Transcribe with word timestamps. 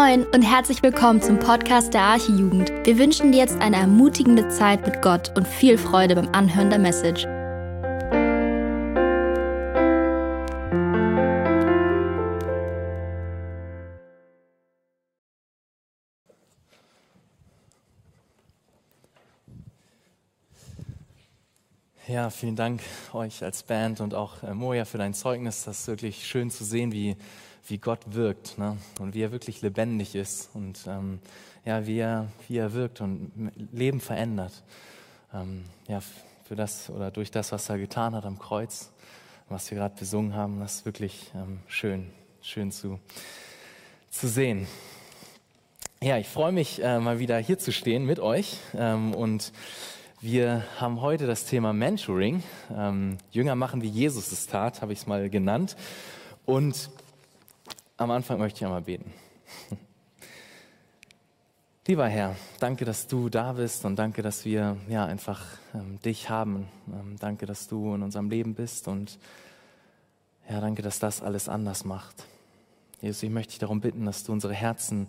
Moin 0.00 0.24
und 0.26 0.42
herzlich 0.42 0.80
willkommen 0.84 1.20
zum 1.20 1.40
Podcast 1.40 1.92
der 1.92 2.02
Archijugend. 2.02 2.70
Wir 2.84 2.98
wünschen 2.98 3.32
dir 3.32 3.38
jetzt 3.38 3.60
eine 3.60 3.78
ermutigende 3.78 4.48
Zeit 4.48 4.86
mit 4.86 5.02
Gott 5.02 5.36
und 5.36 5.44
viel 5.44 5.76
Freude 5.76 6.14
beim 6.14 6.28
Anhören 6.28 6.70
der 6.70 6.78
Message. 6.78 7.24
Ja, 22.06 22.30
vielen 22.30 22.54
Dank 22.54 22.82
euch 23.12 23.42
als 23.42 23.64
Band 23.64 24.00
und 24.00 24.14
auch 24.14 24.44
äh, 24.44 24.54
Moja 24.54 24.84
für 24.84 24.98
dein 24.98 25.12
Zeugnis. 25.12 25.64
Das 25.64 25.80
ist 25.80 25.88
wirklich 25.88 26.24
schön 26.24 26.50
zu 26.50 26.62
sehen, 26.62 26.92
wie 26.92 27.16
wie 27.68 27.78
Gott 27.78 28.00
wirkt 28.14 28.58
ne? 28.58 28.76
und 28.98 29.14
wie 29.14 29.22
er 29.22 29.32
wirklich 29.32 29.60
lebendig 29.62 30.14
ist 30.14 30.50
und 30.54 30.80
ähm, 30.86 31.20
ja, 31.64 31.86
wie 31.86 31.98
er, 31.98 32.28
wie 32.48 32.56
er 32.56 32.72
wirkt 32.72 33.00
und 33.00 33.30
Leben 33.72 34.00
verändert. 34.00 34.62
Ähm, 35.34 35.64
ja, 35.86 36.00
für 36.44 36.56
das 36.56 36.88
oder 36.88 37.10
durch 37.10 37.30
das, 37.30 37.52
was 37.52 37.68
er 37.68 37.78
getan 37.78 38.14
hat 38.14 38.24
am 38.24 38.38
Kreuz, 38.38 38.90
was 39.48 39.70
wir 39.70 39.76
gerade 39.76 39.94
besungen 39.98 40.34
haben, 40.34 40.60
das 40.60 40.76
ist 40.76 40.86
wirklich 40.86 41.30
ähm, 41.34 41.60
schön, 41.66 42.10
schön 42.40 42.72
zu, 42.72 42.98
zu 44.10 44.28
sehen. 44.28 44.66
Ja, 46.02 46.16
ich 46.16 46.28
freue 46.28 46.52
mich, 46.52 46.82
äh, 46.82 47.00
mal 47.00 47.18
wieder 47.18 47.38
hier 47.38 47.58
zu 47.58 47.72
stehen 47.72 48.06
mit 48.06 48.20
euch 48.20 48.56
ähm, 48.74 49.14
und 49.14 49.52
wir 50.20 50.64
haben 50.78 51.00
heute 51.00 51.26
das 51.26 51.44
Thema 51.44 51.72
Mentoring. 51.72 52.42
Ähm, 52.74 53.18
Jünger 53.30 53.54
machen, 53.56 53.82
wie 53.82 53.88
Jesus 53.88 54.32
es 54.32 54.46
tat, 54.46 54.80
habe 54.80 54.92
ich 54.92 55.00
es 55.00 55.06
mal 55.06 55.28
genannt. 55.28 55.76
Und 56.46 56.90
am 57.98 58.10
Anfang 58.12 58.38
möchte 58.38 58.58
ich 58.58 58.64
einmal 58.64 58.82
beten. 58.82 59.12
Lieber 61.86 62.06
Herr, 62.06 62.36
danke, 62.60 62.84
dass 62.84 63.06
du 63.08 63.28
da 63.28 63.52
bist 63.54 63.84
und 63.84 63.96
danke, 63.96 64.22
dass 64.22 64.44
wir 64.44 64.76
ja 64.88 65.04
einfach 65.06 65.44
ähm, 65.74 65.98
dich 66.02 66.30
haben. 66.30 66.68
Ähm, 66.86 67.16
danke, 67.18 67.44
dass 67.46 67.66
du 67.66 67.94
in 67.94 68.02
unserem 68.02 68.30
Leben 68.30 68.54
bist 68.54 68.88
und 68.88 69.18
ja, 70.48 70.60
danke, 70.60 70.82
dass 70.82 70.98
das 70.98 71.22
alles 71.22 71.48
anders 71.48 71.84
macht. 71.84 72.24
Jesus, 73.00 73.22
ich 73.22 73.30
möchte 73.30 73.50
dich 73.50 73.58
darum 73.58 73.80
bitten, 73.80 74.04
dass 74.04 74.22
du 74.22 74.32
unsere 74.32 74.54
Herzen 74.54 75.08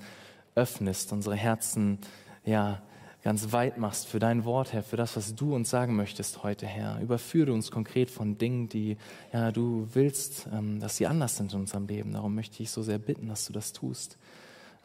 öffnest, 0.56 1.12
unsere 1.12 1.36
Herzen 1.36 2.00
ja 2.44 2.82
ganz 3.24 3.52
weit 3.52 3.78
machst 3.78 4.08
für 4.08 4.20
dein 4.20 4.46
Wort, 4.46 4.74
Herr, 4.74 4.84
für 4.84 4.98
das, 4.98 5.16
was 5.16 5.36
du 5.36 5.54
uns 5.54 5.70
sagen 5.70 5.96
möchtest 5.96 6.44
heute, 6.44 6.66
Herr. 6.66 7.00
Überführe 7.02 7.54
uns 7.54 7.72
konkret 7.72 8.10
von 8.10 8.38
Dingen, 8.38 8.70
die 8.70 8.98
ja, 9.34 9.52
du 9.52 9.88
willst, 9.94 10.48
ähm, 10.54 10.80
dass 10.80 10.98
sie 10.98 11.08
anders 11.08 11.38
sind 11.38 11.54
in 11.54 11.60
unserem 11.62 11.88
Leben. 11.88 12.14
Darum 12.14 12.36
möchte 12.36 12.64
ich 12.64 12.72
so 12.72 12.82
sehr 12.82 12.98
bitten, 12.98 13.28
dass 13.28 13.46
du 13.46 13.54
das 13.54 13.74
tust. 13.74 14.18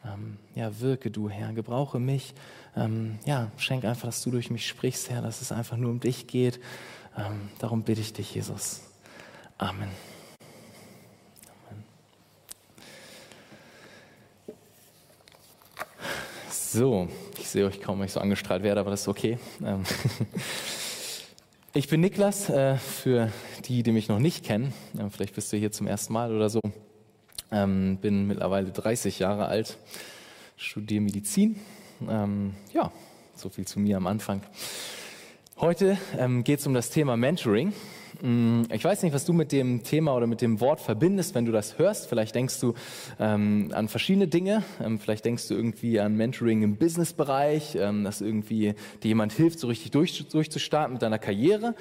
Ähm, 0.05 0.37
ja, 0.53 0.79
wirke 0.79 1.11
du, 1.11 1.29
Herr, 1.29 1.53
gebrauche 1.53 1.99
mich. 1.99 2.33
Ähm, 2.75 3.19
ja, 3.25 3.51
schenk 3.57 3.85
einfach, 3.85 4.07
dass 4.07 4.21
du 4.21 4.31
durch 4.31 4.49
mich 4.49 4.67
sprichst, 4.67 5.09
Herr, 5.09 5.21
dass 5.21 5.41
es 5.41 5.51
einfach 5.51 5.77
nur 5.77 5.91
um 5.91 5.99
dich 5.99 6.27
geht. 6.27 6.59
Ähm, 7.17 7.49
darum 7.59 7.83
bitte 7.83 8.01
ich 8.01 8.13
dich, 8.13 8.35
Jesus. 8.35 8.81
Amen. 9.57 9.89
So, 16.77 17.07
ich 17.39 17.47
sehe 17.47 17.65
euch 17.65 17.79
kaum, 17.79 17.99
wenn 17.99 18.05
ich 18.07 18.11
so 18.11 18.19
angestrahlt 18.19 18.61
werde, 18.61 18.81
aber 18.81 18.91
das 18.91 19.03
ist 19.03 19.07
okay. 19.07 19.39
Ähm, 19.63 19.83
ich 21.73 21.87
bin 21.87 22.01
Niklas, 22.01 22.49
äh, 22.49 22.75
für 22.75 23.31
die, 23.63 23.81
die 23.81 23.93
mich 23.93 24.09
noch 24.09 24.19
nicht 24.19 24.43
kennen. 24.43 24.73
Vielleicht 25.09 25.35
bist 25.35 25.53
du 25.53 25.57
hier 25.57 25.71
zum 25.71 25.87
ersten 25.87 26.11
Mal 26.11 26.35
oder 26.35 26.49
so. 26.49 26.59
Ähm, 27.49 27.97
bin 28.01 28.27
mittlerweile 28.27 28.71
30 28.71 29.19
Jahre 29.19 29.45
alt, 29.45 29.77
studiere 30.57 30.99
Medizin. 30.99 31.61
Ähm, 32.09 32.55
ja, 32.73 32.91
so 33.35 33.47
viel 33.47 33.65
zu 33.65 33.79
mir 33.79 33.95
am 33.95 34.07
Anfang. 34.07 34.41
Heute 35.55 35.97
geht 36.43 36.59
es 36.59 36.67
um 36.67 36.73
das 36.73 36.89
Thema 36.89 37.15
Mentoring. 37.15 37.71
Mm, 38.21 38.63
ich 38.71 38.83
weiß 38.83 39.03
nicht, 39.03 39.13
was 39.13 39.25
du 39.25 39.33
mit 39.33 39.51
dem 39.51 39.83
Thema 39.83 40.15
oder 40.15 40.27
mit 40.27 40.41
dem 40.41 40.59
Wort 40.59 40.79
verbindest, 40.79 41.35
wenn 41.35 41.45
du 41.45 41.51
das 41.51 41.77
hörst. 41.77 42.07
Vielleicht 42.07 42.35
denkst 42.35 42.59
du 42.59 42.73
ähm, 43.19 43.71
an 43.73 43.87
verschiedene 43.87 44.27
Dinge. 44.27 44.63
Ähm, 44.83 44.99
vielleicht 44.99 45.25
denkst 45.25 45.47
du 45.47 45.55
irgendwie 45.55 45.99
an 45.99 46.15
Mentoring 46.15 46.63
im 46.63 46.77
Businessbereich, 46.77 47.75
ähm, 47.75 48.03
dass 48.03 48.21
irgendwie 48.21 48.75
dir 49.03 49.07
jemand 49.07 49.33
hilft, 49.33 49.59
so 49.59 49.67
richtig 49.67 49.91
durch, 49.91 50.27
durchzustarten 50.27 50.93
mit 50.93 51.01
deiner 51.01 51.19
Karriere. 51.19 51.75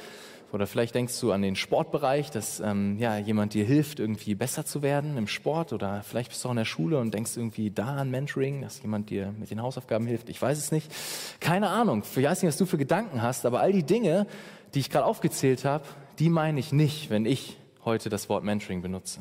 Oder 0.52 0.68
vielleicht 0.68 0.94
denkst 0.94 1.18
du 1.20 1.32
an 1.32 1.42
den 1.42 1.56
Sportbereich, 1.56 2.30
dass 2.30 2.60
ähm, 2.60 2.96
ja, 3.00 3.18
jemand 3.18 3.54
dir 3.54 3.64
hilft, 3.64 3.98
irgendwie 3.98 4.36
besser 4.36 4.64
zu 4.64 4.82
werden 4.82 5.16
im 5.16 5.26
Sport. 5.26 5.72
Oder 5.72 6.02
vielleicht 6.02 6.28
bist 6.28 6.44
du 6.44 6.48
auch 6.48 6.52
in 6.52 6.58
der 6.58 6.64
Schule 6.64 7.00
und 7.00 7.12
denkst 7.12 7.36
irgendwie 7.36 7.72
da 7.72 7.96
an 7.96 8.10
Mentoring, 8.10 8.62
dass 8.62 8.80
jemand 8.80 9.10
dir 9.10 9.34
mit 9.36 9.50
den 9.50 9.60
Hausaufgaben 9.60 10.06
hilft. 10.06 10.28
Ich 10.28 10.40
weiß 10.40 10.56
es 10.56 10.70
nicht. 10.70 10.92
Keine 11.40 11.70
Ahnung. 11.70 12.04
Ich 12.04 12.22
weiß 12.22 12.42
nicht, 12.42 12.48
was 12.48 12.56
du 12.56 12.66
für 12.66 12.78
Gedanken 12.78 13.20
hast, 13.20 13.46
aber 13.46 13.60
all 13.60 13.72
die 13.72 13.82
Dinge, 13.82 14.28
die 14.74 14.78
ich 14.78 14.90
gerade 14.90 15.06
aufgezählt 15.06 15.64
habe, 15.64 15.84
die 16.18 16.30
meine 16.30 16.60
ich 16.60 16.72
nicht, 16.72 17.10
wenn 17.10 17.26
ich 17.26 17.56
heute 17.84 18.08
das 18.08 18.28
Wort 18.28 18.44
Mentoring 18.44 18.82
benutze. 18.82 19.20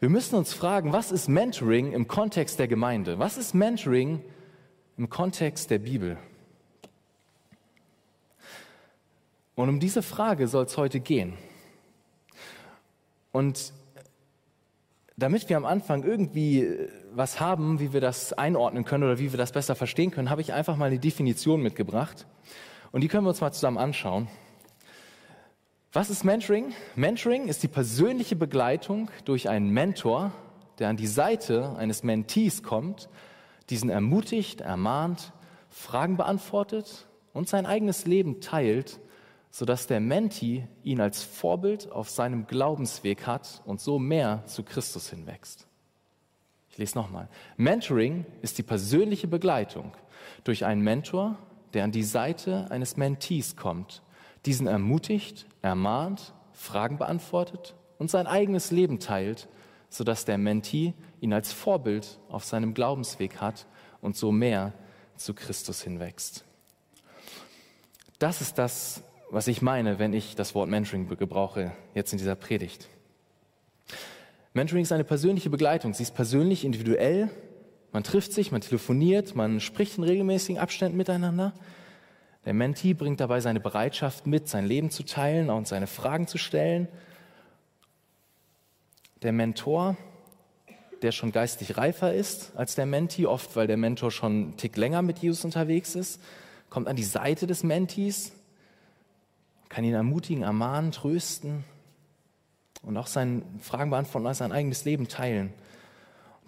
Wir 0.00 0.08
müssen 0.08 0.36
uns 0.36 0.52
fragen, 0.52 0.92
was 0.92 1.12
ist 1.12 1.28
Mentoring 1.28 1.92
im 1.92 2.08
Kontext 2.08 2.58
der 2.58 2.68
Gemeinde? 2.68 3.18
Was 3.18 3.36
ist 3.36 3.54
Mentoring 3.54 4.22
im 4.96 5.10
Kontext 5.10 5.70
der 5.70 5.78
Bibel? 5.78 6.16
Und 9.54 9.68
um 9.68 9.80
diese 9.80 10.02
Frage 10.02 10.48
soll 10.48 10.64
es 10.64 10.76
heute 10.78 11.00
gehen. 11.00 11.34
Und 13.30 13.74
damit 15.16 15.50
wir 15.50 15.58
am 15.58 15.66
Anfang 15.66 16.02
irgendwie 16.02 16.66
was 17.12 17.40
haben, 17.40 17.78
wie 17.78 17.92
wir 17.92 18.00
das 18.00 18.32
einordnen 18.32 18.84
können 18.84 19.04
oder 19.04 19.18
wie 19.18 19.32
wir 19.32 19.38
das 19.38 19.52
besser 19.52 19.74
verstehen 19.74 20.10
können, 20.10 20.30
habe 20.30 20.40
ich 20.40 20.54
einfach 20.54 20.76
mal 20.76 20.86
eine 20.86 20.98
Definition 20.98 21.62
mitgebracht. 21.62 22.26
Und 22.90 23.02
die 23.02 23.08
können 23.08 23.24
wir 23.24 23.30
uns 23.30 23.42
mal 23.42 23.52
zusammen 23.52 23.76
anschauen. 23.76 24.28
Was 25.92 26.08
ist 26.08 26.22
Mentoring? 26.22 26.72
Mentoring 26.94 27.48
ist 27.48 27.64
die 27.64 27.68
persönliche 27.68 28.36
Begleitung 28.36 29.10
durch 29.24 29.48
einen 29.48 29.70
Mentor, 29.70 30.30
der 30.78 30.88
an 30.88 30.96
die 30.96 31.08
Seite 31.08 31.74
eines 31.76 32.04
Mentees 32.04 32.62
kommt, 32.62 33.08
diesen 33.70 33.90
ermutigt, 33.90 34.60
ermahnt, 34.60 35.32
Fragen 35.68 36.16
beantwortet 36.16 37.08
und 37.32 37.48
sein 37.48 37.66
eigenes 37.66 38.06
Leben 38.06 38.40
teilt, 38.40 39.00
sodass 39.50 39.88
der 39.88 39.98
Mentee 39.98 40.68
ihn 40.84 41.00
als 41.00 41.24
Vorbild 41.24 41.90
auf 41.90 42.08
seinem 42.08 42.46
Glaubensweg 42.46 43.26
hat 43.26 43.60
und 43.64 43.80
so 43.80 43.98
mehr 43.98 44.44
zu 44.46 44.62
Christus 44.62 45.10
hinwächst. 45.10 45.66
Ich 46.68 46.78
lese 46.78 46.96
nochmal. 46.96 47.28
Mentoring 47.56 48.26
ist 48.42 48.58
die 48.58 48.62
persönliche 48.62 49.26
Begleitung 49.26 49.90
durch 50.44 50.64
einen 50.64 50.82
Mentor, 50.82 51.36
der 51.74 51.82
an 51.82 51.90
die 51.90 52.04
Seite 52.04 52.70
eines 52.70 52.96
Mentees 52.96 53.56
kommt, 53.56 54.04
diesen 54.46 54.66
ermutigt, 54.66 55.46
ermahnt, 55.62 56.34
Fragen 56.52 56.98
beantwortet 56.98 57.74
und 57.98 58.10
sein 58.10 58.26
eigenes 58.26 58.70
Leben 58.70 58.98
teilt, 58.98 59.48
sodass 59.88 60.24
der 60.24 60.38
Mentee 60.38 60.94
ihn 61.20 61.32
als 61.32 61.52
Vorbild 61.52 62.18
auf 62.28 62.44
seinem 62.44 62.74
Glaubensweg 62.74 63.40
hat 63.40 63.66
und 64.00 64.16
so 64.16 64.32
mehr 64.32 64.72
zu 65.16 65.34
Christus 65.34 65.82
hinwächst. 65.82 66.44
Das 68.18 68.40
ist 68.40 68.58
das, 68.58 69.02
was 69.30 69.46
ich 69.46 69.62
meine, 69.62 69.98
wenn 69.98 70.12
ich 70.12 70.34
das 70.34 70.54
Wort 70.54 70.68
Mentoring 70.68 71.08
gebrauche, 71.08 71.72
jetzt 71.94 72.12
in 72.12 72.18
dieser 72.18 72.34
Predigt. 72.34 72.88
Mentoring 74.52 74.82
ist 74.82 74.92
eine 74.92 75.04
persönliche 75.04 75.50
Begleitung. 75.50 75.94
Sie 75.94 76.02
ist 76.02 76.14
persönlich, 76.14 76.64
individuell. 76.64 77.30
Man 77.92 78.02
trifft 78.02 78.32
sich, 78.32 78.52
man 78.52 78.60
telefoniert, 78.60 79.34
man 79.34 79.60
spricht 79.60 79.98
in 79.98 80.04
regelmäßigen 80.04 80.60
Abständen 80.60 80.96
miteinander. 80.96 81.54
Der 82.44 82.54
Mentee 82.54 82.94
bringt 82.94 83.20
dabei 83.20 83.40
seine 83.40 83.60
Bereitschaft 83.60 84.26
mit, 84.26 84.48
sein 84.48 84.66
Leben 84.66 84.90
zu 84.90 85.04
teilen 85.04 85.50
und 85.50 85.68
seine 85.68 85.86
Fragen 85.86 86.26
zu 86.26 86.38
stellen. 86.38 86.88
Der 89.22 89.32
Mentor, 89.32 89.96
der 91.02 91.12
schon 91.12 91.32
geistig 91.32 91.76
reifer 91.76 92.14
ist 92.14 92.52
als 92.56 92.74
der 92.74 92.86
Mentee, 92.86 93.26
oft 93.26 93.56
weil 93.56 93.66
der 93.66 93.76
Mentor 93.76 94.10
schon 94.10 94.32
einen 94.32 94.56
Tick 94.56 94.76
länger 94.76 95.02
mit 95.02 95.18
Jesus 95.18 95.44
unterwegs 95.44 95.94
ist, 95.94 96.20
kommt 96.70 96.88
an 96.88 96.96
die 96.96 97.04
Seite 97.04 97.46
des 97.46 97.62
Mentees, 97.62 98.32
kann 99.68 99.84
ihn 99.84 99.94
ermutigen, 99.94 100.42
ermahnen, 100.42 100.92
trösten 100.92 101.64
und 102.82 102.96
auch 102.96 103.06
seine 103.06 103.42
Fragen 103.60 103.90
beantworten 103.90 104.26
und 104.26 104.34
sein 104.34 104.52
eigenes 104.52 104.84
Leben 104.84 105.08
teilen. 105.08 105.52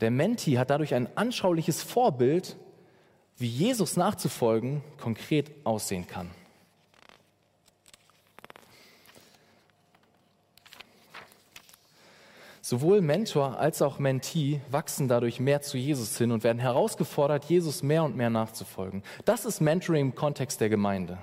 Der 0.00 0.10
Mentee 0.10 0.58
hat 0.58 0.70
dadurch 0.70 0.94
ein 0.94 1.16
anschauliches 1.16 1.82
Vorbild 1.82 2.56
wie 3.42 3.48
Jesus 3.48 3.96
nachzufolgen 3.96 4.82
konkret 5.00 5.50
aussehen 5.64 6.06
kann. 6.06 6.30
Sowohl 12.60 13.00
Mentor 13.00 13.58
als 13.58 13.82
auch 13.82 13.98
Mentee 13.98 14.60
wachsen 14.70 15.08
dadurch 15.08 15.40
mehr 15.40 15.60
zu 15.60 15.76
Jesus 15.76 16.16
hin 16.16 16.30
und 16.30 16.44
werden 16.44 16.60
herausgefordert, 16.60 17.44
Jesus 17.46 17.82
mehr 17.82 18.04
und 18.04 18.16
mehr 18.16 18.30
nachzufolgen. 18.30 19.02
Das 19.24 19.44
ist 19.44 19.60
Mentoring 19.60 20.06
im 20.06 20.14
Kontext 20.14 20.60
der 20.60 20.68
Gemeinde. 20.68 21.18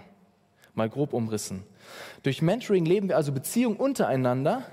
Mal 0.75 0.89
grob 0.89 1.13
umrissen. 1.13 1.63
Durch 2.23 2.41
Mentoring 2.41 2.85
leben 2.85 3.07
wir 3.07 3.15
also 3.15 3.31
Beziehungen 3.31 3.77
untereinander, 3.77 4.65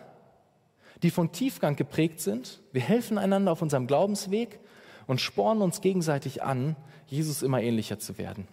die 1.04 1.12
von 1.12 1.30
Tiefgang 1.30 1.76
geprägt 1.76 2.20
sind. 2.20 2.60
Wir 2.72 2.82
helfen 2.82 3.18
einander 3.18 3.52
auf 3.52 3.62
unserem 3.62 3.86
Glaubensweg 3.86 4.58
und 5.06 5.20
spornen 5.20 5.62
uns 5.62 5.80
gegenseitig 5.80 6.42
an, 6.42 6.74
Jesus 7.08 7.42
immer 7.42 7.62
ähnlicher 7.62 7.98
zu 7.98 8.18
werden. 8.18 8.48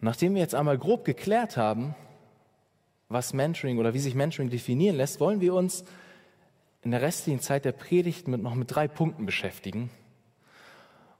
Nachdem 0.00 0.34
wir 0.34 0.40
jetzt 0.40 0.54
einmal 0.54 0.78
grob 0.78 1.04
geklärt 1.04 1.56
haben, 1.56 1.94
was 3.08 3.32
Mentoring 3.32 3.78
oder 3.78 3.94
wie 3.94 3.98
sich 3.98 4.14
Mentoring 4.14 4.50
definieren 4.50 4.96
lässt, 4.96 5.18
wollen 5.18 5.40
wir 5.40 5.54
uns 5.54 5.84
in 6.82 6.92
der 6.92 7.02
restlichen 7.02 7.40
Zeit 7.40 7.64
der 7.64 7.72
Predigt 7.72 8.28
mit, 8.28 8.42
noch 8.42 8.54
mit 8.54 8.72
drei 8.72 8.86
Punkten 8.86 9.26
beschäftigen. 9.26 9.90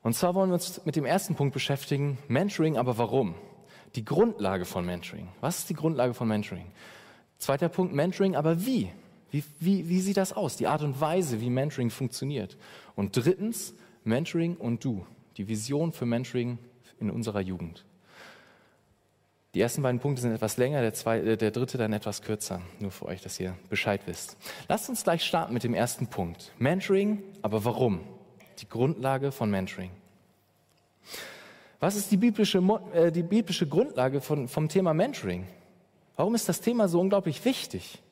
Und 0.02 0.14
zwar 0.14 0.35
wollen 0.35 0.50
wir 0.50 0.55
uns 0.55 0.84
mit 0.84 0.96
dem 0.96 1.05
ersten 1.05 1.34
Punkt 1.34 1.52
beschäftigen, 1.52 2.19
Mentoring, 2.29 2.76
aber 2.76 2.99
warum? 2.99 3.34
Die 3.96 4.05
Grundlage 4.05 4.64
von 4.64 4.87
Mentoring. 4.87 5.29
Was 5.41 5.58
ist 5.58 5.70
die 5.70 5.75
Grundlage 5.75 6.14
von 6.14 6.29
Mentoring? 6.29 6.70
Zweiter 7.38 7.69
Punkt, 7.69 7.94
Mentoring, 7.94 8.37
aber 8.37 8.64
wie? 8.64 8.91
Wie, 9.31 9.44
wie, 9.58 9.88
wie 9.88 10.00
sieht 10.00 10.17
das 10.17 10.32
aus? 10.32 10.56
Die 10.56 10.67
Art 10.67 10.82
und 10.82 11.00
Weise, 11.00 11.41
wie 11.41 11.50
Mentoring 11.50 11.91
funktioniert. 11.91 12.56
Und 12.94 13.17
drittens, 13.17 13.75
Mentoring 14.05 14.56
und 14.56 14.85
du. 14.85 15.06
Die 15.37 15.49
Vision 15.49 15.93
für 15.93 16.06
Mentoring 16.06 16.59
in 17.00 17.11
unserer 17.11 17.41
Jugend. 17.41 17.85
Die 19.55 19.61
ersten 19.61 19.83
beiden 19.83 19.99
Punkte 19.99 20.23
sind 20.23 20.33
etwas 20.33 20.56
länger, 20.56 20.83
der, 20.83 20.93
zweite, 20.93 21.33
äh, 21.33 21.37
der 21.37 21.50
dritte 21.50 21.79
dann 21.79 21.93
etwas 21.93 22.23
kürzer. 22.23 22.61
Nur 22.81 22.91
für 22.91 23.06
euch, 23.06 23.23
dass 23.23 23.41
ihr 23.41 23.56
Bescheid 23.71 24.00
wisst. 24.06 24.37
Lasst 24.69 24.89
uns 24.89 25.03
gleich 25.03 25.25
starten 25.25 25.55
mit 25.55 25.65
dem 25.65 25.75
ersten 25.75 26.06
Punkt. 26.06 26.53
Mentoring, 26.59 27.23
aber 27.43 27.65
warum? 27.65 28.00
Die 28.61 28.69
Grundlage 28.69 29.33
von 29.33 29.50
Mentoring. 29.50 29.91
Was 31.81 31.97
ist 31.97 32.11
die 32.11 32.17
biblische, 32.17 32.59
äh, 32.93 33.11
die 33.11 33.23
biblische 33.23 33.67
Grundlage 33.67 34.21
von, 34.21 34.49
vom 34.49 34.69
Thema 34.69 34.93
Mentoring? 34.93 35.47
Warum 36.17 36.35
ist 36.35 36.49
das 36.49 36.61
Thema 36.61 36.89
so 36.89 37.01
unglaublich 37.01 37.44
wichtig? 37.44 38.03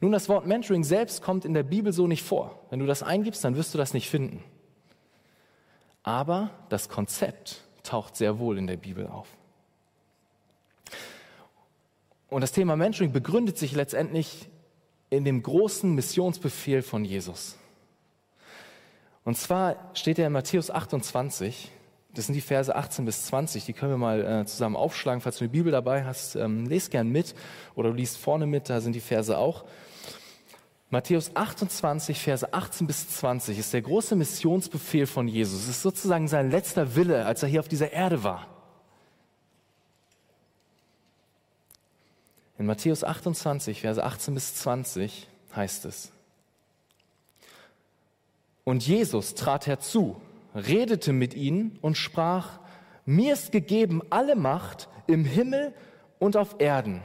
Nun, 0.00 0.12
das 0.12 0.28
Wort 0.28 0.46
Mentoring 0.46 0.84
selbst 0.84 1.22
kommt 1.22 1.44
in 1.44 1.54
der 1.54 1.62
Bibel 1.62 1.92
so 1.92 2.06
nicht 2.06 2.22
vor. 2.22 2.60
Wenn 2.70 2.78
du 2.78 2.86
das 2.86 3.02
eingibst, 3.02 3.42
dann 3.42 3.56
wirst 3.56 3.72
du 3.74 3.78
das 3.78 3.94
nicht 3.94 4.08
finden. 4.08 4.44
Aber 6.06 6.50
das 6.68 6.88
Konzept 6.88 7.64
taucht 7.82 8.14
sehr 8.14 8.38
wohl 8.38 8.58
in 8.58 8.68
der 8.68 8.76
Bibel 8.76 9.08
auf. 9.08 9.26
Und 12.28 12.42
das 12.42 12.52
Thema 12.52 12.76
Mentoring 12.76 13.10
begründet 13.10 13.58
sich 13.58 13.72
letztendlich 13.72 14.48
in 15.10 15.24
dem 15.24 15.42
großen 15.42 15.92
Missionsbefehl 15.92 16.82
von 16.82 17.04
Jesus. 17.04 17.58
Und 19.24 19.36
zwar 19.36 19.90
steht 19.94 20.20
er 20.20 20.28
in 20.28 20.32
Matthäus 20.32 20.70
28, 20.70 21.72
das 22.14 22.26
sind 22.26 22.36
die 22.36 22.40
Verse 22.40 22.74
18 22.74 23.04
bis 23.04 23.26
20, 23.26 23.64
die 23.64 23.72
können 23.72 23.90
wir 23.90 23.98
mal 23.98 24.24
äh, 24.24 24.46
zusammen 24.46 24.76
aufschlagen, 24.76 25.20
falls 25.20 25.38
du 25.38 25.44
eine 25.44 25.50
Bibel 25.50 25.72
dabei 25.72 26.04
hast, 26.04 26.36
ähm, 26.36 26.66
lest 26.66 26.92
gern 26.92 27.08
mit 27.08 27.34
oder 27.74 27.90
du 27.90 27.96
liest 27.96 28.16
vorne 28.16 28.46
mit, 28.46 28.70
da 28.70 28.80
sind 28.80 28.94
die 28.94 29.00
Verse 29.00 29.36
auch. 29.36 29.64
Matthäus 30.88 31.34
28, 31.34 32.20
Verse 32.20 32.52
18 32.52 32.86
bis 32.86 33.08
20 33.08 33.58
ist 33.58 33.72
der 33.72 33.82
große 33.82 34.14
Missionsbefehl 34.14 35.06
von 35.06 35.26
Jesus. 35.26 35.64
Es 35.64 35.68
ist 35.68 35.82
sozusagen 35.82 36.28
sein 36.28 36.50
letzter 36.50 36.94
Wille, 36.94 37.26
als 37.26 37.42
er 37.42 37.48
hier 37.48 37.60
auf 37.60 37.68
dieser 37.68 37.92
Erde 37.92 38.22
war. 38.22 38.46
In 42.58 42.66
Matthäus 42.66 43.02
28, 43.02 43.80
Verse 43.80 44.02
18 44.02 44.34
bis 44.34 44.54
20 44.54 45.28
heißt 45.54 45.84
es, 45.86 46.12
und 48.64 48.84
Jesus 48.84 49.34
trat 49.34 49.68
herzu, 49.68 50.20
redete 50.54 51.12
mit 51.12 51.34
ihnen 51.34 51.78
und 51.82 51.96
sprach, 51.96 52.58
mir 53.04 53.34
ist 53.34 53.52
gegeben 53.52 54.02
alle 54.10 54.34
Macht 54.34 54.88
im 55.06 55.24
Himmel 55.24 55.72
und 56.18 56.36
auf 56.36 56.56
Erden. 56.58 57.02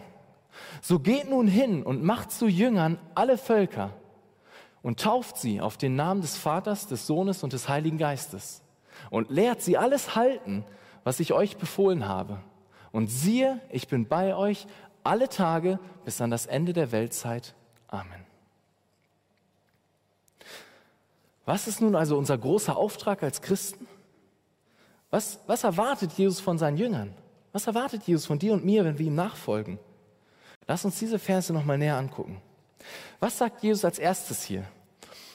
So 0.81 0.99
geht 0.99 1.29
nun 1.29 1.47
hin 1.47 1.83
und 1.83 2.03
macht 2.03 2.31
zu 2.31 2.47
Jüngern 2.47 2.99
alle 3.15 3.37
Völker 3.37 3.91
und 4.81 4.99
tauft 4.99 5.37
sie 5.37 5.61
auf 5.61 5.77
den 5.77 5.95
Namen 5.95 6.21
des 6.21 6.37
Vaters, 6.37 6.87
des 6.87 7.07
Sohnes 7.07 7.43
und 7.43 7.53
des 7.53 7.69
Heiligen 7.69 7.97
Geistes 7.97 8.61
und 9.09 9.29
lehrt 9.29 9.61
sie 9.61 9.77
alles 9.77 10.15
halten, 10.15 10.63
was 11.03 11.19
ich 11.19 11.33
euch 11.33 11.57
befohlen 11.57 12.07
habe. 12.07 12.39
Und 12.91 13.07
siehe, 13.07 13.59
ich 13.69 13.87
bin 13.87 14.07
bei 14.07 14.35
euch 14.35 14.67
alle 15.03 15.29
Tage 15.29 15.79
bis 16.05 16.21
an 16.21 16.31
das 16.31 16.45
Ende 16.45 16.73
der 16.73 16.91
Weltzeit. 16.91 17.55
Amen. 17.87 18.25
Was 21.45 21.67
ist 21.67 21.81
nun 21.81 21.95
also 21.95 22.17
unser 22.17 22.37
großer 22.37 22.77
Auftrag 22.77 23.23
als 23.23 23.41
Christen? 23.41 23.87
Was, 25.09 25.39
was 25.47 25.63
erwartet 25.63 26.13
Jesus 26.13 26.39
von 26.39 26.57
seinen 26.57 26.77
Jüngern? 26.77 27.13
Was 27.51 27.67
erwartet 27.67 28.03
Jesus 28.03 28.25
von 28.25 28.39
dir 28.39 28.53
und 28.53 28.63
mir, 28.63 28.85
wenn 28.85 28.97
wir 28.97 29.07
ihm 29.07 29.15
nachfolgen? 29.15 29.79
Lass 30.71 30.85
uns 30.85 30.99
diese 30.99 31.19
Verse 31.19 31.51
nochmal 31.51 31.77
näher 31.77 31.97
angucken. 31.97 32.41
Was 33.19 33.37
sagt 33.37 33.61
Jesus 33.61 33.83
als 33.83 33.99
erstes 33.99 34.43
hier? 34.43 34.63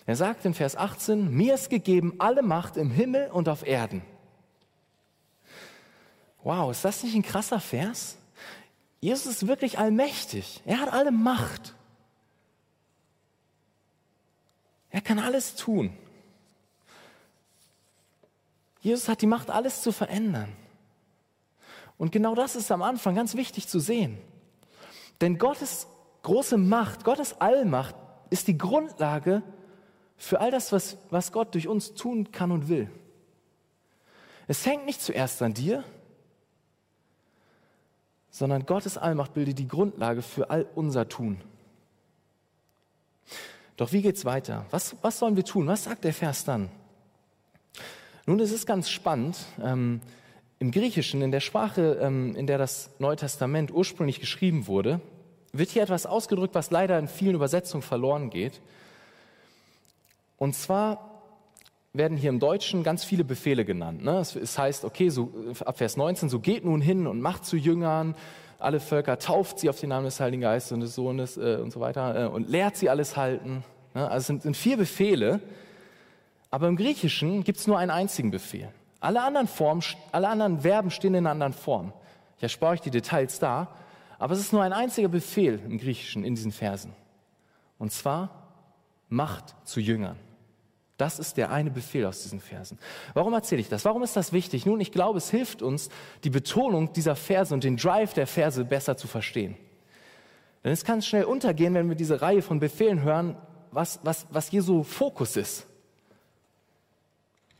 Er 0.06 0.16
sagt 0.16 0.46
in 0.46 0.54
Vers 0.54 0.76
18, 0.76 1.30
mir 1.30 1.56
ist 1.56 1.68
gegeben 1.68 2.14
alle 2.16 2.42
Macht 2.42 2.78
im 2.78 2.90
Himmel 2.90 3.30
und 3.30 3.50
auf 3.50 3.66
Erden. 3.66 4.00
Wow, 6.42 6.70
ist 6.70 6.86
das 6.86 7.02
nicht 7.02 7.14
ein 7.14 7.22
krasser 7.22 7.60
Vers? 7.60 8.16
Jesus 9.02 9.26
ist 9.26 9.46
wirklich 9.46 9.78
allmächtig. 9.78 10.62
Er 10.64 10.80
hat 10.80 10.90
alle 10.90 11.10
Macht. 11.10 11.74
Er 14.88 15.02
kann 15.02 15.18
alles 15.18 15.54
tun. 15.54 15.94
Jesus 18.80 19.06
hat 19.06 19.20
die 19.20 19.26
Macht, 19.26 19.50
alles 19.50 19.82
zu 19.82 19.92
verändern. 19.92 20.50
Und 21.98 22.10
genau 22.10 22.34
das 22.34 22.56
ist 22.56 22.72
am 22.72 22.80
Anfang 22.80 23.14
ganz 23.14 23.34
wichtig 23.34 23.68
zu 23.68 23.80
sehen. 23.80 24.16
Denn 25.20 25.38
Gottes 25.38 25.86
große 26.22 26.56
Macht, 26.56 27.04
Gottes 27.04 27.40
Allmacht 27.40 27.94
ist 28.30 28.48
die 28.48 28.58
Grundlage 28.58 29.42
für 30.16 30.40
all 30.40 30.50
das, 30.50 30.72
was, 30.72 30.96
was 31.10 31.32
Gott 31.32 31.54
durch 31.54 31.68
uns 31.68 31.94
tun 31.94 32.32
kann 32.32 32.50
und 32.50 32.68
will. 32.68 32.90
Es 34.48 34.64
hängt 34.64 34.86
nicht 34.86 35.02
zuerst 35.02 35.42
an 35.42 35.54
dir, 35.54 35.84
sondern 38.30 38.66
Gottes 38.66 38.98
Allmacht 38.98 39.34
bildet 39.34 39.58
die 39.58 39.68
Grundlage 39.68 40.22
für 40.22 40.50
all 40.50 40.66
unser 40.74 41.08
Tun. 41.08 41.40
Doch 43.76 43.92
wie 43.92 44.02
geht's 44.02 44.24
weiter? 44.24 44.66
Was, 44.70 44.96
was 45.02 45.18
sollen 45.18 45.36
wir 45.36 45.44
tun? 45.44 45.66
Was 45.66 45.84
sagt 45.84 46.04
der 46.04 46.14
Vers 46.14 46.44
dann? 46.44 46.70
Nun, 48.24 48.40
es 48.40 48.50
ist 48.50 48.66
ganz 48.66 48.88
spannend. 48.88 49.38
Ähm, 49.62 50.00
Im 50.58 50.70
Griechischen, 50.70 51.20
in 51.20 51.32
der 51.32 51.40
Sprache, 51.40 51.98
ähm, 52.00 52.34
in 52.34 52.46
der 52.46 52.56
das 52.56 52.90
Neue 52.98 53.16
Testament 53.16 53.70
ursprünglich 53.72 54.20
geschrieben 54.20 54.66
wurde, 54.66 55.00
wird 55.52 55.70
hier 55.70 55.82
etwas 55.82 56.06
ausgedrückt, 56.06 56.54
was 56.54 56.70
leider 56.70 56.98
in 56.98 57.08
vielen 57.08 57.34
Übersetzungen 57.34 57.82
verloren 57.82 58.30
geht. 58.30 58.60
Und 60.38 60.54
zwar 60.54 61.10
werden 61.92 62.16
hier 62.16 62.30
im 62.30 62.40
Deutschen 62.40 62.82
ganz 62.82 63.04
viele 63.04 63.24
Befehle 63.24 63.64
genannt. 63.64 64.04
Ne? 64.04 64.18
Es, 64.18 64.58
heißt, 64.58 64.84
okay, 64.84 65.08
so, 65.08 65.32
ab 65.64 65.78
Vers 65.78 65.96
19, 65.96 66.28
so 66.28 66.40
geht 66.40 66.64
nun 66.64 66.80
hin 66.80 67.06
und 67.06 67.20
macht 67.20 67.44
zu 67.44 67.56
Jüngern 67.56 68.14
alle 68.58 68.80
Völker, 68.80 69.18
tauft 69.18 69.58
sie 69.58 69.68
auf 69.68 69.78
den 69.80 69.90
Namen 69.90 70.06
des 70.06 70.18
Heiligen 70.20 70.42
Geistes 70.42 70.72
und 70.72 70.80
des 70.80 70.94
Sohnes 70.94 71.36
äh, 71.36 71.58
und 71.62 71.70
so 71.70 71.80
weiter 71.80 72.24
äh, 72.24 72.28
und 72.28 72.48
lehrt 72.48 72.76
sie 72.76 72.88
alles 72.88 73.16
halten. 73.16 73.64
Ne? 73.94 74.08
Also 74.10 74.34
es 74.34 74.42
sind 74.42 74.56
vier 74.56 74.78
Befehle, 74.78 75.40
aber 76.50 76.68
im 76.68 76.76
Griechischen 76.76 77.44
gibt 77.44 77.58
es 77.58 77.66
nur 77.66 77.78
einen 77.78 77.90
einzigen 77.90 78.30
Befehl. 78.30 78.70
Alle 79.06 79.22
anderen 79.22 79.46
Formen, 79.46 79.84
alle 80.10 80.28
anderen 80.28 80.62
Verben 80.62 80.90
stehen 80.90 81.14
in 81.14 81.18
einer 81.18 81.30
anderen 81.30 81.52
Form. 81.52 81.92
Ich 82.38 82.42
erspare 82.42 82.72
euch 82.72 82.80
die 82.80 82.90
Details 82.90 83.38
da, 83.38 83.68
aber 84.18 84.34
es 84.34 84.40
ist 84.40 84.52
nur 84.52 84.64
ein 84.64 84.72
einziger 84.72 85.06
Befehl 85.06 85.60
im 85.64 85.78
Griechischen 85.78 86.24
in 86.24 86.34
diesen 86.34 86.50
Versen. 86.50 86.92
Und 87.78 87.92
zwar 87.92 88.48
macht 89.08 89.54
zu 89.62 89.78
Jüngern. 89.78 90.16
Das 90.96 91.20
ist 91.20 91.36
der 91.36 91.52
eine 91.52 91.70
Befehl 91.70 92.04
aus 92.04 92.24
diesen 92.24 92.40
Versen. 92.40 92.80
Warum 93.14 93.32
erzähle 93.32 93.60
ich 93.60 93.68
das? 93.68 93.84
Warum 93.84 94.02
ist 94.02 94.16
das 94.16 94.32
wichtig? 94.32 94.66
Nun, 94.66 94.80
ich 94.80 94.90
glaube, 94.90 95.18
es 95.18 95.30
hilft 95.30 95.62
uns, 95.62 95.88
die 96.24 96.30
Betonung 96.30 96.92
dieser 96.92 97.14
Verse 97.14 97.54
und 97.54 97.62
den 97.62 97.76
Drive 97.76 98.12
der 98.12 98.26
Verse 98.26 98.64
besser 98.64 98.96
zu 98.96 99.06
verstehen. 99.06 99.56
Denn 100.64 100.72
es 100.72 100.82
kann 100.82 101.00
schnell 101.00 101.26
untergehen, 101.26 101.74
wenn 101.74 101.88
wir 101.88 101.94
diese 101.94 102.22
Reihe 102.22 102.42
von 102.42 102.58
Befehlen 102.58 103.02
hören, 103.02 103.36
was, 103.70 104.00
was, 104.02 104.26
was 104.30 104.50
Jesu 104.50 104.82
Fokus 104.82 105.36
ist. 105.36 105.64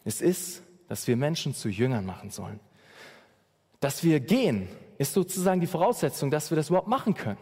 Es 0.04 0.20
ist, 0.20 0.65
dass 0.88 1.06
wir 1.06 1.16
Menschen 1.16 1.54
zu 1.54 1.68
Jüngern 1.68 2.04
machen 2.04 2.30
sollen. 2.30 2.60
Dass 3.80 4.04
wir 4.04 4.20
gehen, 4.20 4.68
ist 4.98 5.12
sozusagen 5.12 5.60
die 5.60 5.66
Voraussetzung, 5.66 6.30
dass 6.30 6.50
wir 6.50 6.56
das 6.56 6.68
überhaupt 6.68 6.88
machen 6.88 7.14
können. 7.14 7.38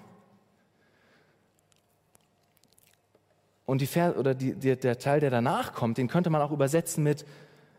Und 3.67 3.81
die 3.81 3.89
oder 3.99 4.35
die, 4.35 4.55
die, 4.55 4.77
der 4.77 4.99
Teil, 4.99 5.21
der 5.21 5.31
danach 5.31 5.73
kommt, 5.73 5.97
den 5.97 6.09
könnte 6.09 6.31
man 6.31 6.43
auch 6.43 6.53
übersetzen 6.53 7.03
mit, 7.03 7.25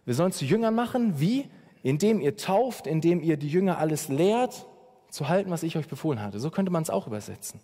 wir 0.06 0.14
sollen 0.14 0.32
zu 0.32 0.46
Jüngern 0.46 0.74
machen, 0.74 1.20
wie? 1.20 1.48
Indem 1.84 2.20
ihr 2.20 2.38
tauft, 2.38 2.88
indem 2.88 3.22
ihr 3.22 3.38
die 3.38 3.48
Jünger 3.48 3.78
alles 3.78 4.08
lehrt, 4.08 4.66
zu 5.10 5.30
halten, 5.30 5.52
was 5.52 5.64
ich 5.64 5.78
euch 5.78 5.88
befohlen 5.88 6.22
hatte. 6.22 6.40
So 6.40 6.50
könnte 6.50 6.72
man 6.72 6.82
es 6.82 6.90
auch 6.90 7.08
übersetzen. 7.08 7.60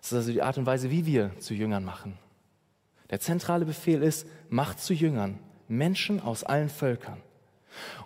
Das 0.00 0.12
ist 0.12 0.14
also 0.14 0.32
die 0.32 0.42
Art 0.42 0.58
und 0.58 0.66
Weise, 0.66 0.90
wie 0.90 1.06
wir 1.06 1.38
zu 1.38 1.54
Jüngern 1.54 1.84
machen. 1.84 2.18
Der 3.10 3.20
zentrale 3.20 3.66
Befehl 3.66 4.02
ist, 4.02 4.26
macht 4.48 4.80
zu 4.80 4.94
Jüngern 4.94 5.38
Menschen 5.76 6.20
aus 6.20 6.44
allen 6.44 6.68
Völkern. 6.68 7.20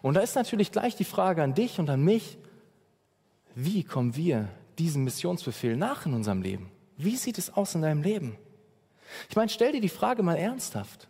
Und 0.02 0.14
da 0.14 0.20
ist 0.20 0.36
natürlich 0.36 0.72
gleich 0.72 0.96
die 0.96 1.04
Frage 1.04 1.42
an 1.42 1.54
dich 1.54 1.78
und 1.78 1.90
an 1.90 2.02
mich, 2.02 2.38
wie 3.54 3.82
kommen 3.82 4.16
wir 4.16 4.48
diesem 4.78 5.04
Missionsbefehl 5.04 5.76
nach 5.76 6.06
in 6.06 6.14
unserem 6.14 6.42
Leben? 6.42 6.70
Wie 6.96 7.16
sieht 7.16 7.38
es 7.38 7.52
aus 7.52 7.74
in 7.74 7.82
deinem 7.82 8.02
Leben? 8.02 8.36
Ich 9.28 9.36
meine, 9.36 9.48
stell 9.48 9.72
dir 9.72 9.80
die 9.80 9.88
Frage 9.88 10.22
mal 10.22 10.36
ernsthaft. 10.36 11.08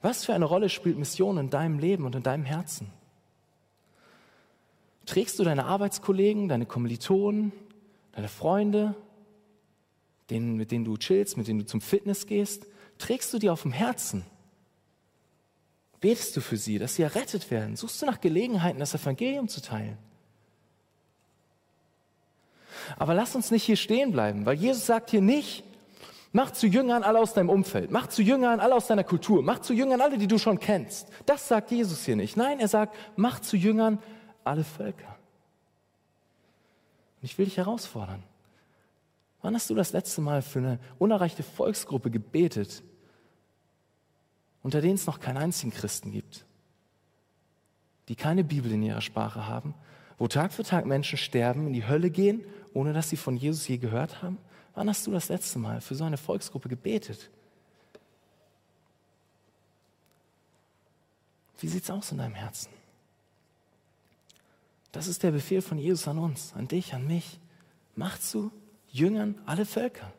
Was 0.00 0.24
für 0.24 0.34
eine 0.34 0.44
Rolle 0.44 0.68
spielt 0.68 0.96
Mission 0.96 1.38
in 1.38 1.50
deinem 1.50 1.78
Leben 1.78 2.04
und 2.04 2.14
in 2.14 2.22
deinem 2.22 2.44
Herzen? 2.44 2.90
Trägst 5.06 5.38
du 5.38 5.44
deine 5.44 5.64
Arbeitskollegen, 5.64 6.48
deine 6.48 6.66
Kommilitonen, 6.66 7.52
deine 8.12 8.28
Freunde, 8.28 8.94
denen, 10.30 10.56
mit 10.56 10.70
denen 10.70 10.84
du 10.84 10.96
chillst, 10.96 11.36
mit 11.36 11.48
denen 11.48 11.60
du 11.60 11.66
zum 11.66 11.80
Fitness 11.80 12.26
gehst, 12.26 12.66
trägst 12.98 13.32
du 13.32 13.38
die 13.38 13.50
auf 13.50 13.62
dem 13.62 13.72
Herzen? 13.72 14.24
Betest 16.00 16.36
du 16.36 16.40
für 16.40 16.56
sie, 16.56 16.78
dass 16.78 16.94
sie 16.94 17.02
errettet 17.02 17.50
werden? 17.50 17.76
Suchst 17.76 18.00
du 18.00 18.06
nach 18.06 18.20
Gelegenheiten, 18.20 18.78
das 18.78 18.94
Evangelium 18.94 19.48
zu 19.48 19.60
teilen? 19.60 19.98
Aber 22.96 23.14
lass 23.14 23.34
uns 23.34 23.50
nicht 23.50 23.64
hier 23.64 23.76
stehen 23.76 24.12
bleiben, 24.12 24.46
weil 24.46 24.56
Jesus 24.56 24.86
sagt 24.86 25.10
hier 25.10 25.20
nicht, 25.20 25.64
mach 26.32 26.52
zu 26.52 26.66
Jüngern 26.66 27.02
alle 27.02 27.18
aus 27.18 27.34
deinem 27.34 27.50
Umfeld, 27.50 27.90
mach 27.90 28.06
zu 28.06 28.22
Jüngern 28.22 28.60
alle 28.60 28.74
aus 28.74 28.86
deiner 28.86 29.04
Kultur, 29.04 29.42
mach 29.42 29.58
zu 29.58 29.74
Jüngern 29.74 30.00
alle, 30.00 30.18
die 30.18 30.28
du 30.28 30.38
schon 30.38 30.60
kennst. 30.60 31.08
Das 31.26 31.48
sagt 31.48 31.70
Jesus 31.70 32.04
hier 32.04 32.16
nicht. 32.16 32.36
Nein, 32.36 32.60
er 32.60 32.68
sagt, 32.68 32.96
mach 33.16 33.40
zu 33.40 33.56
Jüngern 33.56 33.98
alle 34.44 34.64
Völker. 34.64 35.16
Und 37.20 37.24
ich 37.24 37.36
will 37.36 37.46
dich 37.46 37.56
herausfordern. 37.56 38.22
Wann 39.42 39.54
hast 39.54 39.70
du 39.70 39.74
das 39.74 39.92
letzte 39.92 40.20
Mal 40.20 40.42
für 40.42 40.60
eine 40.60 40.78
unerreichte 40.98 41.42
Volksgruppe 41.42 42.10
gebetet, 42.10 42.82
unter 44.62 44.80
denen 44.80 44.94
es 44.94 45.06
noch 45.06 45.20
keinen 45.20 45.38
einzigen 45.38 45.72
Christen 45.72 46.12
gibt, 46.12 46.44
die 48.08 48.16
keine 48.16 48.44
Bibel 48.44 48.72
in 48.72 48.82
ihrer 48.82 49.00
Sprache 49.00 49.46
haben, 49.46 49.74
wo 50.18 50.28
Tag 50.28 50.52
für 50.52 50.64
Tag 50.64 50.86
Menschen 50.86 51.18
sterben, 51.18 51.66
in 51.66 51.72
die 51.72 51.86
Hölle 51.86 52.10
gehen, 52.10 52.44
ohne 52.74 52.92
dass 52.92 53.10
sie 53.10 53.16
von 53.16 53.36
Jesus 53.36 53.68
je 53.68 53.78
gehört 53.78 54.22
haben? 54.22 54.38
Wann 54.74 54.88
hast 54.88 55.06
du 55.06 55.10
das 55.10 55.28
letzte 55.28 55.58
Mal 55.58 55.80
für 55.80 55.94
so 55.94 56.04
eine 56.04 56.16
Volksgruppe 56.16 56.68
gebetet? 56.68 57.30
Wie 61.58 61.68
sieht 61.68 61.84
es 61.84 61.90
aus 61.90 62.12
in 62.12 62.18
deinem 62.18 62.34
Herzen? 62.34 62.70
Das 64.92 65.06
ist 65.06 65.22
der 65.22 65.32
Befehl 65.32 65.62
von 65.62 65.78
Jesus 65.78 66.08
an 66.08 66.18
uns, 66.18 66.52
an 66.54 66.68
dich, 66.68 66.94
an 66.94 67.06
mich. 67.06 67.40
Mach 67.94 68.18
zu 68.18 68.52
Jüngern 68.90 69.40
alle 69.44 69.66
Völker. 69.66 70.12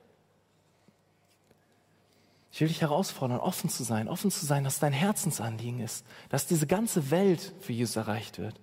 Ich 2.51 2.61
will 2.61 2.67
dich 2.67 2.81
herausfordern, 2.81 3.39
offen 3.39 3.69
zu 3.69 3.83
sein, 3.83 4.07
offen 4.07 4.31
zu 4.31 4.45
sein, 4.45 4.63
dass 4.63 4.79
dein 4.79 4.93
Herzensanliegen 4.93 5.79
ist, 5.79 6.05
dass 6.29 6.47
diese 6.47 6.67
ganze 6.67 7.11
Welt 7.11 7.53
für 7.59 7.73
Jesus 7.73 7.95
erreicht 7.95 8.39
wird. 8.39 8.59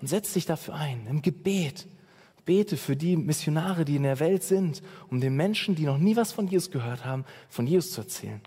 Und 0.00 0.06
setz 0.08 0.32
dich 0.32 0.46
dafür 0.46 0.74
ein, 0.74 1.06
im 1.06 1.22
Gebet. 1.22 1.86
Bete 2.44 2.76
für 2.76 2.96
die 2.96 3.16
Missionare, 3.16 3.84
die 3.84 3.96
in 3.96 4.02
der 4.02 4.18
Welt 4.18 4.42
sind, 4.42 4.82
um 5.10 5.20
den 5.20 5.36
Menschen, 5.36 5.76
die 5.76 5.84
noch 5.84 5.98
nie 5.98 6.16
was 6.16 6.32
von 6.32 6.48
Jesus 6.48 6.72
gehört 6.72 7.04
haben, 7.04 7.24
von 7.48 7.68
Jesus 7.68 7.92
zu 7.92 8.00
erzählen. 8.00 8.40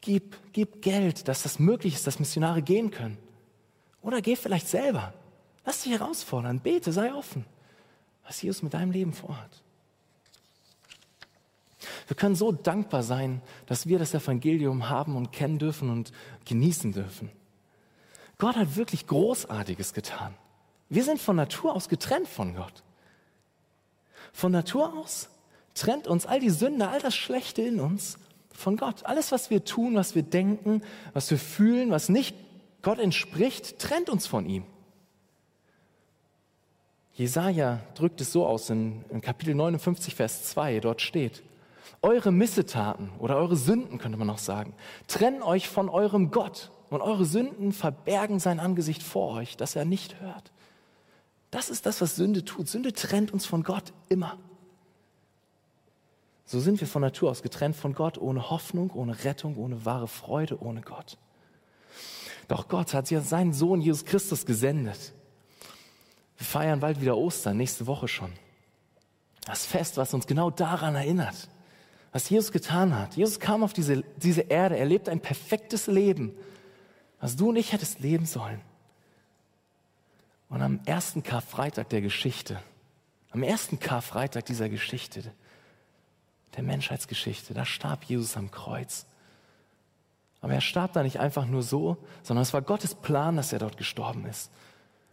Gib, 0.00 0.38
gib 0.54 0.80
Geld, 0.80 1.28
dass 1.28 1.42
das 1.42 1.58
möglich 1.58 1.94
ist, 1.94 2.06
dass 2.06 2.18
Missionare 2.18 2.62
gehen 2.62 2.90
können. 2.90 3.18
Oder 4.00 4.22
geh 4.22 4.36
vielleicht 4.36 4.68
selber. 4.68 5.12
Lass 5.66 5.82
dich 5.82 5.92
herausfordern. 5.92 6.60
Bete, 6.60 6.92
sei 6.92 7.12
offen, 7.12 7.44
was 8.24 8.40
Jesus 8.40 8.62
mit 8.62 8.72
deinem 8.72 8.92
Leben 8.92 9.12
vorhat. 9.12 9.62
Wir 12.10 12.16
können 12.16 12.34
so 12.34 12.50
dankbar 12.50 13.04
sein, 13.04 13.40
dass 13.66 13.86
wir 13.86 14.00
das 14.00 14.14
Evangelium 14.14 14.88
haben 14.88 15.14
und 15.14 15.30
kennen 15.30 15.60
dürfen 15.60 15.90
und 15.90 16.10
genießen 16.44 16.90
dürfen. 16.90 17.30
Gott 18.36 18.56
hat 18.56 18.74
wirklich 18.74 19.06
Großartiges 19.06 19.94
getan. 19.94 20.34
Wir 20.88 21.04
sind 21.04 21.20
von 21.20 21.36
Natur 21.36 21.72
aus 21.72 21.88
getrennt 21.88 22.26
von 22.26 22.56
Gott. 22.56 22.82
Von 24.32 24.50
Natur 24.50 24.92
aus 24.98 25.28
trennt 25.74 26.08
uns 26.08 26.26
all 26.26 26.40
die 26.40 26.50
Sünde, 26.50 26.88
all 26.88 26.98
das 26.98 27.14
Schlechte 27.14 27.62
in 27.62 27.78
uns 27.78 28.18
von 28.52 28.76
Gott. 28.76 29.06
Alles, 29.06 29.30
was 29.30 29.50
wir 29.50 29.64
tun, 29.64 29.94
was 29.94 30.16
wir 30.16 30.24
denken, 30.24 30.82
was 31.12 31.30
wir 31.30 31.38
fühlen, 31.38 31.92
was 31.92 32.08
nicht 32.08 32.34
Gott 32.82 32.98
entspricht, 32.98 33.78
trennt 33.78 34.10
uns 34.10 34.26
von 34.26 34.46
ihm. 34.46 34.64
Jesaja 37.14 37.78
drückt 37.94 38.20
es 38.20 38.32
so 38.32 38.48
aus 38.48 38.68
in, 38.68 39.04
in 39.10 39.20
Kapitel 39.20 39.54
59, 39.54 40.16
Vers 40.16 40.42
2. 40.48 40.80
Dort 40.80 41.02
steht, 41.02 41.44
eure 42.02 42.32
Missetaten 42.32 43.10
oder 43.18 43.36
eure 43.36 43.56
Sünden, 43.56 43.98
könnte 43.98 44.18
man 44.18 44.26
noch 44.26 44.38
sagen, 44.38 44.74
trennen 45.06 45.42
euch 45.42 45.68
von 45.68 45.88
eurem 45.88 46.30
Gott 46.30 46.70
und 46.88 47.02
eure 47.02 47.24
Sünden 47.24 47.72
verbergen 47.72 48.38
sein 48.38 48.60
Angesicht 48.60 49.02
vor 49.02 49.34
euch, 49.34 49.56
dass 49.56 49.76
er 49.76 49.84
nicht 49.84 50.20
hört. 50.20 50.52
Das 51.50 51.68
ist 51.68 51.86
das, 51.86 52.00
was 52.00 52.16
Sünde 52.16 52.44
tut. 52.44 52.68
Sünde 52.68 52.92
trennt 52.92 53.32
uns 53.32 53.44
von 53.44 53.62
Gott 53.62 53.92
immer. 54.08 54.38
So 56.46 56.58
sind 56.58 56.80
wir 56.80 56.88
von 56.88 57.02
Natur 57.02 57.30
aus 57.30 57.42
getrennt 57.42 57.76
von 57.76 57.94
Gott, 57.94 58.18
ohne 58.18 58.50
Hoffnung, 58.50 58.90
ohne 58.90 59.24
Rettung, 59.24 59.56
ohne 59.56 59.84
wahre 59.84 60.08
Freude, 60.08 60.60
ohne 60.60 60.80
Gott. 60.80 61.16
Doch 62.48 62.66
Gott 62.66 62.94
hat 62.94 63.10
ja 63.10 63.20
seinen 63.20 63.52
Sohn 63.52 63.80
Jesus 63.80 64.04
Christus 64.04 64.46
gesendet. 64.46 65.12
Wir 66.36 66.46
feiern 66.46 66.80
bald 66.80 67.00
wieder 67.00 67.16
Ostern, 67.16 67.56
nächste 67.56 67.86
Woche 67.86 68.08
schon. 68.08 68.32
Das 69.44 69.66
Fest, 69.66 69.96
was 69.96 70.14
uns 70.14 70.26
genau 70.26 70.50
daran 70.50 70.96
erinnert, 70.96 71.48
was 72.12 72.28
Jesus 72.28 72.52
getan 72.52 72.96
hat. 72.98 73.16
Jesus 73.16 73.38
kam 73.38 73.62
auf 73.62 73.72
diese, 73.72 74.02
diese 74.16 74.42
Erde, 74.42 74.76
er 74.76 74.86
lebt 74.86 75.08
ein 75.08 75.20
perfektes 75.20 75.86
Leben, 75.86 76.34
was 77.20 77.36
du 77.36 77.50
und 77.50 77.56
ich 77.56 77.72
hättest 77.72 78.00
leben 78.00 78.26
sollen. 78.26 78.60
Und 80.48 80.62
am 80.62 80.80
ersten 80.84 81.22
Karfreitag 81.22 81.88
der 81.90 82.00
Geschichte, 82.00 82.60
am 83.30 83.42
ersten 83.42 83.78
Karfreitag 83.78 84.46
dieser 84.46 84.68
Geschichte, 84.68 85.32
der 86.56 86.62
Menschheitsgeschichte. 86.62 87.54
Da 87.54 87.64
starb 87.64 88.04
Jesus 88.04 88.36
am 88.36 88.50
Kreuz. 88.50 89.06
Aber 90.40 90.54
er 90.54 90.60
starb 90.60 90.92
da 90.94 91.02
nicht 91.02 91.20
einfach 91.20 91.46
nur 91.46 91.62
so, 91.62 91.98
sondern 92.22 92.42
es 92.42 92.52
war 92.52 92.62
Gottes 92.62 92.94
Plan, 92.94 93.36
dass 93.36 93.52
er 93.52 93.58
dort 93.58 93.76
gestorben 93.76 94.24
ist. 94.26 94.50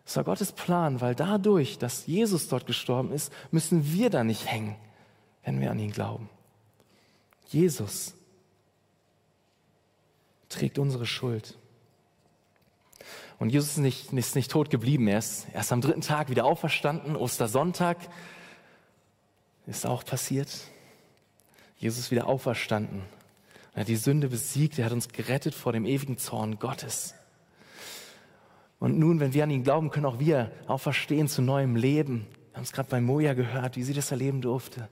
Es 0.06 0.16
war 0.16 0.24
Gottes 0.24 0.54
Plan, 0.54 1.02
weil 1.02 1.16
dadurch, 1.16 1.78
dass 1.78 2.08
Jesus 2.08 2.48
dort 2.48 2.66
gestorben 2.66 3.12
ist, 3.12 3.32
müssen 3.52 3.92
wir 3.92 4.10
da 4.10 4.24
nicht 4.24 4.50
hängen, 4.50 4.76
wenn 5.44 5.60
wir 5.60 5.70
an 5.70 5.80
ihn 5.80 5.92
glauben. 5.92 6.30
Jesus 7.48 8.14
trägt 10.50 10.80
unsere 10.80 11.06
Schuld. 11.06 11.58
Und 13.40 13.50
Jesus 13.52 13.72
ist 13.72 13.78
nicht, 13.78 14.14
ist 14.14 14.36
nicht 14.36 14.52
tot 14.52 14.70
geblieben. 14.70 15.08
Er 15.08 15.20
ist 15.20 15.48
erst 15.54 15.72
am 15.72 15.82
dritten 15.82 16.02
Tag 16.02 16.30
wieder 16.30 16.46
auferstanden. 16.46 17.16
Ostersonntag 17.16 17.98
ist 19.68 19.86
auch 19.86 20.04
passiert. 20.04 20.50
Jesus 21.78 22.00
ist 22.00 22.12
wieder 22.12 22.28
auferstanden. 22.28 23.04
Er 23.76 23.82
hat 23.82 23.88
die 23.88 23.96
Sünde 23.96 24.30
besiegt. 24.30 24.80
Er 24.80 24.86
hat 24.86 24.94
uns 24.94 25.10
gerettet 25.10 25.54
vor 25.54 25.72
dem 25.72 25.86
ewigen 25.86 26.18
Zorn 26.18 26.58
Gottes. 26.58 27.14
Und 28.80 28.98
nun, 28.98 29.20
wenn 29.20 29.34
wir 29.34 29.44
an 29.44 29.52
ihn 29.52 29.64
glauben, 29.64 29.92
können 29.92 30.06
auch 30.06 30.20
wir 30.20 30.52
auferstehen 30.68 31.28
zu 31.28 31.42
neuem 31.42 31.76
Leben. 31.76 32.28
Wir 32.52 32.58
haben 32.58 32.64
es 32.64 32.72
gerade 32.72 32.90
bei 32.90 33.02
Moja 33.02 33.34
gehört, 33.34 33.76
wie 33.76 33.84
sie 33.84 33.94
das 33.94 34.12
erleben 34.12 34.42
durfte. 34.42 34.90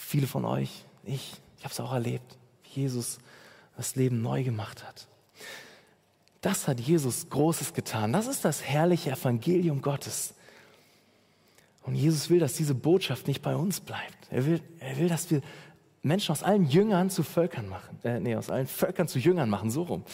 Viele 0.00 0.26
von 0.26 0.44
euch, 0.44 0.84
ich, 1.04 1.34
ich 1.58 1.64
habe 1.64 1.72
es 1.72 1.78
auch 1.78 1.92
erlebt, 1.92 2.38
wie 2.64 2.80
Jesus 2.80 3.18
das 3.76 3.96
Leben 3.96 4.22
neu 4.22 4.42
gemacht 4.42 4.82
hat. 4.84 5.06
Das 6.40 6.66
hat 6.66 6.80
Jesus 6.80 7.28
Großes 7.28 7.74
getan. 7.74 8.12
Das 8.12 8.26
ist 8.26 8.44
das 8.44 8.62
herrliche 8.62 9.10
Evangelium 9.10 9.82
Gottes. 9.82 10.34
Und 11.82 11.94
Jesus 11.94 12.30
will, 12.30 12.40
dass 12.40 12.54
diese 12.54 12.74
Botschaft 12.74 13.28
nicht 13.28 13.42
bei 13.42 13.54
uns 13.54 13.80
bleibt. 13.80 14.16
Er 14.30 14.46
will, 14.46 14.60
er 14.80 14.96
will, 14.96 15.08
dass 15.08 15.30
wir 15.30 15.42
Menschen 16.02 16.32
aus 16.32 16.42
allen 16.42 16.66
Jüngern 16.66 17.10
zu 17.10 17.22
Völkern 17.22 17.68
machen. 17.68 17.98
Äh, 18.02 18.20
nee, 18.20 18.34
aus 18.34 18.48
allen 18.50 18.66
Völkern 18.66 19.06
zu 19.06 19.18
Jüngern 19.18 19.50
machen, 19.50 19.70
so 19.70 19.82
rum. 19.82 20.04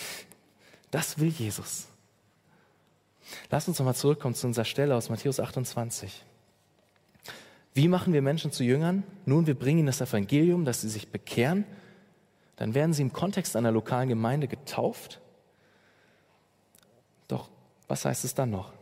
Das 0.90 1.18
will 1.18 1.28
Jesus. 1.28 1.86
Lass 3.50 3.68
uns 3.68 3.78
nochmal 3.78 3.94
zurückkommen 3.94 4.34
zu 4.34 4.46
unserer 4.46 4.64
Stelle 4.64 4.96
aus 4.96 5.08
Matthäus 5.08 5.40
28. 5.40 6.24
Wie 7.76 7.88
machen 7.88 8.14
wir 8.14 8.23
Menschen 8.23 8.52
zu 8.52 8.64
Jüngern? 8.64 9.04
Nun, 9.26 9.47
wir 9.47 9.54
bringen 9.54 9.80
ihnen 9.80 9.87
das 9.87 10.00
Evangelium, 10.00 10.64
dass 10.64 10.80
sie 10.80 10.88
sich 10.88 11.09
bekehren. 11.09 11.66
Dann 12.56 12.73
werden 12.73 12.95
sie 12.95 13.02
im 13.02 13.12
Kontext 13.12 13.54
einer 13.54 13.71
lokalen 13.71 14.09
Gemeinde 14.09 14.49
getauft. 14.49 15.21
Doch 17.28 17.50
was 17.87 18.06
heißt 18.06 18.25
es 18.25 18.35
dann 18.35 18.49
noch? 18.49 18.73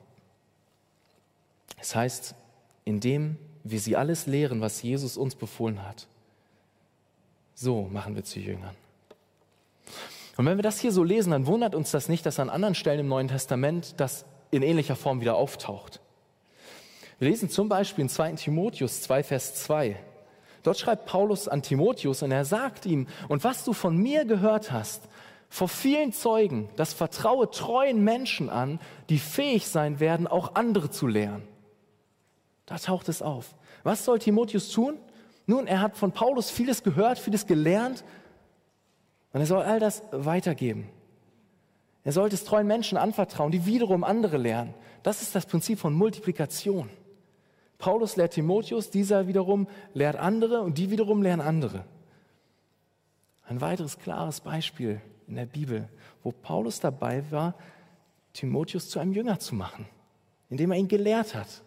Es 1.80 1.96
heißt, 1.96 2.36
indem 2.84 3.36
wir 3.64 3.80
sie 3.80 3.96
alles 3.96 4.26
lehren, 4.28 4.60
was 4.60 4.80
Jesus 4.80 5.16
uns 5.16 5.34
befohlen 5.34 5.84
hat. 5.84 6.06
So 7.56 7.88
machen 7.90 8.14
wir 8.14 8.22
zu 8.22 8.38
Jüngern. 8.38 8.76
Und 10.36 10.46
wenn 10.46 10.56
wir 10.56 10.62
das 10.62 10.78
hier 10.78 10.92
so 10.92 11.02
lesen, 11.02 11.32
dann 11.32 11.48
wundert 11.48 11.74
uns 11.74 11.90
das 11.90 12.08
nicht, 12.08 12.24
dass 12.26 12.38
an 12.38 12.48
anderen 12.48 12.76
Stellen 12.76 13.00
im 13.00 13.08
Neuen 13.08 13.26
Testament 13.26 13.94
das 13.96 14.24
in 14.52 14.62
ähnlicher 14.62 14.94
Form 14.94 15.20
wieder 15.20 15.34
auftaucht. 15.34 16.00
Wir 17.18 17.28
lesen 17.28 17.48
zum 17.48 17.68
Beispiel 17.68 18.02
in 18.02 18.08
2 18.08 18.32
Timotheus 18.32 19.02
2, 19.02 19.22
Vers 19.22 19.54
2. 19.64 19.96
Dort 20.62 20.78
schreibt 20.78 21.06
Paulus 21.06 21.46
an 21.46 21.62
Timotheus 21.62 22.22
und 22.22 22.32
er 22.32 22.44
sagt 22.44 22.86
ihm, 22.86 23.06
und 23.28 23.44
was 23.44 23.64
du 23.64 23.72
von 23.72 23.96
mir 23.96 24.24
gehört 24.24 24.72
hast, 24.72 25.02
vor 25.48 25.68
vielen 25.68 26.12
Zeugen, 26.12 26.68
das 26.76 26.92
vertraue 26.94 27.50
treuen 27.50 28.02
Menschen 28.02 28.48
an, 28.50 28.80
die 29.08 29.18
fähig 29.18 29.68
sein 29.68 30.00
werden, 30.00 30.26
auch 30.26 30.54
andere 30.56 30.90
zu 30.90 31.06
lehren. 31.06 31.42
Da 32.66 32.76
taucht 32.78 33.08
es 33.08 33.22
auf. 33.22 33.54
Was 33.84 34.04
soll 34.04 34.18
Timotheus 34.18 34.70
tun? 34.70 34.98
Nun, 35.46 35.66
er 35.66 35.80
hat 35.80 35.96
von 35.96 36.12
Paulus 36.12 36.50
vieles 36.50 36.82
gehört, 36.82 37.18
vieles 37.18 37.46
gelernt 37.46 38.02
und 39.32 39.40
er 39.40 39.46
soll 39.46 39.62
all 39.62 39.78
das 39.78 40.02
weitergeben. 40.10 40.88
Er 42.02 42.12
sollte 42.12 42.34
es 42.34 42.44
treuen 42.44 42.66
Menschen 42.66 42.98
anvertrauen, 42.98 43.52
die 43.52 43.66
wiederum 43.66 44.02
andere 44.02 44.38
lernen. 44.38 44.74
Das 45.02 45.22
ist 45.22 45.34
das 45.34 45.46
Prinzip 45.46 45.78
von 45.78 45.92
Multiplikation. 45.94 46.88
Paulus 47.84 48.16
lehrt 48.16 48.32
Timotheus, 48.32 48.88
dieser 48.88 49.26
wiederum 49.26 49.68
lehrt 49.92 50.16
andere 50.16 50.62
und 50.62 50.78
die 50.78 50.90
wiederum 50.90 51.20
lernen 51.20 51.42
andere. 51.42 51.84
Ein 53.46 53.60
weiteres 53.60 53.98
klares 53.98 54.40
Beispiel 54.40 55.02
in 55.28 55.34
der 55.34 55.44
Bibel, 55.44 55.90
wo 56.22 56.32
Paulus 56.32 56.80
dabei 56.80 57.30
war, 57.30 57.54
Timotheus 58.32 58.88
zu 58.88 59.00
einem 59.00 59.12
Jünger 59.12 59.38
zu 59.38 59.54
machen, 59.54 59.84
indem 60.48 60.72
er 60.72 60.78
ihn 60.78 60.88
gelehrt 60.88 61.34
hat. 61.34 61.62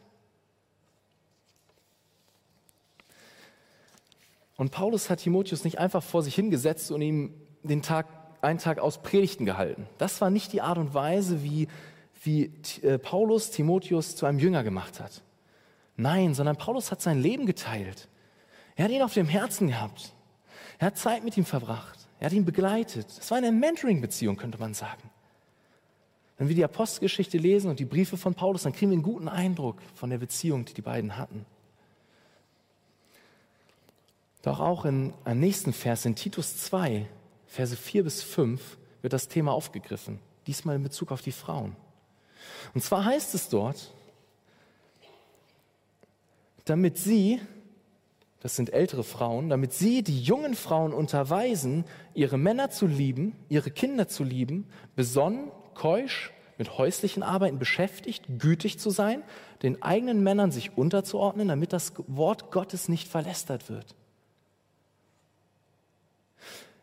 Und 4.56 4.72
Paulus 4.72 5.12
hat 5.12 5.20
Timotheus 5.20 5.64
nicht 5.64 5.78
einfach 5.78 6.02
vor 6.02 6.24
sich 6.24 6.34
hingesetzt 6.34 6.90
und 6.90 7.04
ihm 7.04 7.36
den 7.62 7.84
Tag, 7.84 8.08
einen 8.42 8.58
Tag 8.58 8.80
aus 8.80 9.04
Predigten 9.04 9.46
gehalten. 9.46 9.88
Das 10.00 10.20
war 10.20 10.32
nicht 10.32 10.52
die 10.52 10.64
Art 10.64 10.80
und 10.80 10.96
Weise, 10.96 11.44
wie, 11.44 11.68
wie 12.24 12.52
äh, 12.82 12.98
Paulus 12.98 13.52
Timotheus 13.52 14.16
zu 14.16 14.26
einem 14.26 14.40
Jünger 14.40 14.64
gemacht 14.64 15.00
hat. 15.00 15.22
Nein, 15.98 16.36
sondern 16.36 16.56
Paulus 16.56 16.92
hat 16.92 17.02
sein 17.02 17.20
Leben 17.20 17.46
geteilt. 17.46 18.08
Er 18.76 18.86
hat 18.86 18.92
ihn 18.92 19.02
auf 19.02 19.16
dem 19.16 19.28
Herzen 19.28 19.68
gehabt. 19.68 20.14
Er 20.78 20.88
hat 20.88 20.98
Zeit 20.98 21.24
mit 21.24 21.36
ihm 21.36 21.46
verbracht. 21.46 22.08
Er 22.20 22.28
hat 22.28 22.34
ihn 22.34 22.46
begleitet. 22.46 23.08
Es 23.10 23.30
war 23.32 23.40
eine 23.40 23.52
Mentoring-Beziehung, 23.52 24.38
könnte 24.38 24.60
man 24.60 24.76
sagen. 24.76 25.10
Wenn 26.38 26.48
wir 26.48 26.56
die 26.56 26.64
Apostelgeschichte 26.64 27.40
lesen 27.40 27.70
und 27.72 27.80
die 27.80 27.86
Briefe 27.86 28.16
von 28.16 28.36
Paulus, 28.36 28.64
dann 28.64 28.74
kriegen 28.74 28.92
wir 28.92 28.96
einen 28.96 29.04
guten 29.04 29.28
Eindruck 29.28 29.82
von 29.96 30.12
der 30.12 30.20
Beziehung, 30.20 30.66
die 30.66 30.76
die 30.76 30.84
beiden 30.84 31.18
hatten. 31.18 31.48
Doch 34.44 34.60
auch 34.60 34.86
in, 34.86 35.14
im 35.26 35.40
nächsten 35.40 35.74
Vers, 35.74 36.06
in 36.06 36.16
Titus 36.16 36.58
2, 36.58 37.08
Verse 37.48 37.76
4 37.76 38.04
bis 38.04 38.22
5, 38.22 38.78
wird 39.02 39.14
das 39.14 39.28
Thema 39.28 39.52
aufgegriffen. 39.52 40.20
Diesmal 40.46 40.76
in 40.76 40.84
Bezug 40.84 41.12
auf 41.12 41.22
die 41.24 41.32
Frauen. 41.32 41.76
Und 42.76 42.84
zwar 42.84 43.04
heißt 43.04 43.34
es 43.34 43.50
dort, 43.50 43.94
damit 46.70 46.98
sie, 46.98 47.42
das 48.40 48.56
sind 48.56 48.72
ältere 48.72 49.04
Frauen, 49.04 49.50
damit 49.50 49.74
sie 49.74 50.04
die 50.04 50.22
jungen 50.22 50.56
Frauen 50.56 50.94
unterweisen, 50.94 51.86
ihre 52.14 52.38
Männer 52.38 52.70
zu 52.70 52.88
lieben, 52.88 53.36
ihre 53.50 53.72
Kinder 53.72 54.08
zu 54.08 54.24
lieben, 54.24 54.68
besonnen, 54.96 55.52
keusch, 55.74 56.32
mit 56.58 56.78
häuslichen 56.78 57.24
Arbeiten 57.24 57.60
beschäftigt, 57.60 58.26
gütig 58.40 58.80
zu 58.80 58.90
sein, 58.90 59.24
den 59.62 59.82
eigenen 59.82 60.24
Männern 60.24 60.52
sich 60.52 60.78
unterzuordnen, 60.78 61.48
damit 61.48 61.72
das 61.72 61.94
Wort 62.08 62.52
Gottes 62.52 62.90
nicht 62.90 63.08
verlästert 63.08 63.70
wird. 63.70 63.96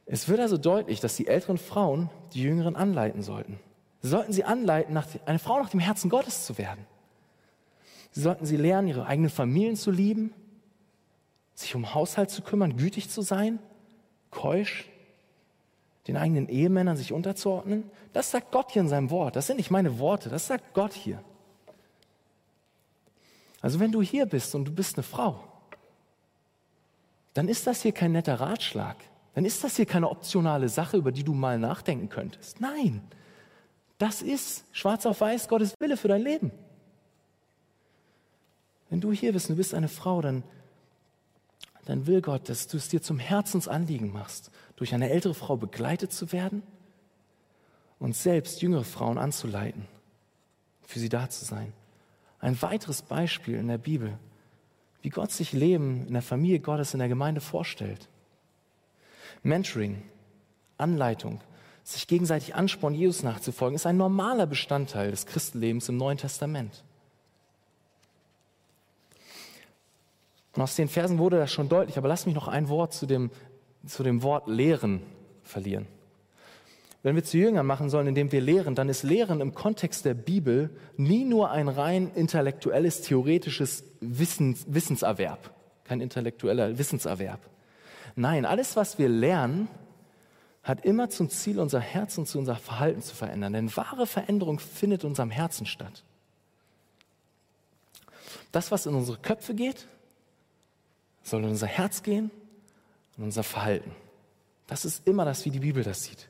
Es 0.06 0.28
wird 0.28 0.40
also 0.40 0.58
deutlich, 0.58 1.00
dass 1.00 1.16
die 1.16 1.26
älteren 1.26 1.58
Frauen 1.58 2.10
die 2.34 2.42
Jüngeren 2.42 2.76
anleiten 2.76 3.22
sollten. 3.22 3.58
Sie 4.00 4.08
sollten 4.08 4.32
sie 4.32 4.44
anleiten, 4.44 4.96
eine 5.24 5.38
Frau 5.38 5.60
nach 5.60 5.70
dem 5.70 5.80
Herzen 5.80 6.10
Gottes 6.10 6.44
zu 6.44 6.58
werden. 6.58 6.86
Sie 8.14 8.20
sollten 8.20 8.46
sie 8.46 8.56
lernen, 8.56 8.86
ihre 8.86 9.06
eigenen 9.06 9.28
Familien 9.28 9.74
zu 9.74 9.90
lieben, 9.90 10.32
sich 11.56 11.74
um 11.74 11.94
Haushalt 11.94 12.30
zu 12.30 12.42
kümmern, 12.42 12.76
gütig 12.76 13.10
zu 13.10 13.22
sein, 13.22 13.58
keusch, 14.30 14.88
den 16.06 16.16
eigenen 16.16 16.48
Ehemännern 16.48 16.96
sich 16.96 17.12
unterzuordnen. 17.12 17.90
Das 18.12 18.30
sagt 18.30 18.52
Gott 18.52 18.70
hier 18.70 18.82
in 18.82 18.88
seinem 18.88 19.10
Wort. 19.10 19.34
Das 19.34 19.48
sind 19.48 19.56
nicht 19.56 19.72
meine 19.72 19.98
Worte, 19.98 20.28
das 20.28 20.46
sagt 20.46 20.74
Gott 20.74 20.92
hier. 20.92 21.24
Also 23.60 23.80
wenn 23.80 23.90
du 23.90 24.00
hier 24.00 24.26
bist 24.26 24.54
und 24.54 24.66
du 24.66 24.72
bist 24.72 24.96
eine 24.96 25.02
Frau, 25.02 25.42
dann 27.32 27.48
ist 27.48 27.66
das 27.66 27.82
hier 27.82 27.92
kein 27.92 28.12
netter 28.12 28.38
Ratschlag. 28.38 28.96
Dann 29.34 29.44
ist 29.44 29.64
das 29.64 29.74
hier 29.74 29.86
keine 29.86 30.08
optionale 30.08 30.68
Sache, 30.68 30.98
über 30.98 31.10
die 31.10 31.24
du 31.24 31.34
mal 31.34 31.58
nachdenken 31.58 32.08
könntest. 32.08 32.60
Nein, 32.60 33.02
das 33.98 34.22
ist 34.22 34.66
schwarz 34.70 35.04
auf 35.04 35.20
weiß 35.20 35.48
Gottes 35.48 35.74
Wille 35.80 35.96
für 35.96 36.06
dein 36.06 36.22
Leben. 36.22 36.52
Wenn 38.90 39.00
du 39.00 39.12
hier 39.12 39.32
bist 39.32 39.48
und 39.48 39.56
du 39.56 39.58
bist 39.58 39.74
eine 39.74 39.88
Frau, 39.88 40.20
dann, 40.20 40.42
dann 41.84 42.06
will 42.06 42.20
Gott, 42.20 42.48
dass 42.48 42.66
du 42.66 42.76
es 42.76 42.88
dir 42.88 43.02
zum 43.02 43.18
Herzensanliegen 43.18 44.12
machst, 44.12 44.50
durch 44.76 44.94
eine 44.94 45.10
ältere 45.10 45.34
Frau 45.34 45.56
begleitet 45.56 46.12
zu 46.12 46.32
werden 46.32 46.62
und 47.98 48.14
selbst 48.14 48.62
jüngere 48.62 48.84
Frauen 48.84 49.18
anzuleiten, 49.18 49.86
für 50.82 50.98
sie 50.98 51.08
da 51.08 51.28
zu 51.28 51.44
sein. 51.44 51.72
Ein 52.40 52.60
weiteres 52.60 53.02
Beispiel 53.02 53.56
in 53.56 53.68
der 53.68 53.78
Bibel, 53.78 54.18
wie 55.02 55.10
Gott 55.10 55.30
sich 55.30 55.52
Leben 55.52 56.06
in 56.06 56.12
der 56.12 56.22
Familie 56.22 56.60
Gottes, 56.60 56.94
in 56.94 56.98
der 56.98 57.08
Gemeinde 57.08 57.40
vorstellt. 57.40 58.08
Mentoring, 59.42 60.02
Anleitung, 60.78 61.40
sich 61.82 62.06
gegenseitig 62.06 62.54
anspornen, 62.54 62.98
Jesus 62.98 63.22
nachzufolgen, 63.22 63.76
ist 63.76 63.86
ein 63.86 63.98
normaler 63.98 64.46
Bestandteil 64.46 65.10
des 65.10 65.26
Christenlebens 65.26 65.88
im 65.88 65.98
Neuen 65.98 66.18
Testament. 66.18 66.82
Und 70.54 70.62
aus 70.62 70.76
den 70.76 70.88
Versen 70.88 71.18
wurde 71.18 71.38
das 71.38 71.52
schon 71.52 71.68
deutlich, 71.68 71.98
aber 71.98 72.08
lass 72.08 72.26
mich 72.26 72.34
noch 72.34 72.48
ein 72.48 72.68
Wort 72.68 72.92
zu 72.92 73.06
dem, 73.06 73.30
zu 73.86 74.02
dem 74.02 74.22
Wort 74.22 74.46
Lehren 74.46 75.02
verlieren. 75.42 75.86
Wenn 77.02 77.16
wir 77.16 77.24
zu 77.24 77.36
Jüngern 77.36 77.66
machen 77.66 77.90
sollen, 77.90 78.06
indem 78.06 78.32
wir 78.32 78.40
lehren, 78.40 78.74
dann 78.74 78.88
ist 78.88 79.02
Lehren 79.02 79.42
im 79.42 79.52
Kontext 79.52 80.06
der 80.06 80.14
Bibel 80.14 80.70
nie 80.96 81.24
nur 81.24 81.50
ein 81.50 81.68
rein 81.68 82.10
intellektuelles, 82.14 83.02
theoretisches 83.02 83.84
Wissens, 84.00 84.64
Wissenserwerb, 84.68 85.50
kein 85.84 86.00
intellektueller 86.00 86.78
Wissenserwerb. 86.78 87.40
Nein, 88.16 88.46
alles, 88.46 88.74
was 88.74 88.98
wir 88.98 89.10
lernen, 89.10 89.68
hat 90.62 90.84
immer 90.86 91.10
zum 91.10 91.28
Ziel, 91.28 91.60
unser 91.60 91.80
Herz 91.80 92.16
und 92.16 92.26
zu 92.26 92.38
unser 92.38 92.56
Verhalten 92.56 93.02
zu 93.02 93.14
verändern. 93.14 93.52
Denn 93.52 93.76
wahre 93.76 94.06
Veränderung 94.06 94.58
findet 94.58 95.02
in 95.02 95.10
unserem 95.10 95.30
Herzen 95.30 95.66
statt. 95.66 96.04
Das, 98.50 98.70
was 98.70 98.86
in 98.86 98.94
unsere 98.94 99.18
Köpfe 99.18 99.54
geht, 99.54 99.88
soll 101.24 101.42
in 101.42 101.48
unser 101.48 101.66
Herz 101.66 102.02
gehen 102.02 102.30
und 103.16 103.24
unser 103.24 103.42
Verhalten. 103.42 103.90
Das 104.66 104.84
ist 104.84 105.06
immer 105.06 105.24
das, 105.24 105.44
wie 105.44 105.50
die 105.50 105.60
Bibel 105.60 105.82
das 105.82 106.04
sieht. 106.04 106.28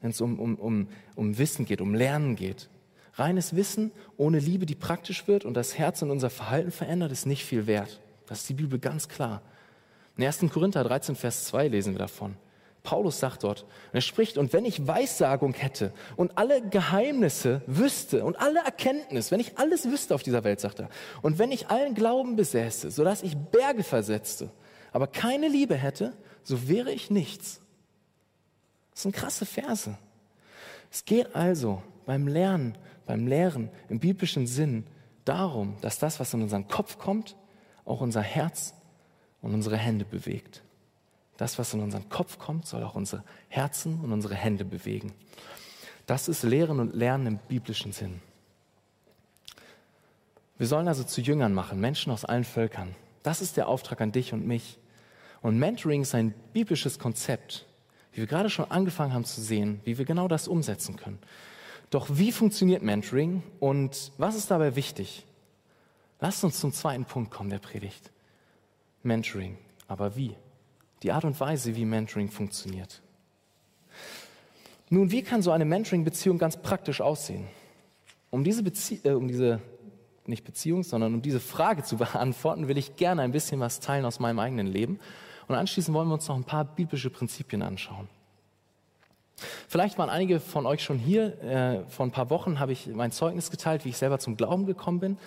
Wenn 0.00 0.10
es 0.10 0.20
um, 0.20 0.38
um, 0.38 0.54
um, 0.56 0.88
um 1.16 1.38
Wissen 1.38 1.64
geht, 1.64 1.80
um 1.80 1.94
Lernen 1.94 2.36
geht. 2.36 2.68
Reines 3.14 3.56
Wissen 3.56 3.90
ohne 4.16 4.38
Liebe, 4.38 4.64
die 4.64 4.76
praktisch 4.76 5.26
wird 5.26 5.44
und 5.44 5.54
das 5.54 5.76
Herz 5.76 6.02
und 6.02 6.10
unser 6.10 6.30
Verhalten 6.30 6.70
verändert, 6.70 7.10
ist 7.10 7.26
nicht 7.26 7.44
viel 7.44 7.66
wert. 7.66 8.00
Das 8.26 8.40
ist 8.40 8.48
die 8.48 8.54
Bibel 8.54 8.78
ganz 8.78 9.08
klar. 9.08 9.42
In 10.16 10.24
1. 10.24 10.40
Korinther 10.52 10.84
13, 10.84 11.16
Vers 11.16 11.46
2 11.46 11.68
lesen 11.68 11.94
wir 11.94 11.98
davon. 11.98 12.36
Paulus 12.82 13.18
sagt 13.18 13.44
dort, 13.44 13.66
er 13.92 14.00
spricht, 14.00 14.38
und 14.38 14.52
wenn 14.52 14.64
ich 14.64 14.86
Weissagung 14.86 15.54
hätte 15.54 15.92
und 16.16 16.38
alle 16.38 16.62
Geheimnisse 16.62 17.62
wüsste 17.66 18.24
und 18.24 18.38
alle 18.40 18.60
Erkenntnis, 18.60 19.30
wenn 19.30 19.40
ich 19.40 19.58
alles 19.58 19.90
wüsste 19.90 20.14
auf 20.14 20.22
dieser 20.22 20.44
Welt, 20.44 20.60
sagt 20.60 20.80
er, 20.80 20.88
und 21.22 21.38
wenn 21.38 21.52
ich 21.52 21.68
allen 21.68 21.94
Glauben 21.94 22.36
besäße, 22.36 22.90
sodass 22.90 23.22
ich 23.22 23.36
Berge 23.36 23.82
versetzte, 23.82 24.50
aber 24.92 25.06
keine 25.06 25.48
Liebe 25.48 25.76
hätte, 25.76 26.14
so 26.42 26.68
wäre 26.68 26.92
ich 26.92 27.10
nichts. 27.10 27.60
Das 28.92 29.02
sind 29.02 29.14
krasse 29.14 29.44
Verse. 29.44 29.98
Es 30.90 31.04
geht 31.04 31.34
also 31.34 31.82
beim 32.06 32.26
Lernen, 32.26 32.78
beim 33.06 33.26
Lehren 33.26 33.70
im 33.88 34.00
biblischen 34.00 34.46
Sinn 34.46 34.86
darum, 35.24 35.76
dass 35.82 35.98
das, 35.98 36.20
was 36.20 36.32
in 36.32 36.42
unseren 36.42 36.68
Kopf 36.68 36.98
kommt, 36.98 37.36
auch 37.84 38.00
unser 38.00 38.22
Herz 38.22 38.74
und 39.42 39.52
unsere 39.52 39.76
Hände 39.76 40.04
bewegt. 40.04 40.62
Das, 41.38 41.58
was 41.58 41.72
in 41.72 41.80
unseren 41.80 42.08
Kopf 42.10 42.38
kommt, 42.38 42.66
soll 42.66 42.82
auch 42.82 42.96
unsere 42.96 43.24
Herzen 43.48 44.00
und 44.00 44.12
unsere 44.12 44.34
Hände 44.34 44.64
bewegen. 44.64 45.14
Das 46.04 46.28
ist 46.28 46.42
Lehren 46.42 46.80
und 46.80 46.94
Lernen 46.94 47.26
im 47.26 47.38
biblischen 47.38 47.92
Sinn. 47.92 48.20
Wir 50.58 50.66
sollen 50.66 50.88
also 50.88 51.04
zu 51.04 51.20
Jüngern 51.20 51.54
machen, 51.54 51.80
Menschen 51.80 52.10
aus 52.10 52.24
allen 52.24 52.44
Völkern. 52.44 52.96
Das 53.22 53.40
ist 53.40 53.56
der 53.56 53.68
Auftrag 53.68 54.00
an 54.00 54.10
dich 54.10 54.32
und 54.32 54.46
mich. 54.46 54.78
Und 55.40 55.58
Mentoring 55.58 56.02
ist 56.02 56.14
ein 56.16 56.34
biblisches 56.52 56.98
Konzept, 56.98 57.66
wie 58.12 58.22
wir 58.22 58.26
gerade 58.26 58.50
schon 58.50 58.68
angefangen 58.68 59.12
haben 59.12 59.24
zu 59.24 59.40
sehen, 59.40 59.80
wie 59.84 59.96
wir 59.96 60.04
genau 60.04 60.26
das 60.26 60.48
umsetzen 60.48 60.96
können. 60.96 61.20
Doch 61.90 62.08
wie 62.10 62.32
funktioniert 62.32 62.82
Mentoring 62.82 63.44
und 63.60 64.10
was 64.18 64.34
ist 64.34 64.50
dabei 64.50 64.74
wichtig? 64.74 65.24
Lasst 66.20 66.42
uns 66.42 66.58
zum 66.58 66.72
zweiten 66.72 67.04
Punkt 67.04 67.30
kommen 67.30 67.50
der 67.50 67.60
Predigt. 67.60 68.10
Mentoring. 69.04 69.56
Aber 69.86 70.16
wie? 70.16 70.34
Die 71.02 71.12
Art 71.12 71.24
und 71.24 71.38
Weise, 71.40 71.76
wie 71.76 71.84
Mentoring 71.84 72.30
funktioniert. 72.30 73.02
Nun, 74.90 75.10
wie 75.10 75.22
kann 75.22 75.42
so 75.42 75.50
eine 75.50 75.64
Mentoring-Beziehung 75.64 76.38
ganz 76.38 76.56
praktisch 76.56 77.00
aussehen? 77.00 77.46
Um 78.30 78.44
diese, 78.44 78.62
Bezie 78.62 79.00
äh, 79.04 79.10
um 79.10 79.28
diese, 79.28 79.60
nicht 80.26 80.44
Beziehung, 80.44 80.82
sondern 80.82 81.14
um 81.14 81.22
diese 81.22 81.40
Frage 81.40 81.82
zu 81.82 81.96
beantworten, 81.98 82.68
will 82.68 82.78
ich 82.78 82.96
gerne 82.96 83.22
ein 83.22 83.32
bisschen 83.32 83.60
was 83.60 83.80
teilen 83.80 84.04
aus 84.04 84.18
meinem 84.18 84.38
eigenen 84.38 84.66
Leben. 84.66 84.98
Und 85.46 85.54
anschließend 85.54 85.94
wollen 85.94 86.08
wir 86.08 86.14
uns 86.14 86.28
noch 86.28 86.36
ein 86.36 86.44
paar 86.44 86.64
biblische 86.64 87.10
Prinzipien 87.10 87.62
anschauen. 87.62 88.08
Vielleicht 89.68 89.98
waren 89.98 90.10
einige 90.10 90.40
von 90.40 90.66
euch 90.66 90.82
schon 90.82 90.98
hier. 90.98 91.40
Äh, 91.42 91.84
vor 91.88 92.04
ein 92.06 92.10
paar 92.10 92.28
Wochen 92.30 92.58
habe 92.58 92.72
ich 92.72 92.88
mein 92.88 93.12
Zeugnis 93.12 93.50
geteilt, 93.50 93.84
wie 93.84 93.90
ich 93.90 93.96
selber 93.96 94.18
zum 94.18 94.36
Glauben 94.36 94.66
gekommen 94.66 95.00
bin. 95.00 95.18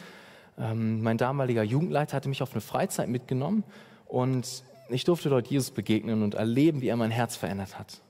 Ähm, 0.59 1.01
mein 1.01 1.17
damaliger 1.17 1.63
Jugendleiter 1.63 2.17
hatte 2.17 2.29
mich 2.29 2.41
auf 2.41 2.51
eine 2.51 2.61
Freizeit 2.61 3.07
mitgenommen 3.09 3.63
und 4.07 4.63
ich 4.91 5.03
durfte 5.03 5.29
dort 5.29 5.47
Jesus 5.47 5.71
begegnen 5.71 6.23
und 6.23 6.35
erleben, 6.35 6.81
wie 6.81 6.87
er 6.87 6.97
mein 6.97 7.11
Herz 7.11 7.35
verändert 7.35 7.77
hat. 7.77 8.01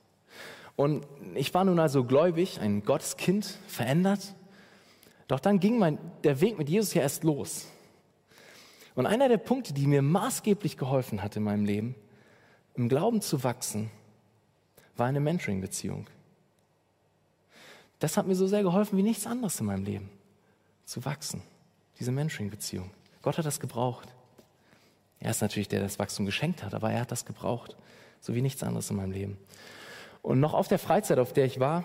Und 0.75 1.05
ich 1.35 1.53
war 1.53 1.65
nun 1.65 1.79
also 1.79 2.03
gläubig, 2.03 2.59
ein 2.59 2.83
Gotteskind, 2.83 3.59
verändert. 3.67 4.35
Doch 5.27 5.39
dann 5.39 5.59
ging 5.59 5.77
mein, 5.77 5.99
der 6.23 6.41
Weg 6.41 6.57
mit 6.57 6.69
Jesus 6.69 6.93
ja 6.93 7.01
erst 7.01 7.23
los. 7.23 7.67
Und 8.95 9.05
einer 9.05 9.29
der 9.29 9.37
Punkte, 9.37 9.73
die 9.73 9.87
mir 9.87 10.01
maßgeblich 10.01 10.77
geholfen 10.77 11.21
hat 11.21 11.35
in 11.35 11.43
meinem 11.43 11.65
Leben, 11.65 11.95
im 12.75 12.89
Glauben 12.89 13.21
zu 13.21 13.43
wachsen, 13.43 13.89
war 14.97 15.07
eine 15.07 15.19
Mentoring-Beziehung. 15.19 16.07
Das 17.99 18.17
hat 18.17 18.27
mir 18.27 18.35
so 18.35 18.47
sehr 18.47 18.63
geholfen 18.63 18.97
wie 18.97 19.03
nichts 19.03 19.27
anderes 19.27 19.59
in 19.59 19.67
meinem 19.67 19.85
Leben, 19.85 20.09
zu 20.85 21.05
wachsen, 21.05 21.43
diese 21.99 22.11
Mentoring-Beziehung. 22.11 22.91
Gott 23.21 23.37
hat 23.37 23.45
das 23.45 23.59
gebraucht. 23.59 24.07
Er 25.21 25.31
ist 25.31 25.41
natürlich 25.41 25.69
der, 25.69 25.79
der 25.79 25.87
das 25.87 25.99
Wachstum 25.99 26.25
geschenkt 26.25 26.63
hat, 26.63 26.73
aber 26.73 26.91
er 26.91 27.01
hat 27.01 27.11
das 27.11 27.25
gebraucht, 27.25 27.77
so 28.19 28.35
wie 28.35 28.41
nichts 28.41 28.63
anderes 28.63 28.89
in 28.89 28.97
meinem 28.97 29.11
Leben. 29.11 29.37
Und 30.21 30.39
noch 30.39 30.53
auf 30.53 30.67
der 30.67 30.79
Freizeit, 30.79 31.19
auf 31.19 31.31
der 31.31 31.45
ich 31.45 31.59
war, 31.59 31.83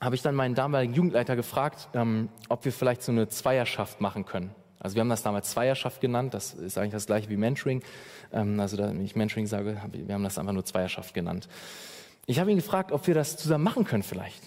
habe 0.00 0.14
ich 0.14 0.22
dann 0.22 0.34
meinen 0.34 0.54
damaligen 0.54 0.94
Jugendleiter 0.94 1.36
gefragt, 1.36 1.88
ähm, 1.94 2.28
ob 2.48 2.64
wir 2.64 2.72
vielleicht 2.72 3.02
so 3.02 3.12
eine 3.12 3.28
Zweierschaft 3.28 4.00
machen 4.00 4.24
können. 4.24 4.50
Also 4.78 4.94
wir 4.94 5.00
haben 5.00 5.10
das 5.10 5.22
damals 5.22 5.50
Zweierschaft 5.50 6.00
genannt, 6.00 6.32
das 6.32 6.54
ist 6.54 6.78
eigentlich 6.78 6.92
das 6.92 7.06
gleiche 7.06 7.28
wie 7.28 7.36
Mentoring. 7.36 7.82
Ähm, 8.32 8.60
also 8.60 8.76
da, 8.76 8.88
wenn 8.88 9.04
ich 9.04 9.16
Mentoring 9.16 9.46
sage, 9.46 9.80
wir 9.92 10.14
haben 10.14 10.24
das 10.24 10.38
einfach 10.38 10.54
nur 10.54 10.64
Zweierschaft 10.64 11.12
genannt. 11.12 11.48
Ich 12.26 12.38
habe 12.38 12.50
ihn 12.50 12.56
gefragt, 12.56 12.92
ob 12.92 13.06
wir 13.06 13.14
das 13.14 13.36
zusammen 13.36 13.64
machen 13.64 13.84
können 13.84 14.02
vielleicht. 14.02 14.42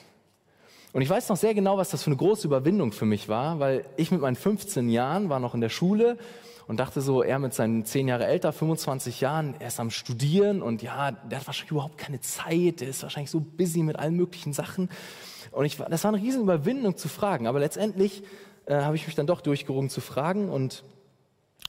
Und 0.91 1.01
ich 1.01 1.09
weiß 1.09 1.29
noch 1.29 1.37
sehr 1.37 1.55
genau, 1.55 1.77
was 1.77 1.89
das 1.89 2.03
für 2.03 2.11
eine 2.11 2.17
große 2.17 2.47
Überwindung 2.47 2.91
für 2.91 3.05
mich 3.05 3.27
war, 3.27 3.59
weil 3.59 3.85
ich 3.97 4.11
mit 4.11 4.21
meinen 4.21 4.35
15 4.35 4.89
Jahren 4.89 5.29
war 5.29 5.39
noch 5.39 5.55
in 5.55 5.61
der 5.61 5.69
Schule 5.69 6.17
und 6.67 6.79
dachte 6.79 7.01
so, 7.01 7.23
er 7.23 7.39
mit 7.39 7.53
seinen 7.53 7.85
10 7.85 8.07
Jahre 8.07 8.25
älter, 8.25 8.53
25 8.53 9.21
Jahren, 9.21 9.55
er 9.59 9.67
ist 9.67 9.79
am 9.79 9.89
Studieren 9.89 10.61
und 10.61 10.81
ja, 10.81 11.11
der 11.11 11.39
hat 11.39 11.47
wahrscheinlich 11.47 11.71
überhaupt 11.71 11.97
keine 11.97 12.21
Zeit, 12.21 12.81
der 12.81 12.87
ist 12.87 13.03
wahrscheinlich 13.03 13.31
so 13.31 13.39
busy 13.39 13.83
mit 13.83 13.97
allen 13.97 14.15
möglichen 14.15 14.53
Sachen. 14.53 14.89
Und 15.51 15.65
ich, 15.65 15.77
das 15.77 16.03
war 16.03 16.13
eine 16.13 16.21
riesen 16.21 16.41
Überwindung 16.41 16.97
zu 16.97 17.07
fragen, 17.09 17.47
aber 17.47 17.59
letztendlich 17.59 18.23
äh, 18.65 18.75
habe 18.75 18.95
ich 18.95 19.05
mich 19.05 19.15
dann 19.15 19.27
doch 19.27 19.41
durchgerungen 19.41 19.89
zu 19.89 20.01
fragen 20.01 20.49
und 20.49 20.83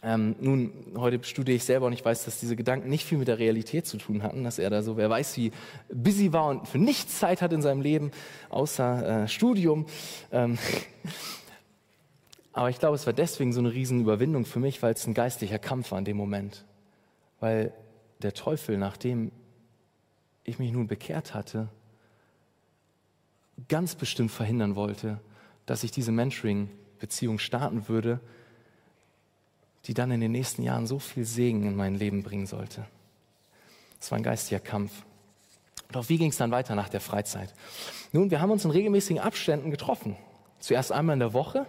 ähm, 0.07 0.37
nun, 0.39 0.73
heute 0.97 1.25
studiere 1.25 1.57
ich 1.57 1.65
selber 1.65 1.87
und 1.87 1.95
ich 1.95 2.05
weiß, 2.05 2.27
dass 2.27 2.39
diese 2.39 2.57
Gedanken 2.57 2.91
nicht 2.91 3.07
viel 3.07 3.17
mit 3.17 3.27
der 3.27 3.39
Realität 3.39 3.87
zu 3.87 3.97
tun 3.97 4.23
hatten, 4.23 4.45
dass 4.45 4.59
er 4.59 4.69
da 4.69 4.83
so, 4.83 4.99
wer 4.99 5.09
weiß, 5.09 5.39
wie 5.39 5.51
busy 5.91 6.33
war 6.33 6.49
und 6.49 6.69
für 6.69 6.79
nichts 6.79 7.19
Zeit 7.19 7.41
hat 7.41 7.55
in 7.55 7.63
seinem 7.63 7.81
Leben, 7.81 8.11
außer 8.51 9.25
äh, 9.25 9.29
Studium. 9.29 9.87
Ähm, 10.31 10.59
aber 12.55 12.71
ich 12.71 12.79
glaube, 12.79 12.95
es 12.95 13.05
war 13.05 13.13
deswegen 13.13 13.53
so 13.53 13.59
eine 13.59 13.73
Riesenüberwindung 13.73 14.47
für 14.47 14.61
mich, 14.61 14.81
weil 14.81 14.95
es 14.95 15.07
ein 15.09 15.13
geistlicher 15.13 15.59
Kampf 15.59 15.91
war 15.91 15.99
in 15.99 16.05
dem 16.05 16.17
Moment. 16.17 16.65
Weil 17.41 17.75
der 18.23 18.33
Teufel, 18.33 18.79
nachdem 18.79 19.33
ich 20.45 20.61
mich 20.61 20.71
nun 20.71 20.87
bekehrt 20.87 21.35
hatte, 21.35 21.69
ganz 23.69 23.97
bestimmt 23.97 24.31
verhindern 24.31 24.77
wollte, 24.77 25.21
dass 25.67 25.83
ich 25.83 25.91
diese 25.91 26.13
Mentoring-Beziehung 26.13 27.41
starten 27.41 27.89
würde, 27.89 28.21
die 29.87 29.95
dann 29.95 30.13
in 30.13 30.21
den 30.21 30.33
nächsten 30.33 30.63
Jahren 30.63 30.87
so 30.87 31.01
viel 31.01 31.25
Segen 31.25 31.65
in 31.65 31.75
mein 31.75 31.97
Leben 31.97 32.23
bringen 32.23 32.47
sollte. 32.47 32.87
Es 34.01 34.13
war 34.13 34.19
ein 34.19 34.23
geistiger 34.23 34.61
Kampf. 34.61 34.93
Doch 35.91 36.09
wie 36.09 36.19
ging 36.19 36.31
es 36.31 36.37
dann 36.37 36.53
weiter 36.53 36.77
nach 36.77 36.89
der 36.89 37.01
Freizeit? 37.01 37.53
Nun, 38.13 38.31
wir 38.31 38.41
haben 38.41 38.53
uns 38.53 38.65
in 38.65 38.71
regelmäßigen 38.71 39.21
Abständen 39.21 39.73
getroffen. 39.73 40.17
Zuerst 40.61 40.93
einmal 40.93 41.15
in 41.15 41.21
der 41.21 41.33
Woche, 41.33 41.67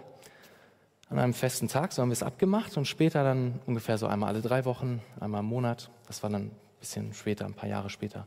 an 1.08 1.18
einem 1.18 1.34
festen 1.34 1.68
Tag, 1.68 1.92
so 1.92 2.02
haben 2.02 2.08
wir 2.08 2.14
es 2.14 2.22
abgemacht 2.22 2.76
und 2.76 2.86
später 2.86 3.22
dann 3.22 3.60
ungefähr 3.66 3.96
so 3.96 4.06
einmal 4.06 4.30
alle 4.30 4.42
drei 4.42 4.64
Wochen, 4.64 5.00
einmal 5.20 5.40
im 5.40 5.46
Monat. 5.46 5.90
Das 6.06 6.22
war 6.22 6.30
dann 6.30 6.46
ein 6.46 6.50
bisschen 6.80 7.14
später, 7.14 7.44
ein 7.46 7.54
paar 7.54 7.68
Jahre 7.68 7.90
später. 7.90 8.26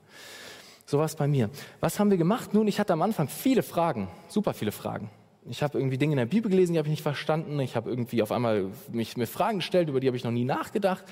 So 0.86 0.98
war 0.98 1.06
es 1.06 1.16
bei 1.16 1.28
mir. 1.28 1.50
Was 1.82 2.00
haben 2.00 2.10
wir 2.10 2.18
gemacht? 2.18 2.54
Nun, 2.54 2.68
ich 2.68 2.80
hatte 2.80 2.94
am 2.94 3.02
Anfang 3.02 3.28
viele 3.28 3.64
Fragen, 3.64 4.08
super 4.28 4.54
viele 4.54 4.72
Fragen. 4.72 5.10
Ich 5.46 5.64
habe 5.64 5.78
irgendwie 5.78 5.98
Dinge 5.98 6.14
in 6.14 6.18
der 6.18 6.26
Bibel 6.26 6.50
gelesen, 6.50 6.74
die 6.74 6.80
habe 6.80 6.88
ich 6.88 6.92
nicht 6.92 7.04
verstanden. 7.04 7.60
Ich 7.60 7.76
habe 7.76 7.90
irgendwie 7.90 8.22
auf 8.22 8.32
einmal 8.32 8.72
mich 8.92 9.18
mir 9.18 9.28
Fragen 9.28 9.60
gestellt, 9.60 9.90
über 9.90 10.00
die 10.00 10.08
habe 10.08 10.18
ich 10.18 10.24
noch 10.24 10.32
nie 10.32 10.46
nachgedacht. 10.46 11.04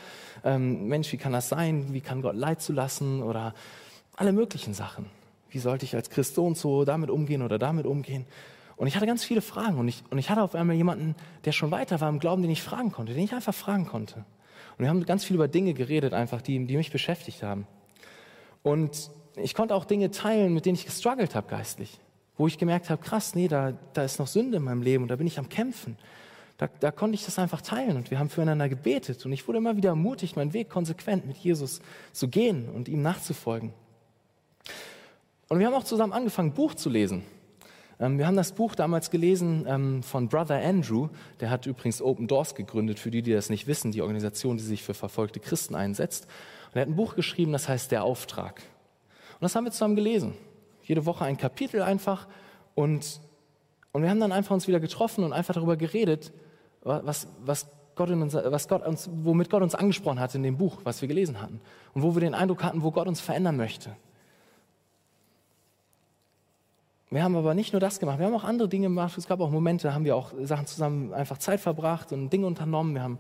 Ähm, 0.44 0.88
Mensch, 0.88 1.12
wie 1.12 1.18
kann 1.18 1.34
das 1.34 1.50
sein? 1.50 1.94
Wie 1.94 2.02
kann 2.02 2.22
Gott 2.22 2.36
Leid 2.36 2.62
zulassen? 2.62 3.24
Oder 3.24 3.54
alle 4.16 4.34
möglichen 4.34 4.74
Sachen. 4.74 5.06
Wie 5.50 5.60
sollte 5.60 5.86
ich 5.86 5.96
als 5.96 6.10
Christ 6.10 6.36
so 6.36 6.46
und 6.46 6.58
so 6.58 6.86
damit 6.86 7.10
umgehen 7.10 7.42
oder 7.42 7.58
damit 7.58 7.86
umgehen? 7.86 8.26
Und 8.78 8.88
ich 8.88 8.96
hatte 8.96 9.06
ganz 9.06 9.24
viele 9.24 9.42
Fragen 9.42 9.78
und 9.78 9.88
ich, 9.88 10.04
und 10.10 10.18
ich 10.18 10.30
hatte 10.30 10.42
auf 10.42 10.56
einmal 10.56 10.76
jemanden, 10.76 11.16
der 11.46 11.52
schon 11.52 11.72
weiter 11.72 12.00
war 12.00 12.10
im 12.10 12.20
Glauben, 12.20 12.42
den 12.42 12.52
ich 12.52 12.62
fragen 12.62 12.92
konnte, 12.92 13.14
den 13.14 13.24
ich 13.24 13.34
einfach 13.34 13.54
fragen 13.54 13.88
konnte. 13.88 14.24
Und 14.78 14.84
wir 14.84 14.90
haben 14.90 15.04
ganz 15.06 15.26
viel 15.26 15.36
über 15.36 15.48
Dinge 15.48 15.74
geredet, 15.74 16.14
einfach, 16.14 16.42
die, 16.42 16.66
die 16.66 16.78
mich 16.78 16.92
beschäftigt 16.92 17.44
haben. 17.44 17.68
Und 18.64 19.10
ich 19.36 19.56
konnte 19.56 19.76
auch 19.76 19.86
Dinge 19.86 20.12
teilen, 20.12 20.54
mit 20.54 20.66
denen 20.66 20.76
ich 20.76 20.86
gestruggelt 20.86 21.36
habe 21.36 21.48
geistlich 21.48 22.00
wo 22.38 22.48
ich 22.48 22.58
gemerkt 22.58 22.90
habe, 22.90 23.02
krass, 23.02 23.36
nee, 23.36 23.48
da, 23.48 23.74
da 23.94 24.04
ist 24.04 24.20
noch 24.20 24.28
Sünde 24.28 24.58
in 24.58 24.64
meinem 24.64 24.82
Leben 24.82 25.04
und 25.04 25.10
da 25.10 25.16
bin 25.16 25.28
ich 25.28 25.40
am 25.40 25.50
Kämpfen. 25.50 25.98
Da, 26.58 26.68
da 26.80 26.92
konnte 26.92 27.16
ich 27.16 27.26
das 27.26 27.38
einfach 27.40 27.62
teilen 27.62 27.98
und 27.98 28.10
wir 28.10 28.20
haben 28.20 28.30
füreinander 28.30 28.70
gebetet 28.70 29.26
und 29.26 29.32
ich 29.32 29.48
wurde 29.48 29.58
immer 29.58 29.76
wieder 29.76 29.90
ermutigt, 29.90 30.36
meinen 30.36 30.54
Weg 30.54 30.70
konsequent 30.70 31.26
mit 31.26 31.38
Jesus 31.38 31.82
zu 32.14 32.28
gehen 32.28 32.70
und 32.70 32.88
ihm 32.88 33.02
nachzufolgen. 33.02 33.74
Und 35.50 35.60
wir 35.60 35.68
haben 35.68 35.74
auch 35.74 35.84
zusammen 35.84 36.14
angefangen, 36.14 36.54
Buch 36.54 36.76
zu 36.76 36.90
lesen. 36.90 37.24
Ähm, 38.00 38.18
wir 38.18 38.28
haben 38.28 38.36
das 38.36 38.52
Buch 38.52 38.76
damals 38.76 39.10
gelesen 39.10 39.66
ähm, 39.68 40.04
von 40.04 40.30
Brother 40.30 40.62
Andrew, 40.64 41.10
der 41.40 41.50
hat 41.50 41.66
übrigens 41.66 42.02
Open 42.02 42.28
Doors 42.28 42.56
gegründet, 42.56 43.00
für 43.00 43.12
die, 43.12 43.22
die 43.22 43.34
das 43.34 43.50
nicht 43.50 43.68
wissen, 43.68 43.92
die 43.92 44.02
Organisation, 44.02 44.58
die 44.58 44.64
sich 44.64 44.84
für 44.84 44.94
verfolgte 44.94 45.40
Christen 45.40 45.76
einsetzt. 45.76 46.28
Und 46.68 46.76
er 46.76 46.82
hat 46.82 46.90
ein 46.90 46.96
Buch 46.96 47.16
geschrieben, 47.16 47.52
das 47.52 47.68
heißt 47.70 47.92
Der 47.92 48.04
Auftrag. 48.04 48.62
Und 49.34 49.44
das 49.44 49.56
haben 49.56 49.66
wir 49.66 49.72
zusammen 49.72 49.96
gelesen 49.96 50.34
jede 50.88 51.06
Woche 51.06 51.26
ein 51.26 51.38
Kapitel 51.38 51.82
einfach 51.82 52.28
und, 52.74 53.20
und 53.92 54.02
wir 54.02 54.10
haben 54.10 54.20
dann 54.20 54.32
einfach 54.32 54.54
uns 54.54 54.68
wieder 54.68 54.80
getroffen 54.80 55.24
und 55.24 55.34
einfach 55.34 55.54
darüber 55.54 55.76
geredet, 55.76 56.32
was, 56.82 57.28
was 57.44 57.68
Gott 57.96 58.10
uns, 58.10 58.34
was 58.34 58.68
Gott 58.68 58.86
uns, 58.86 59.10
womit 59.12 59.50
Gott 59.50 59.62
uns 59.62 59.76
angesprochen 59.76 60.20
hat 60.20 60.34
in 60.36 60.44
dem 60.44 60.58
Buch, 60.58 60.80
was 60.84 61.02
wir 61.02 61.08
gelesen 61.08 61.42
hatten 61.42 61.60
und 61.94 62.04
wo 62.04 62.16
wir 62.16 62.22
den 62.22 62.34
Eindruck 62.34 62.64
hatten, 62.64 62.84
wo 62.84 62.92
Gott 62.92 63.08
uns 63.08 63.20
verändern 63.20 63.58
möchte. 63.58 63.96
Wir 67.10 67.24
haben 67.24 67.36
aber 67.38 67.54
nicht 67.54 67.72
nur 67.72 67.80
das 67.80 68.00
gemacht, 68.00 68.20
wir 68.20 68.26
haben 68.26 68.34
auch 68.34 68.44
andere 68.44 68.68
Dinge 68.68 68.88
gemacht. 68.88 69.18
Es 69.18 69.28
gab 69.28 69.40
auch 69.40 69.50
Momente, 69.50 69.88
da 69.88 69.94
haben 69.94 70.04
wir 70.04 70.16
auch 70.16 70.34
Sachen 70.42 70.66
zusammen 70.66 71.14
einfach 71.14 71.38
Zeit 71.38 71.62
verbracht 71.62 72.12
und 72.12 72.32
Dinge 72.32 72.48
unternommen. 72.48 72.96
Wir 72.96 73.04
haben 73.04 73.20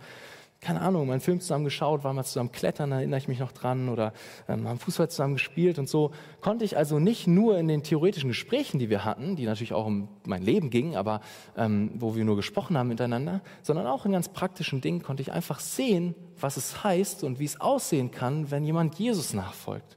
keine 0.60 0.82
Ahnung, 0.82 1.12
einen 1.12 1.21
Film 1.21 1.39
zusammen 1.39 1.65
geschaut, 1.65 2.04
waren 2.04 2.15
mal 2.15 2.23
zusammen 2.23 2.52
klettern, 2.52 2.89
da 2.89 2.97
erinnere 2.97 3.19
ich 3.19 3.28
mich 3.28 3.39
noch 3.39 3.52
dran, 3.52 3.89
oder 3.89 4.13
ähm, 4.47 4.67
haben 4.67 4.80
Fußball 4.80 5.10
zusammen 5.10 5.36
gespielt 5.36 5.78
und 5.78 5.88
so. 5.88 6.12
Konnte 6.41 6.65
ich 6.65 6.78
also 6.78 7.00
nicht 7.00 7.28
nur 7.28 7.58
in 7.58 7.67
den 7.67 7.84
theoretischen 7.84 8.30
Gesprächen, 8.30 8.80
die 8.80 8.89
wir 8.89 9.06
hatten, 9.06 9.36
die 9.36 9.45
natürlich 9.45 9.73
auch 9.73 9.86
um 9.86 10.10
mein 10.26 10.41
Leben 10.41 10.69
gingen, 10.69 10.95
aber 10.95 11.21
ähm, 11.56 11.91
wo 11.95 12.15
wir 12.15 12.26
nur 12.26 12.36
gesprochen 12.36 12.78
haben 12.78 12.88
miteinander, 12.88 13.41
sondern 13.62 13.86
auch 13.88 14.06
in 14.06 14.12
ganz 14.12 14.30
praktischen 14.30 14.82
Dingen 14.82 15.04
konnte 15.04 15.21
ich 15.21 15.32
einfach 15.32 15.60
sehen, 15.60 16.15
was 16.39 16.58
es 16.58 16.84
heißt 16.84 17.23
und 17.23 17.39
wie 17.39 17.45
es 17.45 17.62
aussehen 17.62 18.12
kann, 18.12 18.50
wenn 18.50 18.63
jemand 18.63 18.95
Jesus 18.95 19.34
nachfolgt. 19.34 19.96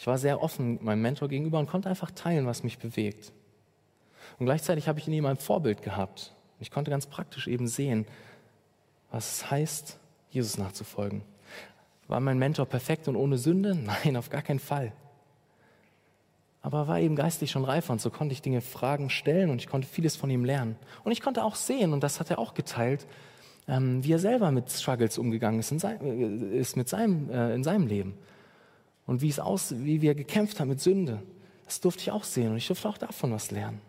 Ich 0.00 0.06
war 0.06 0.18
sehr 0.18 0.42
offen 0.42 0.82
meinem 0.82 1.02
Mentor 1.02 1.28
gegenüber 1.28 1.60
und 1.60 1.68
konnte 1.68 1.88
einfach 1.88 2.10
teilen, 2.10 2.46
was 2.46 2.64
mich 2.64 2.78
bewegt. 2.78 3.32
Und 4.38 4.46
gleichzeitig 4.46 4.88
habe 4.88 4.98
ich 4.98 5.06
in 5.06 5.12
ihm 5.12 5.26
ein 5.26 5.36
Vorbild 5.36 5.82
gehabt 5.82 6.34
ich 6.60 6.70
konnte 6.70 6.90
ganz 6.90 7.06
praktisch 7.06 7.48
eben 7.48 7.66
sehen, 7.66 8.06
was 9.10 9.32
es 9.32 9.50
heißt, 9.50 9.98
Jesus 10.30 10.58
nachzufolgen. 10.58 11.22
War 12.06 12.20
mein 12.20 12.38
Mentor 12.38 12.66
perfekt 12.66 13.08
und 13.08 13.16
ohne 13.16 13.38
Sünde? 13.38 13.74
Nein, 14.04 14.16
auf 14.16 14.30
gar 14.30 14.42
keinen 14.42 14.58
Fall. 14.58 14.92
Aber 16.62 16.80
er 16.80 16.88
war 16.88 17.00
eben 17.00 17.16
geistlich 17.16 17.50
schon 17.50 17.64
reifer 17.64 17.94
und 17.94 18.02
so 18.02 18.10
konnte 18.10 18.34
ich 18.34 18.42
Dinge, 18.42 18.60
Fragen 18.60 19.08
stellen 19.08 19.48
und 19.48 19.60
ich 19.60 19.66
konnte 19.66 19.88
vieles 19.88 20.16
von 20.16 20.28
ihm 20.28 20.44
lernen. 20.44 20.76
Und 21.04 21.12
ich 21.12 21.22
konnte 21.22 21.42
auch 21.42 21.54
sehen, 21.54 21.94
und 21.94 22.02
das 22.02 22.20
hat 22.20 22.30
er 22.30 22.38
auch 22.38 22.52
geteilt, 22.52 23.06
ähm, 23.66 24.04
wie 24.04 24.12
er 24.12 24.18
selber 24.18 24.50
mit 24.50 24.70
Struggles 24.70 25.16
umgegangen 25.16 25.60
ist 25.60 25.72
in, 25.72 25.78
sein, 25.78 26.00
äh, 26.02 26.58
ist 26.58 26.76
mit 26.76 26.88
seinem, 26.90 27.30
äh, 27.30 27.54
in 27.54 27.64
seinem 27.64 27.86
Leben. 27.86 28.14
Und 29.10 29.22
wie 29.22 29.28
es 29.28 29.40
aus, 29.40 29.74
wie 29.76 30.06
er 30.06 30.14
gekämpft 30.14 30.60
hat 30.60 30.68
mit 30.68 30.80
Sünde. 30.80 31.20
Das 31.64 31.80
durfte 31.80 32.02
ich 32.02 32.12
auch 32.12 32.22
sehen 32.22 32.52
und 32.52 32.58
ich 32.58 32.68
durfte 32.68 32.88
auch 32.88 32.96
davon 32.96 33.32
was 33.32 33.50
lernen. 33.50 33.80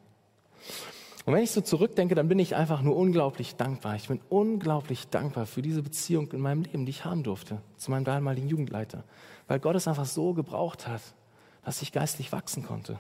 Und 1.28 1.36
wenn 1.36 1.44
ich 1.44 1.52
so 1.52 1.62
zurückdenke, 1.62 2.16
dann 2.16 2.28
bin 2.28 2.40
ich 2.40 2.56
einfach 2.56 2.82
nur 2.82 2.96
unglaublich 2.96 3.56
dankbar. 3.56 3.96
Ich 3.96 4.08
bin 4.08 4.20
unglaublich 4.30 5.10
dankbar 5.10 5.46
für 5.46 5.62
diese 5.62 5.84
Beziehung 5.84 6.32
in 6.32 6.40
meinem 6.40 6.64
Leben, 6.64 6.88
die 6.88 6.90
ich 6.90 7.06
haben 7.06 7.22
durfte 7.22 7.62
zu 7.78 7.92
meinem 7.92 8.04
damaligen 8.04 8.48
Jugendleiter. 8.48 9.04
Weil 9.48 9.60
Gott 9.60 9.76
es 9.76 9.88
einfach 9.88 10.08
so 10.08 10.34
gebraucht 10.34 10.88
hat, 10.88 11.04
dass 11.64 11.84
ich 11.84 11.92
geistlich 11.92 12.32
wachsen 12.32 12.64
konnte. 12.64 12.98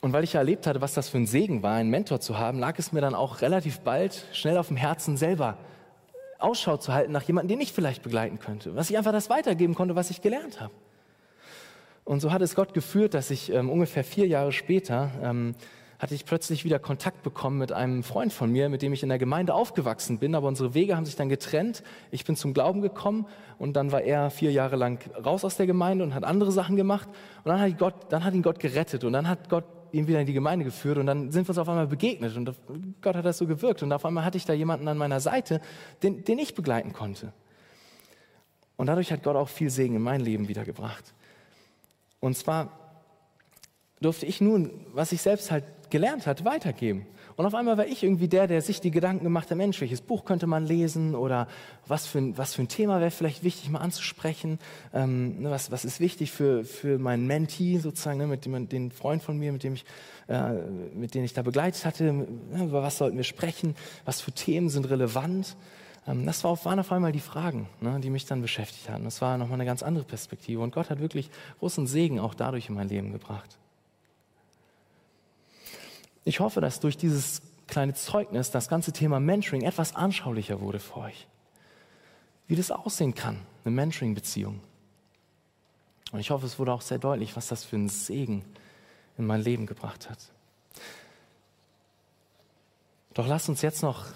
Und 0.00 0.12
weil 0.12 0.22
ich 0.22 0.36
erlebt 0.36 0.68
hatte, 0.68 0.80
was 0.80 0.94
das 0.94 1.08
für 1.08 1.18
ein 1.18 1.26
Segen 1.26 1.64
war, 1.64 1.74
einen 1.74 1.90
Mentor 1.90 2.20
zu 2.20 2.38
haben, 2.38 2.60
lag 2.60 2.78
es 2.78 2.92
mir 2.92 3.00
dann 3.00 3.16
auch 3.16 3.40
relativ 3.40 3.80
bald 3.80 4.26
schnell 4.32 4.58
auf 4.58 4.68
dem 4.68 4.76
Herzen, 4.76 5.16
selber 5.16 5.58
Ausschau 6.42 6.76
zu 6.76 6.92
halten 6.92 7.12
nach 7.12 7.22
jemandem, 7.22 7.56
den 7.56 7.60
ich 7.60 7.72
vielleicht 7.72 8.02
begleiten 8.02 8.38
könnte, 8.38 8.74
was 8.74 8.90
ich 8.90 8.98
einfach 8.98 9.12
das 9.12 9.30
weitergeben 9.30 9.74
konnte, 9.74 9.94
was 9.96 10.10
ich 10.10 10.22
gelernt 10.22 10.60
habe. 10.60 10.72
Und 12.04 12.20
so 12.20 12.32
hat 12.32 12.42
es 12.42 12.54
Gott 12.54 12.74
geführt, 12.74 13.14
dass 13.14 13.30
ich 13.30 13.52
ähm, 13.52 13.70
ungefähr 13.70 14.04
vier 14.04 14.26
Jahre 14.26 14.52
später 14.52 15.10
ähm, 15.22 15.54
hatte 16.00 16.14
ich 16.14 16.24
plötzlich 16.24 16.64
wieder 16.64 16.78
Kontakt 16.78 17.22
bekommen 17.22 17.58
mit 17.58 17.72
einem 17.72 18.02
Freund 18.02 18.32
von 18.32 18.50
mir, 18.50 18.70
mit 18.70 18.80
dem 18.80 18.92
ich 18.94 19.02
in 19.02 19.10
der 19.10 19.18
Gemeinde 19.18 19.52
aufgewachsen 19.52 20.18
bin, 20.18 20.34
aber 20.34 20.48
unsere 20.48 20.72
Wege 20.72 20.96
haben 20.96 21.04
sich 21.04 21.14
dann 21.14 21.28
getrennt. 21.28 21.82
Ich 22.10 22.24
bin 22.24 22.36
zum 22.36 22.54
Glauben 22.54 22.80
gekommen 22.80 23.26
und 23.58 23.74
dann 23.74 23.92
war 23.92 24.00
er 24.00 24.30
vier 24.30 24.50
Jahre 24.50 24.76
lang 24.76 24.98
raus 25.22 25.44
aus 25.44 25.58
der 25.58 25.66
Gemeinde 25.66 26.02
und 26.02 26.14
hat 26.14 26.24
andere 26.24 26.52
Sachen 26.52 26.76
gemacht 26.76 27.08
und 27.44 27.50
dann 27.50 27.60
hat, 27.60 27.78
Gott, 27.78 27.94
dann 28.08 28.24
hat 28.24 28.32
ihn 28.32 28.42
Gott 28.42 28.60
gerettet 28.60 29.04
und 29.04 29.12
dann 29.12 29.28
hat 29.28 29.50
Gott 29.50 29.64
ihn 29.92 30.06
wieder 30.06 30.20
in 30.20 30.26
die 30.26 30.32
Gemeinde 30.32 30.64
geführt 30.64 30.98
und 30.98 31.06
dann 31.06 31.30
sind 31.30 31.46
wir 31.46 31.50
uns 31.50 31.58
auf 31.58 31.68
einmal 31.68 31.86
begegnet 31.86 32.36
und 32.36 32.54
Gott 33.02 33.16
hat 33.16 33.24
das 33.24 33.38
so 33.38 33.46
gewirkt 33.46 33.82
und 33.82 33.92
auf 33.92 34.04
einmal 34.04 34.24
hatte 34.24 34.36
ich 34.36 34.44
da 34.44 34.52
jemanden 34.52 34.88
an 34.88 34.98
meiner 34.98 35.20
Seite, 35.20 35.60
den, 36.02 36.24
den 36.24 36.38
ich 36.38 36.54
begleiten 36.54 36.92
konnte. 36.92 37.32
Und 38.76 38.86
dadurch 38.86 39.12
hat 39.12 39.22
Gott 39.22 39.36
auch 39.36 39.48
viel 39.48 39.70
Segen 39.70 39.96
in 39.96 40.02
mein 40.02 40.20
Leben 40.20 40.48
wiedergebracht. 40.48 41.12
Und 42.20 42.36
zwar 42.36 42.70
durfte 44.00 44.26
ich 44.26 44.40
nun, 44.40 44.86
was 44.92 45.12
ich 45.12 45.20
selbst 45.20 45.50
halt 45.50 45.64
gelernt 45.90 46.26
hat, 46.26 46.44
weitergeben. 46.44 47.06
Und 47.40 47.46
auf 47.46 47.54
einmal 47.54 47.78
war 47.78 47.86
ich 47.86 48.02
irgendwie 48.02 48.28
der, 48.28 48.46
der 48.46 48.60
sich 48.60 48.82
die 48.82 48.90
Gedanken 48.90 49.24
gemacht 49.24 49.50
hat, 49.50 49.56
Mensch, 49.56 49.80
welches 49.80 50.02
Buch 50.02 50.26
könnte 50.26 50.46
man 50.46 50.66
lesen 50.66 51.14
oder 51.14 51.48
was 51.86 52.06
für 52.06 52.18
ein, 52.18 52.36
was 52.36 52.54
für 52.54 52.60
ein 52.60 52.68
Thema 52.68 53.00
wäre 53.00 53.10
vielleicht 53.10 53.42
wichtig 53.42 53.70
mal 53.70 53.78
anzusprechen, 53.78 54.58
ähm, 54.92 55.40
ne, 55.40 55.50
was, 55.50 55.70
was 55.70 55.86
ist 55.86 56.00
wichtig 56.00 56.32
für, 56.32 56.66
für 56.66 56.98
meinen 56.98 57.26
Mentee 57.26 57.78
sozusagen, 57.78 58.18
ne, 58.18 58.26
mit 58.26 58.44
dem, 58.44 58.68
den 58.68 58.90
Freund 58.90 59.22
von 59.22 59.38
mir, 59.38 59.52
mit 59.52 59.62
dem 59.62 59.72
ich, 59.72 59.86
äh, 60.28 60.52
mit 60.92 61.14
dem 61.14 61.24
ich 61.24 61.32
da 61.32 61.40
begleitet 61.40 61.86
hatte, 61.86 62.12
ne, 62.12 62.26
über 62.62 62.82
was 62.82 62.98
sollten 62.98 63.16
wir 63.16 63.24
sprechen, 63.24 63.74
was 64.04 64.20
für 64.20 64.32
Themen 64.32 64.68
sind 64.68 64.90
relevant. 64.90 65.56
Ähm, 66.06 66.26
das 66.26 66.44
war 66.44 66.50
auf, 66.50 66.66
waren 66.66 66.78
auf 66.78 66.92
einmal 66.92 67.12
die 67.12 67.20
Fragen, 67.20 67.70
ne, 67.80 68.00
die 68.00 68.10
mich 68.10 68.26
dann 68.26 68.42
beschäftigt 68.42 68.90
hatten. 68.90 69.04
Das 69.04 69.22
war 69.22 69.38
nochmal 69.38 69.54
eine 69.54 69.64
ganz 69.64 69.82
andere 69.82 70.04
Perspektive 70.04 70.60
und 70.60 70.74
Gott 70.74 70.90
hat 70.90 71.00
wirklich 71.00 71.30
großen 71.58 71.86
Segen 71.86 72.20
auch 72.20 72.34
dadurch 72.34 72.68
in 72.68 72.74
mein 72.74 72.90
Leben 72.90 73.12
gebracht. 73.12 73.56
Ich 76.24 76.40
hoffe, 76.40 76.60
dass 76.60 76.80
durch 76.80 76.96
dieses 76.96 77.42
kleine 77.66 77.94
Zeugnis 77.94 78.50
das 78.50 78.68
ganze 78.68 78.92
Thema 78.92 79.20
Mentoring 79.20 79.62
etwas 79.62 79.94
anschaulicher 79.94 80.60
wurde 80.60 80.80
für 80.80 80.98
euch. 80.98 81.26
Wie 82.46 82.56
das 82.56 82.70
aussehen 82.70 83.14
kann, 83.14 83.40
eine 83.64 83.74
Mentoring-Beziehung. 83.74 84.60
Und 86.12 86.20
ich 86.20 86.30
hoffe, 86.30 86.46
es 86.46 86.58
wurde 86.58 86.72
auch 86.72 86.82
sehr 86.82 86.98
deutlich, 86.98 87.36
was 87.36 87.48
das 87.48 87.64
für 87.64 87.76
einen 87.76 87.88
Segen 87.88 88.44
in 89.16 89.26
mein 89.26 89.40
Leben 89.40 89.66
gebracht 89.66 90.10
hat. 90.10 90.18
Doch 93.14 93.26
lasst 93.26 93.48
uns 93.48 93.62
jetzt 93.62 93.82
noch 93.82 94.06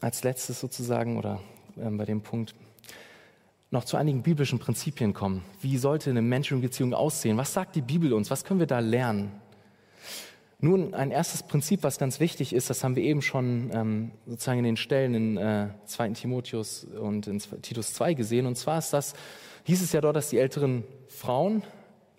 als 0.00 0.22
letztes 0.22 0.60
sozusagen 0.60 1.18
oder 1.18 1.40
äh, 1.76 1.90
bei 1.90 2.04
dem 2.04 2.22
Punkt 2.22 2.54
noch 3.70 3.84
zu 3.84 3.96
einigen 3.96 4.22
biblischen 4.22 4.58
Prinzipien 4.58 5.14
kommen. 5.14 5.44
Wie 5.60 5.78
sollte 5.78 6.10
eine 6.10 6.22
Mentoring-Beziehung 6.22 6.94
aussehen? 6.94 7.36
Was 7.36 7.52
sagt 7.52 7.76
die 7.76 7.82
Bibel 7.82 8.12
uns? 8.12 8.30
Was 8.30 8.44
können 8.44 8.60
wir 8.60 8.66
da 8.66 8.80
lernen? 8.80 9.40
Nun, 10.62 10.94
ein 10.94 11.10
erstes 11.10 11.42
Prinzip, 11.42 11.82
was 11.82 11.98
ganz 11.98 12.20
wichtig 12.20 12.52
ist, 12.52 12.68
das 12.68 12.84
haben 12.84 12.96
wir 12.96 13.02
eben 13.02 13.22
schon 13.22 13.70
ähm, 13.72 14.10
sozusagen 14.26 14.58
in 14.58 14.64
den 14.64 14.76
Stellen 14.76 15.14
in 15.14 15.36
äh, 15.36 15.68
2. 15.86 16.10
Timotheus 16.10 16.84
und 16.84 17.26
in 17.26 17.38
Titus 17.38 17.94
2 17.94 18.14
gesehen. 18.14 18.46
Und 18.46 18.56
zwar 18.56 18.78
ist 18.78 18.92
das, 18.92 19.14
hieß 19.64 19.82
es 19.82 19.92
ja 19.92 20.00
dort, 20.00 20.16
dass 20.16 20.28
die 20.28 20.38
älteren 20.38 20.84
Frauen 21.08 21.62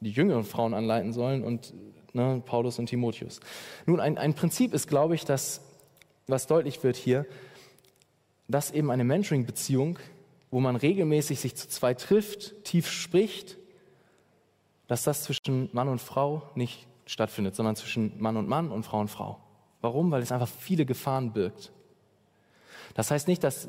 die 0.01 0.11
jüngeren 0.11 0.43
Frauen 0.43 0.73
anleiten 0.73 1.13
sollen 1.13 1.43
und 1.43 1.73
ne, 2.13 2.41
Paulus 2.45 2.79
und 2.79 2.87
Timotheus. 2.87 3.39
Nun, 3.85 3.99
ein, 3.99 4.17
ein 4.17 4.33
Prinzip 4.33 4.73
ist, 4.73 4.87
glaube 4.87 5.15
ich, 5.15 5.25
dass, 5.25 5.61
was 6.27 6.47
deutlich 6.47 6.83
wird 6.83 6.97
hier, 6.97 7.25
dass 8.47 8.71
eben 8.71 8.91
eine 8.91 9.03
Mentoring-Beziehung, 9.03 9.97
wo 10.49 10.59
man 10.59 10.75
regelmäßig 10.75 11.39
sich 11.39 11.55
zu 11.55 11.69
zweit 11.69 12.01
trifft, 12.01 12.65
tief 12.65 12.89
spricht, 12.89 13.57
dass 14.87 15.03
das 15.03 15.23
zwischen 15.23 15.69
Mann 15.71 15.87
und 15.87 16.01
Frau 16.01 16.43
nicht 16.55 16.87
stattfindet, 17.11 17.55
sondern 17.55 17.75
zwischen 17.75 18.19
Mann 18.21 18.37
und 18.37 18.47
Mann 18.47 18.71
und 18.71 18.83
Frau 18.83 18.99
und 18.99 19.09
Frau. 19.09 19.37
Warum? 19.81 20.11
Weil 20.11 20.21
es 20.21 20.31
einfach 20.31 20.47
viele 20.47 20.85
Gefahren 20.85 21.33
birgt. 21.33 21.73
Das 22.93 23.11
heißt 23.11 23.27
nicht, 23.27 23.43
dass 23.43 23.67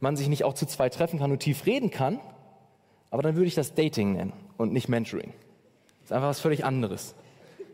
man 0.00 0.16
sich 0.16 0.28
nicht 0.28 0.44
auch 0.44 0.54
zu 0.54 0.66
zweit 0.66 0.94
treffen 0.94 1.18
kann 1.18 1.32
und 1.32 1.40
tief 1.40 1.66
reden 1.66 1.90
kann, 1.90 2.20
aber 3.10 3.22
dann 3.22 3.34
würde 3.34 3.48
ich 3.48 3.54
das 3.54 3.74
Dating 3.74 4.12
nennen 4.12 4.32
und 4.56 4.72
nicht 4.72 4.88
Mentoring. 4.88 5.32
Das 6.00 6.10
ist 6.10 6.12
einfach 6.12 6.28
was 6.28 6.40
völlig 6.40 6.64
anderes. 6.64 7.14
Das 7.14 7.66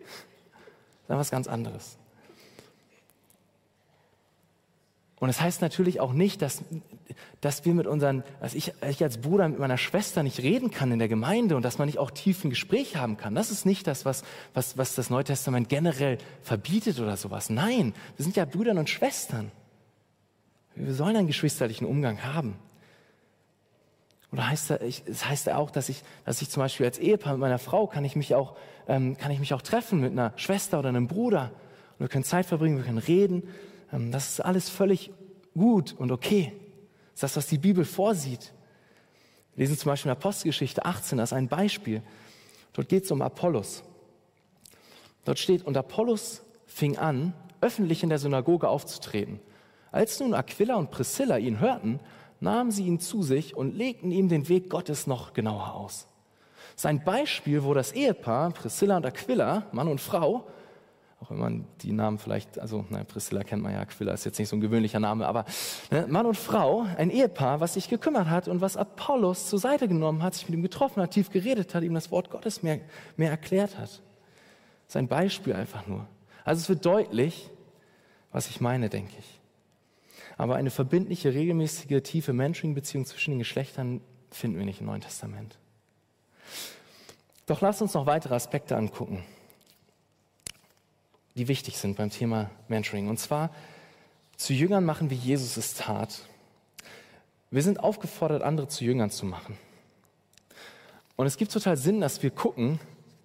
ist 1.02 1.10
einfach 1.10 1.20
was 1.20 1.30
ganz 1.30 1.48
anderes. 1.48 1.98
Und 5.24 5.28
das 5.28 5.40
heißt 5.40 5.62
natürlich 5.62 6.00
auch 6.00 6.12
nicht, 6.12 6.42
dass, 6.42 6.62
dass 7.40 7.64
wir 7.64 7.72
mit 7.72 7.86
unseren, 7.86 8.24
dass 8.42 8.52
ich, 8.52 8.74
ich 8.86 9.02
als 9.02 9.16
Bruder 9.16 9.48
mit 9.48 9.58
meiner 9.58 9.78
Schwester 9.78 10.22
nicht 10.22 10.40
reden 10.40 10.70
kann 10.70 10.92
in 10.92 10.98
der 10.98 11.08
Gemeinde 11.08 11.56
und 11.56 11.64
dass 11.64 11.78
man 11.78 11.86
nicht 11.86 11.96
auch 11.96 12.10
tiefen 12.10 12.50
Gespräch 12.50 12.96
haben 12.96 13.16
kann. 13.16 13.34
Das 13.34 13.50
ist 13.50 13.64
nicht 13.64 13.86
das, 13.86 14.04
was, 14.04 14.22
was, 14.52 14.76
was 14.76 14.94
das 14.94 15.08
Neue 15.08 15.24
Testament 15.24 15.70
generell 15.70 16.18
verbietet 16.42 17.00
oder 17.00 17.16
sowas. 17.16 17.48
Nein, 17.48 17.94
wir 18.18 18.22
sind 18.22 18.36
ja 18.36 18.44
Brüder 18.44 18.72
und 18.72 18.90
Schwestern. 18.90 19.50
Wir 20.74 20.92
sollen 20.92 21.16
einen 21.16 21.26
geschwisterlichen 21.26 21.86
Umgang 21.86 22.22
haben. 22.22 22.58
Oder 24.30 24.50
heißt 24.50 24.68
das, 24.68 24.80
es 24.82 25.26
heißt 25.26 25.48
auch, 25.52 25.70
dass 25.70 25.88
ich, 25.88 26.02
dass 26.26 26.42
ich 26.42 26.50
zum 26.50 26.62
Beispiel 26.62 26.84
als 26.84 26.98
Ehepaar 26.98 27.32
mit 27.32 27.40
meiner 27.40 27.58
Frau 27.58 27.86
kann 27.86 28.04
ich 28.04 28.14
mich 28.14 28.34
auch, 28.34 28.56
ähm, 28.88 29.16
kann 29.16 29.30
ich 29.30 29.40
mich 29.40 29.54
auch 29.54 29.62
treffen 29.62 30.00
mit 30.00 30.12
einer 30.12 30.34
Schwester 30.36 30.78
oder 30.78 30.90
einem 30.90 31.08
Bruder. 31.08 31.50
Und 31.92 32.00
wir 32.00 32.08
können 32.08 32.24
Zeit 32.24 32.44
verbringen, 32.44 32.76
wir 32.76 32.84
können 32.84 32.98
reden. 32.98 33.44
Ähm, 33.94 34.10
das 34.10 34.28
ist 34.30 34.40
alles 34.40 34.68
völlig 34.68 35.12
gut 35.56 35.94
und 35.96 36.10
okay. 36.10 36.52
Das 37.12 37.14
ist 37.14 37.22
das, 37.22 37.36
was 37.36 37.46
die 37.46 37.58
Bibel 37.58 37.84
vorsieht. 37.84 38.52
Wir 39.54 39.64
lesen 39.64 39.78
zum 39.78 39.90
Beispiel 39.90 40.10
in 40.10 40.16
Apostelgeschichte 40.16 40.84
18 40.84 41.20
als 41.20 41.32
ein 41.32 41.48
Beispiel. 41.48 42.02
Dort 42.72 42.88
geht 42.88 43.04
es 43.04 43.10
um 43.12 43.22
Apollos. 43.22 43.84
Dort 45.24 45.38
steht, 45.38 45.64
und 45.64 45.76
Apollos 45.76 46.42
fing 46.66 46.98
an, 46.98 47.32
öffentlich 47.60 48.02
in 48.02 48.08
der 48.08 48.18
Synagoge 48.18 48.68
aufzutreten. 48.68 49.40
Als 49.92 50.18
nun 50.18 50.34
Aquila 50.34 50.74
und 50.74 50.90
Priscilla 50.90 51.38
ihn 51.38 51.60
hörten, 51.60 52.00
nahmen 52.40 52.72
sie 52.72 52.84
ihn 52.84 52.98
zu 52.98 53.22
sich 53.22 53.56
und 53.56 53.76
legten 53.76 54.10
ihm 54.10 54.28
den 54.28 54.48
Weg 54.48 54.68
Gottes 54.68 55.06
noch 55.06 55.32
genauer 55.34 55.72
aus. 55.72 56.08
Sein 56.74 57.04
Beispiel, 57.04 57.62
wo 57.62 57.72
das 57.74 57.92
Ehepaar, 57.92 58.50
Priscilla 58.50 58.96
und 58.96 59.06
Aquila, 59.06 59.68
Mann 59.70 59.86
und 59.86 60.00
Frau, 60.00 60.48
auch 61.24 61.30
wenn 61.30 61.38
man 61.38 61.64
die 61.80 61.92
Namen 61.92 62.18
vielleicht, 62.18 62.58
also 62.58 62.84
nein, 62.90 63.06
Priscilla 63.06 63.42
kennt 63.42 63.62
man 63.62 63.72
ja, 63.72 63.80
Aquila 63.80 64.12
ist 64.12 64.24
jetzt 64.24 64.38
nicht 64.38 64.48
so 64.48 64.56
ein 64.56 64.60
gewöhnlicher 64.60 65.00
Name, 65.00 65.26
aber 65.26 65.46
ne, 65.90 66.06
Mann 66.06 66.26
und 66.26 66.36
Frau, 66.36 66.86
ein 66.98 67.08
Ehepaar, 67.08 67.60
was 67.60 67.74
sich 67.74 67.88
gekümmert 67.88 68.28
hat 68.28 68.46
und 68.46 68.60
was 68.60 68.76
Apollos 68.76 69.48
zur 69.48 69.58
Seite 69.58 69.88
genommen 69.88 70.22
hat, 70.22 70.34
sich 70.34 70.48
mit 70.48 70.58
ihm 70.58 70.62
getroffen 70.62 71.02
hat, 71.02 71.12
tief 71.12 71.30
geredet 71.30 71.74
hat, 71.74 71.82
ihm 71.82 71.94
das 71.94 72.10
Wort 72.10 72.28
Gottes 72.30 72.62
mehr, 72.62 72.80
mehr 73.16 73.30
erklärt 73.30 73.78
hat. 73.78 74.02
Sein 74.86 75.08
Beispiel 75.08 75.54
einfach 75.54 75.86
nur. 75.86 76.06
Also 76.44 76.60
es 76.60 76.68
wird 76.68 76.84
deutlich, 76.84 77.48
was 78.30 78.48
ich 78.50 78.60
meine, 78.60 78.90
denke 78.90 79.14
ich. 79.18 79.40
Aber 80.36 80.56
eine 80.56 80.70
verbindliche, 80.70 81.32
regelmäßige, 81.32 82.02
tiefe 82.02 82.34
Mentoring-Beziehung 82.34 83.06
zwischen 83.06 83.30
den 83.30 83.38
Geschlechtern 83.38 84.02
finden 84.30 84.58
wir 84.58 84.66
nicht 84.66 84.80
im 84.80 84.86
Neuen 84.86 85.00
Testament. 85.00 85.58
Doch 87.46 87.62
lasst 87.62 87.80
uns 87.80 87.94
noch 87.94 88.04
weitere 88.04 88.34
Aspekte 88.34 88.76
angucken 88.76 89.22
die 91.34 91.48
wichtig 91.48 91.78
sind 91.78 91.96
beim 91.96 92.10
Thema 92.10 92.50
Mentoring. 92.68 93.08
Und 93.08 93.18
zwar 93.18 93.50
zu 94.36 94.52
Jüngern 94.52 94.84
machen, 94.84 95.10
wie 95.10 95.14
Jesus 95.14 95.56
es 95.56 95.74
tat. 95.74 96.22
Wir 97.50 97.62
sind 97.62 97.80
aufgefordert, 97.80 98.42
andere 98.42 98.68
zu 98.68 98.84
Jüngern 98.84 99.10
zu 99.10 99.26
machen. 99.26 99.56
Und 101.16 101.26
es 101.26 101.36
gibt 101.36 101.52
total 101.52 101.76
Sinn, 101.76 102.00
dass 102.00 102.22
wir 102.22 102.30
gucken, 102.30 102.80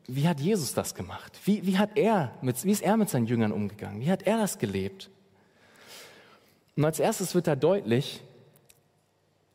wie 0.08 0.28
hat 0.28 0.40
Jesus 0.40 0.74
das 0.74 0.96
gemacht? 0.96 1.40
Wie, 1.46 1.66
wie, 1.66 1.78
hat 1.78 1.92
er 1.96 2.34
mit, 2.42 2.64
wie 2.64 2.72
ist 2.72 2.82
er 2.82 2.98
mit 2.98 3.10
seinen 3.10 3.28
Jüngern 3.28 3.52
umgegangen? 3.52 4.02
Wie 4.02 4.10
hat 4.10 4.24
er 4.24 4.38
das 4.38 4.58
gelebt? 4.58 5.10
Und 6.76 6.86
als 6.86 7.00
erstes 7.00 7.36
wird 7.36 7.48
da 7.48 7.56
deutlich, 7.56 8.22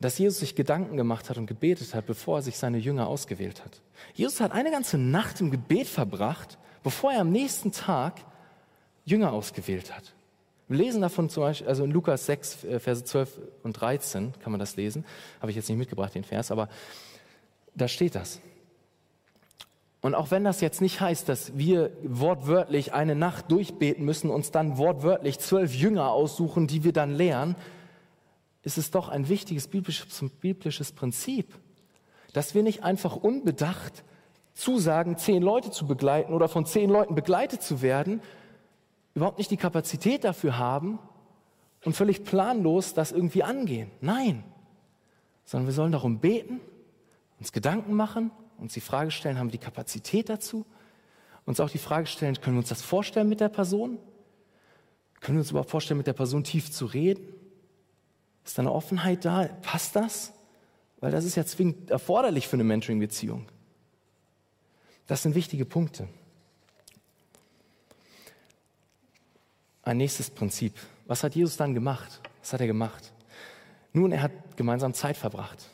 dass 0.00 0.18
Jesus 0.18 0.40
sich 0.40 0.54
Gedanken 0.54 0.96
gemacht 0.96 1.30
hat 1.30 1.38
und 1.38 1.46
gebetet 1.46 1.94
hat, 1.94 2.06
bevor 2.06 2.38
er 2.38 2.42
sich 2.42 2.58
seine 2.58 2.78
Jünger 2.78 3.08
ausgewählt 3.08 3.64
hat. 3.64 3.80
Jesus 4.14 4.40
hat 4.40 4.52
eine 4.52 4.70
ganze 4.70 4.98
Nacht 4.98 5.40
im 5.40 5.50
Gebet 5.50 5.88
verbracht, 5.88 6.58
bevor 6.82 7.12
er 7.12 7.22
am 7.22 7.30
nächsten 7.30 7.72
Tag 7.72 8.20
Jünger 9.04 9.32
ausgewählt 9.32 9.94
hat. 9.94 10.14
Wir 10.68 10.78
lesen 10.78 11.02
davon 11.02 11.28
zum 11.28 11.42
Beispiel, 11.42 11.68
also 11.68 11.84
in 11.84 11.90
Lukas 11.90 12.26
6, 12.26 12.64
äh, 12.64 12.80
Verse 12.80 13.04
12 13.04 13.38
und 13.62 13.74
13 13.74 14.32
kann 14.40 14.50
man 14.50 14.58
das 14.58 14.76
lesen. 14.76 15.04
Habe 15.40 15.50
ich 15.50 15.56
jetzt 15.56 15.68
nicht 15.68 15.78
mitgebracht, 15.78 16.14
den 16.14 16.24
Vers, 16.24 16.50
aber 16.50 16.68
da 17.74 17.88
steht 17.88 18.14
das. 18.14 18.40
Und 20.00 20.14
auch 20.14 20.30
wenn 20.30 20.44
das 20.44 20.60
jetzt 20.60 20.80
nicht 20.80 21.00
heißt, 21.00 21.28
dass 21.28 21.56
wir 21.56 21.90
wortwörtlich 22.02 22.92
eine 22.92 23.14
Nacht 23.14 23.50
durchbeten 23.50 24.04
müssen, 24.04 24.30
uns 24.30 24.50
dann 24.50 24.76
wortwörtlich 24.76 25.38
zwölf 25.38 25.74
Jünger 25.74 26.10
aussuchen, 26.10 26.66
die 26.66 26.84
wir 26.84 26.92
dann 26.92 27.10
lehren, 27.14 27.56
ist 28.62 28.78
es 28.78 28.90
doch 28.90 29.08
ein 29.08 29.28
wichtiges 29.28 29.68
biblisches, 29.68 30.24
biblisches 30.40 30.92
Prinzip, 30.92 31.54
dass 32.32 32.54
wir 32.54 32.62
nicht 32.62 32.82
einfach 32.82 33.16
unbedacht 33.16 34.04
zusagen, 34.54 35.16
zehn 35.16 35.42
Leute 35.42 35.70
zu 35.70 35.86
begleiten 35.86 36.32
oder 36.32 36.48
von 36.48 36.64
zehn 36.64 36.90
Leuten 36.90 37.14
begleitet 37.14 37.62
zu 37.62 37.82
werden, 37.82 38.20
überhaupt 39.14 39.38
nicht 39.38 39.50
die 39.50 39.56
Kapazität 39.56 40.24
dafür 40.24 40.58
haben 40.58 40.98
und 41.84 41.94
völlig 41.94 42.24
planlos 42.24 42.94
das 42.94 43.12
irgendwie 43.12 43.42
angehen. 43.42 43.90
Nein, 44.00 44.44
sondern 45.44 45.66
wir 45.66 45.74
sollen 45.74 45.92
darum 45.92 46.18
beten, 46.18 46.60
uns 47.38 47.52
Gedanken 47.52 47.94
machen 47.94 48.30
uns 48.58 48.74
die 48.74 48.80
Frage 48.80 49.10
stellen, 49.10 49.38
haben 49.38 49.48
wir 49.48 49.58
die 49.58 49.58
Kapazität 49.58 50.28
dazu? 50.28 50.64
Uns 51.44 51.60
auch 51.60 51.70
die 51.70 51.78
Frage 51.78 52.06
stellen, 52.06 52.34
können 52.40 52.56
wir 52.56 52.60
uns 52.60 52.68
das 52.68 52.82
vorstellen 52.82 53.28
mit 53.28 53.40
der 53.40 53.48
Person? 53.48 53.98
Können 55.20 55.38
wir 55.38 55.40
uns 55.40 55.50
überhaupt 55.50 55.70
vorstellen, 55.70 55.98
mit 55.98 56.06
der 56.06 56.12
Person 56.12 56.44
tief 56.44 56.70
zu 56.70 56.86
reden? 56.86 57.28
Ist 58.44 58.58
da 58.58 58.62
eine 58.62 58.72
Offenheit 58.72 59.24
da? 59.24 59.44
Passt 59.62 59.96
das? 59.96 60.32
Weil 61.00 61.12
das 61.12 61.24
ist 61.24 61.34
ja 61.34 61.44
zwingend 61.44 61.90
erforderlich 61.90 62.48
für 62.48 62.54
eine 62.54 62.64
Mentoring-Beziehung. 62.64 63.46
Das 65.06 65.22
sind 65.22 65.34
wichtige 65.34 65.66
Punkte. 65.66 66.08
Ein 69.84 69.98
nächstes 69.98 70.30
Prinzip. 70.30 70.74
Was 71.06 71.22
hat 71.22 71.34
Jesus 71.34 71.56
dann 71.56 71.74
gemacht? 71.74 72.20
Was 72.40 72.52
hat 72.52 72.60
er 72.60 72.66
gemacht? 72.66 73.12
Nun, 73.92 74.12
er 74.12 74.22
hat 74.22 74.32
gemeinsam 74.56 74.94
Zeit 74.94 75.16
verbracht. 75.16 75.68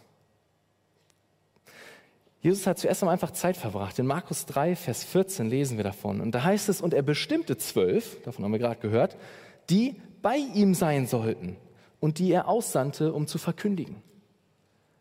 Jesus 2.42 2.66
hat 2.66 2.78
zuerst 2.78 3.02
einmal 3.02 3.14
einfach 3.14 3.32
Zeit 3.32 3.56
verbracht. 3.56 3.98
In 3.98 4.06
Markus 4.06 4.46
3, 4.46 4.74
Vers 4.74 5.04
14 5.04 5.48
lesen 5.48 5.76
wir 5.76 5.84
davon. 5.84 6.20
Und 6.20 6.34
da 6.34 6.42
heißt 6.42 6.68
es, 6.68 6.80
und 6.80 6.94
er 6.94 7.02
bestimmte 7.02 7.58
zwölf, 7.58 8.20
davon 8.22 8.44
haben 8.44 8.52
wir 8.52 8.58
gerade 8.58 8.80
gehört, 8.80 9.16
die 9.68 9.96
bei 10.22 10.36
ihm 10.36 10.74
sein 10.74 11.06
sollten 11.06 11.56
und 12.00 12.18
die 12.18 12.32
er 12.32 12.48
aussandte, 12.48 13.12
um 13.12 13.26
zu 13.26 13.38
verkündigen. 13.38 14.02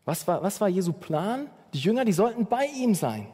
Was 0.04 0.26
war, 0.28 0.42
was 0.42 0.60
war 0.60 0.68
Jesu 0.68 0.92
Plan? 0.92 1.48
Die 1.72 1.78
Jünger, 1.78 2.04
die 2.04 2.12
sollten 2.12 2.46
bei 2.46 2.66
ihm 2.66 2.94
sein. 2.94 3.26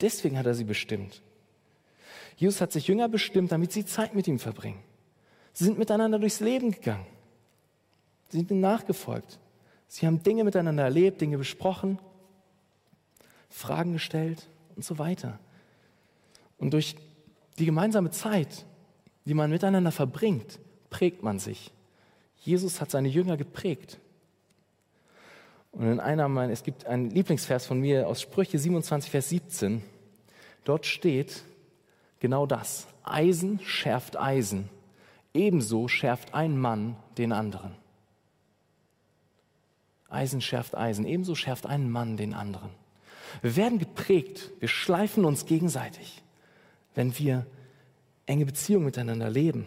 Deswegen 0.00 0.38
hat 0.38 0.46
er 0.46 0.54
sie 0.54 0.64
bestimmt. 0.64 1.22
Jesus 2.40 2.62
hat 2.62 2.72
sich 2.72 2.86
Jünger 2.86 3.06
bestimmt, 3.06 3.52
damit 3.52 3.70
sie 3.70 3.84
Zeit 3.84 4.14
mit 4.14 4.26
ihm 4.26 4.38
verbringen. 4.38 4.82
Sie 5.52 5.64
sind 5.64 5.78
miteinander 5.78 6.18
durchs 6.18 6.40
Leben 6.40 6.70
gegangen. 6.70 7.04
Sie 8.30 8.38
sind 8.38 8.50
ihm 8.50 8.60
nachgefolgt. 8.60 9.38
Sie 9.88 10.06
haben 10.06 10.22
Dinge 10.22 10.42
miteinander 10.42 10.84
erlebt, 10.84 11.20
Dinge 11.20 11.36
besprochen, 11.36 11.98
Fragen 13.50 13.92
gestellt 13.92 14.48
und 14.74 14.86
so 14.86 14.96
weiter. 14.96 15.38
Und 16.56 16.72
durch 16.72 16.96
die 17.58 17.66
gemeinsame 17.66 18.10
Zeit, 18.10 18.64
die 19.26 19.34
man 19.34 19.50
miteinander 19.50 19.92
verbringt, 19.92 20.60
prägt 20.88 21.22
man 21.22 21.38
sich. 21.38 21.70
Jesus 22.38 22.80
hat 22.80 22.90
seine 22.90 23.08
Jünger 23.08 23.36
geprägt. 23.36 23.98
Und 25.72 25.92
in 25.92 26.00
einer 26.00 26.26
meiner, 26.30 26.54
es 26.54 26.62
gibt 26.62 26.86
einen 26.86 27.10
Lieblingsvers 27.10 27.66
von 27.66 27.80
mir 27.80 28.08
aus 28.08 28.22
Sprüche 28.22 28.58
27, 28.58 29.10
Vers 29.10 29.28
17. 29.28 29.82
Dort 30.64 30.86
steht 30.86 31.42
genau 32.20 32.46
das. 32.46 32.86
Eisen 33.02 33.60
schärft 33.60 34.16
Eisen. 34.16 34.68
Ebenso 35.34 35.88
schärft 35.88 36.34
ein 36.34 36.58
Mann 36.58 36.96
den 37.18 37.32
anderen. 37.32 37.74
Eisen 40.08 40.40
schärft 40.40 40.76
Eisen. 40.76 41.04
Ebenso 41.06 41.34
schärft 41.34 41.66
ein 41.66 41.90
Mann 41.90 42.16
den 42.16 42.34
anderen. 42.34 42.70
Wir 43.42 43.56
werden 43.56 43.78
geprägt. 43.78 44.50
Wir 44.58 44.68
schleifen 44.68 45.24
uns 45.24 45.46
gegenseitig, 45.46 46.22
wenn 46.94 47.16
wir 47.18 47.46
enge 48.26 48.46
Beziehungen 48.46 48.84
miteinander 48.84 49.30
leben. 49.30 49.66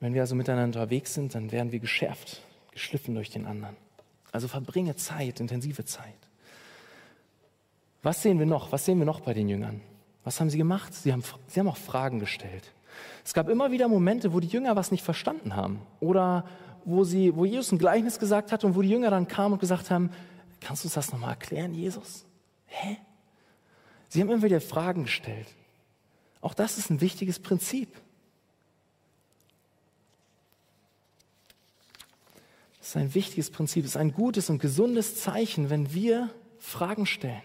Wenn 0.00 0.14
wir 0.14 0.20
also 0.20 0.34
miteinander 0.34 0.80
unterwegs 0.80 1.14
sind, 1.14 1.34
dann 1.34 1.52
werden 1.52 1.72
wir 1.72 1.78
geschärft, 1.78 2.42
geschliffen 2.70 3.14
durch 3.14 3.30
den 3.30 3.46
anderen. 3.46 3.76
Also 4.30 4.48
verbringe 4.48 4.96
Zeit, 4.96 5.40
intensive 5.40 5.84
Zeit. 5.84 6.14
Was 8.06 8.22
sehen 8.22 8.38
wir 8.38 8.46
noch? 8.46 8.70
Was 8.70 8.84
sehen 8.84 9.00
wir 9.00 9.04
noch 9.04 9.18
bei 9.18 9.34
den 9.34 9.48
Jüngern? 9.48 9.80
Was 10.22 10.38
haben 10.38 10.48
sie 10.48 10.58
gemacht? 10.58 10.94
Sie 10.94 11.12
haben, 11.12 11.24
sie 11.48 11.58
haben 11.58 11.66
auch 11.66 11.76
Fragen 11.76 12.20
gestellt. 12.20 12.72
Es 13.24 13.34
gab 13.34 13.48
immer 13.48 13.72
wieder 13.72 13.88
Momente, 13.88 14.32
wo 14.32 14.38
die 14.38 14.46
Jünger 14.46 14.76
was 14.76 14.92
nicht 14.92 15.02
verstanden 15.02 15.56
haben 15.56 15.80
oder 15.98 16.44
wo, 16.84 17.02
sie, 17.02 17.34
wo 17.34 17.44
Jesus 17.44 17.72
ein 17.72 17.78
Gleichnis 17.78 18.20
gesagt 18.20 18.52
hat 18.52 18.62
und 18.62 18.76
wo 18.76 18.82
die 18.82 18.90
Jünger 18.90 19.10
dann 19.10 19.26
kamen 19.26 19.54
und 19.54 19.58
gesagt 19.58 19.90
haben, 19.90 20.12
kannst 20.60 20.84
du 20.84 20.86
uns 20.86 20.94
das 20.94 21.10
nochmal 21.10 21.30
erklären, 21.30 21.74
Jesus? 21.74 22.24
Hä? 22.66 22.98
Sie 24.08 24.20
haben 24.20 24.30
immer 24.30 24.42
wieder 24.44 24.60
Fragen 24.60 25.02
gestellt. 25.02 25.48
Auch 26.40 26.54
das 26.54 26.78
ist 26.78 26.90
ein 26.90 27.00
wichtiges 27.00 27.40
Prinzip. 27.40 27.92
Das 32.78 32.90
ist 32.90 32.96
ein 32.98 33.14
wichtiges 33.14 33.50
Prinzip, 33.50 33.84
es 33.84 33.90
ist 33.90 33.96
ein 33.96 34.12
gutes 34.12 34.48
und 34.48 34.60
gesundes 34.60 35.16
Zeichen, 35.16 35.70
wenn 35.70 35.92
wir 35.92 36.30
Fragen 36.60 37.04
stellen, 37.04 37.42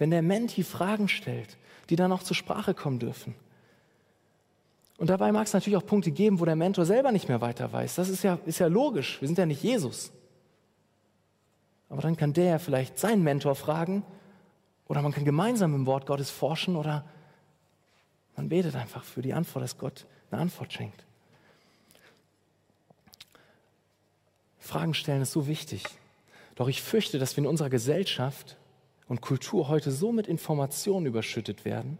wenn 0.00 0.10
der 0.10 0.22
Menti 0.22 0.64
Fragen 0.64 1.08
stellt, 1.08 1.58
die 1.90 1.96
dann 1.96 2.10
auch 2.10 2.22
zur 2.22 2.34
Sprache 2.34 2.72
kommen 2.72 2.98
dürfen. 2.98 3.34
Und 4.96 5.10
dabei 5.10 5.30
mag 5.30 5.46
es 5.46 5.52
natürlich 5.52 5.76
auch 5.76 5.84
Punkte 5.84 6.10
geben, 6.10 6.40
wo 6.40 6.46
der 6.46 6.56
Mentor 6.56 6.86
selber 6.86 7.12
nicht 7.12 7.28
mehr 7.28 7.42
weiter 7.42 7.70
weiß. 7.70 7.96
Das 7.96 8.08
ist 8.08 8.24
ja, 8.24 8.38
ist 8.46 8.58
ja 8.58 8.66
logisch, 8.66 9.20
wir 9.20 9.28
sind 9.28 9.36
ja 9.36 9.44
nicht 9.44 9.62
Jesus. 9.62 10.10
Aber 11.90 12.00
dann 12.00 12.16
kann 12.16 12.32
der 12.32 12.44
ja 12.44 12.58
vielleicht 12.58 12.98
seinen 12.98 13.22
Mentor 13.22 13.54
fragen 13.54 14.02
oder 14.88 15.02
man 15.02 15.12
kann 15.12 15.24
gemeinsam 15.26 15.74
im 15.74 15.84
Wort 15.84 16.06
Gottes 16.06 16.30
forschen 16.30 16.76
oder 16.76 17.04
man 18.36 18.48
betet 18.48 18.76
einfach 18.76 19.04
für 19.04 19.20
die 19.20 19.34
Antwort, 19.34 19.64
dass 19.64 19.76
Gott 19.76 20.06
eine 20.30 20.40
Antwort 20.40 20.72
schenkt. 20.72 21.04
Fragen 24.58 24.94
stellen 24.94 25.20
ist 25.20 25.32
so 25.32 25.46
wichtig. 25.46 25.84
Doch 26.54 26.68
ich 26.68 26.80
fürchte, 26.80 27.18
dass 27.18 27.36
wir 27.36 27.44
in 27.44 27.50
unserer 27.50 27.68
Gesellschaft 27.70 28.56
und 29.10 29.20
Kultur 29.20 29.66
heute 29.66 29.90
so 29.90 30.12
mit 30.12 30.28
Informationen 30.28 31.04
überschüttet 31.04 31.64
werden 31.64 31.98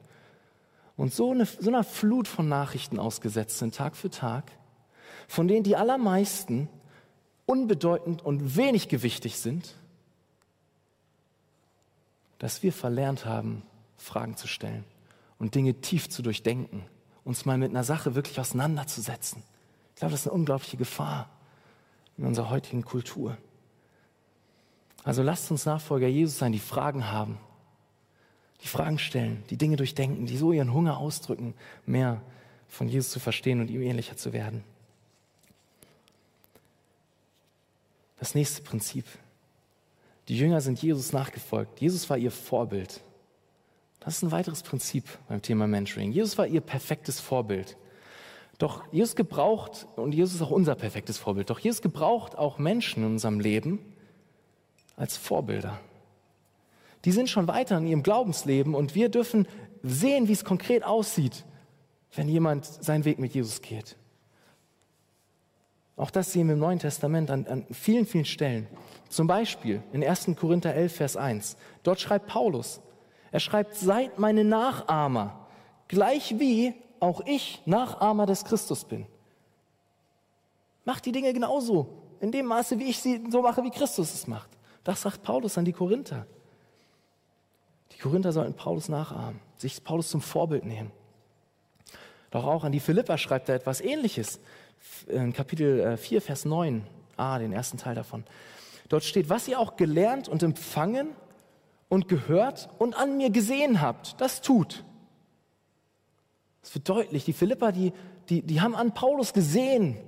und 0.97 1.13
so, 1.13 1.33
eine, 1.33 1.45
so 1.45 1.69
einer 1.69 1.83
Flut 1.83 2.29
von 2.29 2.49
Nachrichten 2.49 3.01
ausgesetzt 3.01 3.59
sind, 3.59 3.75
Tag 3.75 3.97
für 3.97 4.11
Tag, 4.11 4.53
von 5.27 5.49
denen 5.49 5.65
die 5.65 5.75
allermeisten 5.75 6.69
unbedeutend 7.47 8.25
und 8.25 8.57
wenig 8.57 8.89
gewichtig 8.89 9.41
sind, 9.41 9.75
dass 12.39 12.63
wir 12.63 12.73
verlernt 12.73 13.27
haben, 13.27 13.65
Fragen 13.97 14.37
zu 14.37 14.47
stellen 14.47 14.85
und 15.41 15.57
Dinge 15.57 15.81
tief 15.81 16.09
zu 16.09 16.23
durchdenken, 16.23 16.85
uns 17.25 17.45
mal 17.45 17.59
mit 17.59 17.71
einer 17.71 17.83
Sache 17.83 18.15
wirklich 18.15 18.39
auseinanderzusetzen. 18.39 19.43
Ich 19.89 19.97
glaube, 19.97 20.13
das 20.13 20.21
ist 20.21 20.27
eine 20.29 20.37
unglaubliche 20.37 20.77
Gefahr 20.77 21.29
in 22.17 22.25
unserer 22.25 22.51
heutigen 22.51 22.85
Kultur. 22.85 23.37
Also 25.05 25.23
lasst 25.23 25.51
uns 25.51 25.67
Nachfolger 25.67 26.09
Jesus 26.09 26.39
sein, 26.39 26.53
die 26.53 26.59
Fragen 26.59 27.11
haben, 27.11 27.39
die 28.63 28.69
Fragen 28.69 28.99
stellen, 28.99 29.43
die 29.51 29.57
Dinge 29.57 29.77
durchdenken, 29.77 30.27
die 30.27 30.37
so 30.37 30.53
ihren 30.53 30.73
Hunger 30.73 30.99
ausdrücken, 30.99 31.55
mehr 31.87 32.21
von 32.69 32.89
Jesus 32.89 33.11
zu 33.11 33.21
verstehen 33.21 33.61
und 33.61 33.71
ihm 33.71 33.83
ähnlicher 33.83 34.17
zu 34.17 34.33
werden. 34.33 34.63
Das 38.19 38.35
nächste 38.35 38.63
Prinzip. 38.63 39.07
Die 40.29 40.37
Jünger 40.37 40.61
sind 40.61 40.81
Jesus 40.81 41.13
nachgefolgt. 41.13 41.81
Jesus 41.81 42.09
war 42.11 42.19
ihr 42.19 42.31
Vorbild. 42.31 43.01
Das 43.99 44.17
ist 44.17 44.23
ein 44.23 44.31
weiteres 44.31 44.63
Prinzip 44.63 45.05
beim 45.29 45.43
Thema 45.43 45.67
Mentoring. 45.67 46.13
Jesus 46.13 46.39
war 46.39 46.47
ihr 46.47 46.61
perfektes 46.61 47.19
Vorbild. 47.19 47.77
Doch 48.59 48.85
Jesus 48.93 49.17
gebraucht, 49.17 49.87
und 49.97 50.13
Jesus 50.13 50.37
ist 50.37 50.43
auch 50.43 50.51
unser 50.51 50.75
perfektes 50.75 51.17
Vorbild, 51.17 51.49
doch 51.49 51.59
Jesus 51.59 51.81
gebraucht 51.81 52.37
auch 52.37 52.59
Menschen 52.59 53.03
in 53.03 53.13
unserem 53.13 53.41
Leben 53.41 53.79
als 55.01 55.17
Vorbilder. 55.17 55.81
Die 57.07 57.13
sind 57.13 57.31
schon 57.31 57.49
weiter 57.49 57.79
in 57.79 57.87
ihrem 57.87 58.03
Glaubensleben 58.03 58.75
und 58.75 58.95
wir 58.95 59.09
dürfen 59.09 59.49
sehen, 59.83 60.29
wie 60.29 60.33
es 60.33 60.45
konkret 60.45 60.85
aussieht, 60.85 61.47
wenn 62.15 62.29
jemand 62.29 62.67
seinen 62.67 63.07
Weg 63.07 63.19
mit 63.19 63.33
Jesus 63.35 63.63
geht. 63.63 63.97
Auch 65.97 66.11
das 66.11 66.33
sehen 66.33 66.49
wir 66.49 66.55
im 66.55 66.61
Neuen 66.61 66.79
Testament 66.79 67.31
an, 67.31 67.47
an 67.47 67.67
vielen, 67.71 68.07
vielen 68.07 68.27
Stellen. 68.27 68.67
Zum 69.09 69.27
Beispiel 69.27 69.83
in 69.93 70.05
1. 70.05 70.31
Korinther 70.39 70.75
11, 70.75 70.95
Vers 70.95 71.17
1. 71.17 71.57
Dort 71.83 72.01
schreibt 72.01 72.27
Paulus, 72.27 72.81
er 73.33 73.41
schreibt, 73.41 73.77
seid 73.77 74.19
meine 74.19 74.45
Nachahmer, 74.45 75.47
gleich 75.89 76.39
wie 76.39 76.75
auch 77.01 77.23
ich 77.25 77.63
Nachahmer 77.65 78.27
des 78.27 78.45
Christus 78.45 78.85
bin. 78.85 79.07
Mach 80.85 81.01
die 81.01 81.13
Dinge 81.13 81.33
genauso, 81.33 81.89
in 82.21 82.33
dem 82.33 82.47
Maße, 82.47 82.79
wie 82.79 82.91
ich 82.91 82.99
sie 82.99 83.25
so 83.31 83.41
mache, 83.41 83.63
wie 83.65 83.71
Christus 83.71 84.13
es 84.13 84.27
macht. 84.27 84.60
Das 84.85 85.03
sagt 85.03 85.23
Paulus 85.23 85.59
an 85.59 85.65
die 85.65 85.73
Korinther. 85.73 86.27
Die 87.93 87.99
Korinther 87.99 88.33
sollten 88.33 88.55
Paulus 88.55 88.89
nachahmen, 88.89 89.41
sich 89.57 89.83
Paulus 89.85 90.09
zum 90.09 90.21
Vorbild 90.21 90.65
nehmen. 90.65 90.91
Doch 92.31 92.45
auch 92.45 92.65
an 92.65 92.73
die 92.73 92.81
Philippa 92.81 93.19
schreibt 93.19 93.49
er 93.49 93.57
etwas 93.57 93.81
Ähnliches. 93.81 94.41
In 95.09 95.33
Kapitel 95.33 95.97
4, 95.97 96.19
äh, 96.19 96.21
Vers 96.21 96.45
9, 96.45 96.87
ah, 97.17 97.39
den 97.39 97.53
ersten 97.53 97.77
Teil 97.77 97.95
davon. 97.95 98.25
Dort 98.89 99.05
steht, 99.05 99.29
was 99.29 99.47
ihr 99.49 99.59
auch 99.59 99.77
gelernt 99.77 100.29
und 100.29 100.43
empfangen 100.43 101.09
und 101.89 102.09
gehört 102.09 102.71
und 102.79 102.95
an 102.95 103.17
mir 103.17 103.31
gesehen 103.31 103.81
habt, 103.81 104.21
das 104.21 104.41
tut. 104.41 104.85
Es 106.63 106.75
wird 106.75 106.89
deutlich, 106.89 107.25
die 107.25 107.33
Philippa, 107.33 107.73
die, 107.73 107.93
die, 108.29 108.43
die 108.43 108.61
haben 108.61 108.75
an 108.75 108.95
Paulus 108.95 109.33
gesehen, 109.33 109.99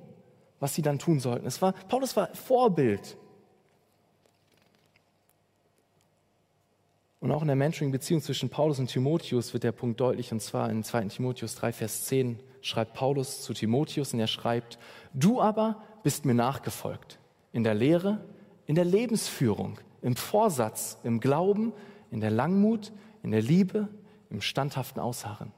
was 0.61 0.75
sie 0.75 0.83
dann 0.83 0.99
tun 0.99 1.21
sollten. 1.21 1.47
Es 1.47 1.61
war, 1.61 1.73
Paulus 1.73 2.17
war 2.17 2.35
Vorbild. 2.35 3.17
Und 7.23 7.31
auch 7.31 7.43
in 7.43 7.47
der 7.47 7.55
Mentoring-Beziehung 7.55 8.21
zwischen 8.21 8.49
Paulus 8.49 8.81
und 8.81 8.89
Timotheus 8.89 9.53
wird 9.53 9.63
der 9.63 9.71
Punkt 9.71 10.01
deutlich, 10.01 10.33
und 10.33 10.43
zwar 10.43 10.69
in 10.69 10.83
2. 10.83 11.05
Timotheus 11.05 11.55
3, 11.55 11.73
Vers 11.73 12.05
10 12.07 12.41
schreibt 12.63 12.95
Paulus 12.95 13.43
zu 13.43 13.55
Timotheus 13.55 14.13
und 14.13 14.19
er 14.19 14.27
schreibt, 14.27 14.77
du 15.15 15.41
aber 15.41 15.81
bist 16.03 16.25
mir 16.25 16.35
nachgefolgt, 16.35 17.21
in 17.53 17.63
der 17.63 17.75
Lehre, 17.75 18.25
in 18.67 18.75
der 18.75 18.85
Lebensführung, 18.85 19.79
im 20.01 20.17
Vorsatz, 20.17 20.99
im 21.05 21.21
Glauben, 21.21 21.73
in 22.11 22.21
der 22.21 22.33
Langmut, 22.33 22.91
in 23.23 23.31
der 23.31 23.43
Liebe, 23.43 23.87
im 24.29 24.41
standhaften 24.41 25.01
Ausharren. 25.01 25.53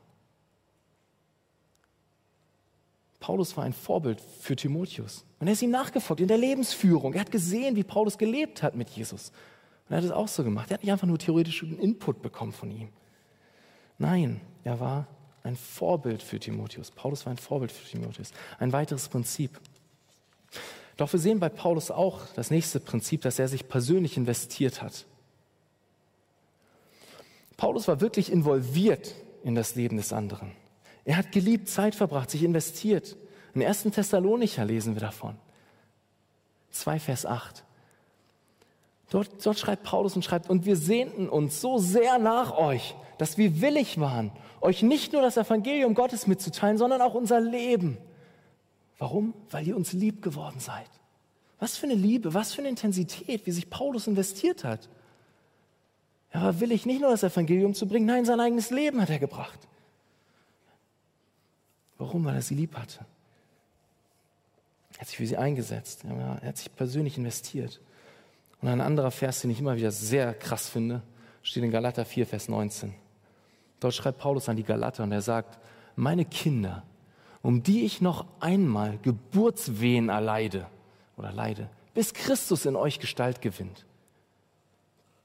Paulus 3.20 3.56
war 3.56 3.64
ein 3.64 3.72
Vorbild 3.72 4.20
für 4.20 4.54
Timotheus. 4.54 5.24
Und 5.40 5.46
er 5.46 5.54
ist 5.54 5.62
ihm 5.62 5.70
nachgefolgt 5.70 6.20
in 6.20 6.28
der 6.28 6.36
Lebensführung. 6.36 7.14
Er 7.14 7.22
hat 7.22 7.30
gesehen, 7.30 7.74
wie 7.74 7.84
Paulus 7.84 8.18
gelebt 8.18 8.62
hat 8.62 8.74
mit 8.74 8.90
Jesus. 8.90 9.32
Und 9.88 9.94
er 9.94 9.98
hat 9.98 10.04
es 10.04 10.10
auch 10.10 10.28
so 10.28 10.44
gemacht. 10.44 10.70
Er 10.70 10.74
hat 10.74 10.82
nicht 10.82 10.92
einfach 10.92 11.06
nur 11.06 11.18
theoretischen 11.18 11.78
Input 11.78 12.22
bekommen 12.22 12.52
von 12.52 12.70
ihm. 12.70 12.88
Nein, 13.98 14.40
er 14.64 14.80
war 14.80 15.06
ein 15.42 15.56
Vorbild 15.56 16.22
für 16.22 16.40
Timotheus. 16.40 16.90
Paulus 16.90 17.26
war 17.26 17.32
ein 17.32 17.38
Vorbild 17.38 17.70
für 17.70 17.86
Timotheus. 17.86 18.32
Ein 18.58 18.72
weiteres 18.72 19.08
Prinzip. 19.08 19.60
Doch 20.96 21.12
wir 21.12 21.20
sehen 21.20 21.38
bei 21.38 21.48
Paulus 21.48 21.90
auch 21.90 22.26
das 22.34 22.50
nächste 22.50 22.80
Prinzip, 22.80 23.22
dass 23.22 23.38
er 23.38 23.48
sich 23.48 23.68
persönlich 23.68 24.16
investiert 24.16 24.80
hat. 24.80 25.06
Paulus 27.56 27.86
war 27.88 28.00
wirklich 28.00 28.32
involviert 28.32 29.14
in 29.42 29.54
das 29.54 29.74
Leben 29.74 29.96
des 29.96 30.12
anderen. 30.12 30.52
Er 31.04 31.16
hat 31.16 31.32
geliebt, 31.32 31.68
Zeit 31.68 31.94
verbracht, 31.94 32.30
sich 32.30 32.42
investiert. 32.42 33.16
In 33.54 33.62
1. 33.62 33.82
Thessalonicher 33.84 34.64
lesen 34.64 34.94
wir 34.94 35.00
davon. 35.00 35.36
2 36.70 36.98
Vers 36.98 37.26
8. 37.26 37.64
Dort, 39.10 39.44
dort 39.44 39.58
schreibt 39.58 39.84
Paulus 39.84 40.16
und 40.16 40.24
schreibt, 40.24 40.50
und 40.50 40.64
wir 40.64 40.76
sehnten 40.76 41.28
uns 41.28 41.60
so 41.60 41.78
sehr 41.78 42.18
nach 42.18 42.56
euch, 42.56 42.94
dass 43.18 43.38
wir 43.38 43.60
willig 43.60 44.00
waren, 44.00 44.32
euch 44.60 44.82
nicht 44.82 45.12
nur 45.12 45.22
das 45.22 45.36
Evangelium 45.36 45.94
Gottes 45.94 46.26
mitzuteilen, 46.26 46.78
sondern 46.78 47.00
auch 47.00 47.14
unser 47.14 47.40
Leben. 47.40 47.98
Warum? 48.98 49.34
Weil 49.50 49.66
ihr 49.66 49.76
uns 49.76 49.92
lieb 49.92 50.22
geworden 50.22 50.58
seid. 50.58 50.88
Was 51.58 51.76
für 51.76 51.86
eine 51.86 51.94
Liebe, 51.94 52.34
was 52.34 52.52
für 52.52 52.62
eine 52.62 52.70
Intensität, 52.70 53.46
wie 53.46 53.52
sich 53.52 53.70
Paulus 53.70 54.06
investiert 54.06 54.64
hat. 54.64 54.88
Er 56.30 56.42
war 56.42 56.60
willig, 56.60 56.84
nicht 56.86 57.00
nur 57.00 57.10
das 57.10 57.22
Evangelium 57.22 57.74
zu 57.74 57.86
bringen, 57.86 58.06
nein, 58.06 58.24
sein 58.24 58.40
eigenes 58.40 58.70
Leben 58.70 59.00
hat 59.00 59.10
er 59.10 59.18
gebracht. 59.18 59.58
Warum? 61.98 62.24
Weil 62.24 62.34
er 62.34 62.42
sie 62.42 62.54
lieb 62.54 62.76
hatte. 62.76 63.04
Er 64.94 65.00
hat 65.00 65.08
sich 65.08 65.16
für 65.16 65.26
sie 65.26 65.36
eingesetzt. 65.36 66.04
Er 66.04 66.48
hat 66.48 66.56
sich 66.56 66.74
persönlich 66.74 67.18
investiert. 67.18 67.80
Und 68.64 68.70
ein 68.70 68.80
anderer 68.80 69.10
Vers, 69.10 69.42
den 69.42 69.50
ich 69.50 69.60
immer 69.60 69.76
wieder 69.76 69.90
sehr 69.90 70.32
krass 70.32 70.70
finde, 70.70 71.02
steht 71.42 71.62
in 71.62 71.70
Galater 71.70 72.06
4, 72.06 72.26
Vers 72.26 72.48
19. 72.48 72.94
Dort 73.78 73.92
schreibt 73.92 74.16
Paulus 74.16 74.48
an 74.48 74.56
die 74.56 74.62
Galater 74.62 75.02
und 75.02 75.12
er 75.12 75.20
sagt, 75.20 75.58
meine 75.96 76.24
Kinder, 76.24 76.82
um 77.42 77.62
die 77.62 77.84
ich 77.84 78.00
noch 78.00 78.24
einmal 78.40 78.96
Geburtswehen 79.02 80.08
erleide 80.08 80.66
oder 81.18 81.30
leide, 81.30 81.68
bis 81.92 82.14
Christus 82.14 82.64
in 82.64 82.74
euch 82.74 83.00
Gestalt 83.00 83.42
gewinnt. 83.42 83.84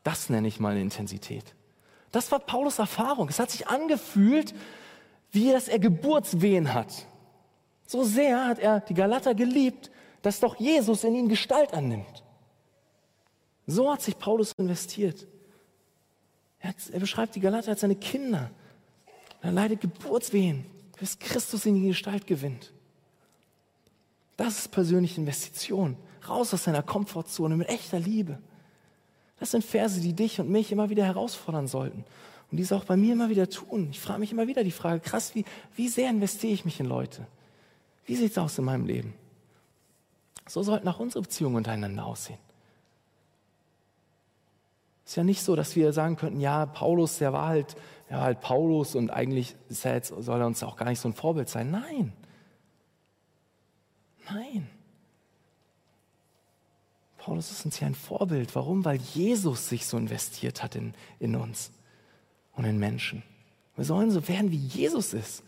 Das 0.04 0.30
nenne 0.30 0.50
ich 0.50 0.60
mal 0.60 0.72
eine 0.72 0.82
Intensität. 0.82 1.56
Das 2.12 2.34
war 2.34 2.40
Paulus 2.40 2.78
Erfahrung. 2.78 3.30
Es 3.30 3.40
hat 3.40 3.52
sich 3.52 3.70
angefühlt, 3.70 4.54
wie 5.32 5.54
dass 5.54 5.70
er 5.70 5.80
Geburtswehen 5.80 6.74
hat. 6.74 7.06
So 7.88 8.04
sehr 8.04 8.46
hat 8.46 8.60
er 8.60 8.82
die 8.82 8.96
Galater 8.96 9.34
geliebt, 9.34 9.92
dass 10.24 10.42
doch 10.42 10.58
Jesus 10.58 11.06
in 11.06 11.16
ihn 11.16 11.30
Gestalt 11.30 11.74
annimmt. 11.74 12.26
So 13.70 13.92
hat 13.92 14.02
sich 14.02 14.18
Paulus 14.18 14.54
investiert. 14.58 15.28
Er, 16.60 16.70
hat, 16.70 16.76
er 16.92 17.00
beschreibt 17.00 17.36
die 17.36 17.40
Galater 17.40 17.70
als 17.70 17.82
seine 17.82 17.96
Kinder. 17.96 18.50
Er 19.42 19.52
leidet 19.52 19.82
Geburtswehen, 19.82 20.66
bis 20.98 21.20
Christus 21.20 21.68
in 21.68 21.76
die 21.76 21.88
Gestalt 21.88 22.26
gewinnt. 22.26 22.74
Das 24.38 24.58
ist 24.58 24.72
persönliche 24.72 25.22
Investition. 25.22 25.98
Raus 26.28 26.52
aus 26.54 26.64
seiner 26.64 26.82
Komfortzone 26.82 27.56
mit 27.58 27.70
echter 27.70 28.00
Liebe. 28.00 28.40
Das 29.40 29.52
sind 29.52 29.64
Verse, 29.64 30.02
die 30.02 30.14
dich 30.14 30.40
und 30.40 30.50
mich 30.50 30.72
immer 30.72 30.90
wieder 30.90 31.06
herausfordern 31.06 31.68
sollten. 31.68 32.06
Und 32.50 32.58
die 32.58 32.64
es 32.64 32.72
auch 32.72 32.86
bei 32.86 32.98
mir 32.98 33.14
immer 33.14 33.30
wieder 33.30 33.50
tun. 33.52 33.90
Ich 33.92 34.00
frage 34.00 34.20
mich 34.20 34.32
immer 34.32 34.48
wieder 34.48 34.64
die 34.64 34.72
Frage, 34.72 35.00
krass, 35.00 35.36
wie, 35.36 35.46
wie 35.76 35.90
sehr 35.90 36.10
investiere 36.10 36.54
ich 36.54 36.66
mich 36.66 36.80
in 36.80 36.88
Leute? 36.88 37.28
Wie 38.06 38.16
sieht 38.16 38.32
es 38.32 38.38
aus 38.40 38.58
in 38.58 38.66
meinem 38.66 38.88
Leben? 38.88 39.14
So 40.48 40.64
sollten 40.64 40.88
auch 40.88 41.00
unsere 41.00 41.22
Beziehungen 41.22 41.58
untereinander 41.58 42.06
aussehen. 42.06 42.40
Es 45.10 45.14
ist 45.14 45.18
ja 45.18 45.24
nicht 45.24 45.42
so, 45.42 45.56
dass 45.56 45.76
wir 45.76 45.92
sagen 45.92 46.18
könnten, 46.18 46.40
ja, 46.40 46.68
Paulus, 46.68 47.18
der 47.18 47.34
war 47.34 47.48
halt, 47.48 47.76
der 48.12 48.18
war 48.18 48.26
halt 48.26 48.42
Paulus 48.42 48.94
und 48.94 49.10
eigentlich 49.10 49.56
er 49.82 49.96
jetzt, 49.96 50.10
soll 50.10 50.40
er 50.40 50.46
uns 50.46 50.62
auch 50.62 50.76
gar 50.76 50.88
nicht 50.88 51.00
so 51.00 51.10
ein 51.10 51.16
Vorbild 51.16 51.50
sein. 51.50 51.72
Nein. 51.72 52.14
Nein. 54.30 54.70
Paulus 57.18 57.50
ist 57.50 57.66
uns 57.66 57.80
ja 57.80 57.88
ein 57.88 57.96
Vorbild. 57.96 58.54
Warum? 58.54 58.86
Weil 58.86 58.98
Jesus 58.98 59.68
sich 59.68 59.88
so 59.88 59.98
investiert 59.98 60.62
hat 60.62 60.76
in, 60.76 60.94
in 61.18 61.36
uns 61.36 61.72
und 62.54 62.66
in 62.66 62.78
Menschen. 62.78 63.24
Wir 63.78 63.86
sollen 63.86 64.12
so 64.12 64.28
werden, 64.28 64.52
wie 64.52 64.58
Jesus 64.58 65.16
ist. 65.16 65.42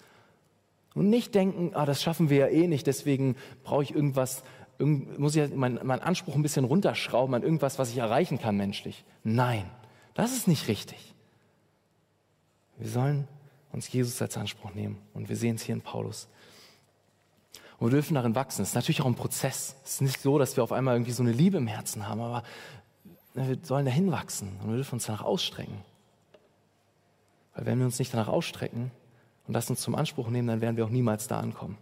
Und 0.96 1.08
nicht 1.12 1.36
denken, 1.36 1.76
ah, 1.76 1.86
das 1.86 2.02
schaffen 2.02 2.32
wir 2.32 2.38
ja 2.38 2.48
eh 2.48 2.66
nicht, 2.66 2.88
deswegen 2.88 3.36
brauche 3.64 3.84
ich 3.84 3.94
irgendwas, 3.94 4.44
muss 4.86 5.36
ich 5.36 5.54
meinen 5.54 5.80
mein 5.84 6.02
Anspruch 6.02 6.36
ein 6.36 6.42
bisschen 6.42 6.66
runterschrauben 6.66 7.36
an 7.36 7.44
irgendwas, 7.44 7.80
was 7.80 7.90
ich 7.90 7.98
erreichen 7.98 8.40
kann 8.40 8.58
menschlich. 8.58 9.04
Nein, 9.24 9.70
das 10.14 10.34
ist 10.34 10.48
nicht 10.48 10.68
richtig. 10.68 11.14
Wir 12.78 12.90
sollen 12.90 13.28
uns 13.72 13.92
Jesus 13.92 14.22
als 14.22 14.38
Anspruch 14.38 14.74
nehmen. 14.74 14.98
Und 15.14 15.30
wir 15.30 15.36
sehen 15.36 15.56
es 15.56 15.64
hier 15.64 15.76
in 15.76 15.82
Paulus. 15.82 16.28
Und 17.78 17.88
wir 17.88 17.96
dürfen 17.96 18.16
darin 18.16 18.36
wachsen. 18.36 18.62
Es 18.62 18.70
ist 18.70 18.76
natürlich 18.76 19.02
auch 19.02 19.08
ein 19.08 19.16
Prozess. 19.16 19.76
Es 19.84 19.94
ist 19.94 20.02
nicht 20.02 20.22
so, 20.22 20.38
dass 20.38 20.56
wir 20.56 20.64
auf 20.64 20.72
einmal 20.72 20.96
irgendwie 20.96 21.12
so 21.12 21.24
eine 21.24 21.32
Liebe 21.32 21.58
im 21.58 21.68
Herzen 21.68 22.08
haben, 22.08 22.22
aber 22.22 22.44
wir 23.34 23.58
sollen 23.64 23.86
dahin 23.86 24.12
wachsen 24.12 24.50
und 24.62 24.70
wir 24.70 24.76
dürfen 24.76 24.96
uns 24.96 25.06
danach 25.06 25.24
ausstrecken. 25.24 25.78
Weil 27.56 27.66
wenn 27.66 27.80
wir 27.80 27.86
uns 27.86 27.98
nicht 27.98 28.14
danach 28.14 28.28
ausstrecken 28.28 28.92
und 29.48 29.54
das 29.54 29.70
uns 29.70 29.82
zum 29.82 29.96
Anspruch 29.96 30.30
nehmen, 30.30 30.48
dann 30.48 30.62
werden 30.62 30.78
wir 30.78 30.86
auch 30.86 30.90
niemals 30.90 31.28
da 31.28 31.40
ankommen. 31.40 31.78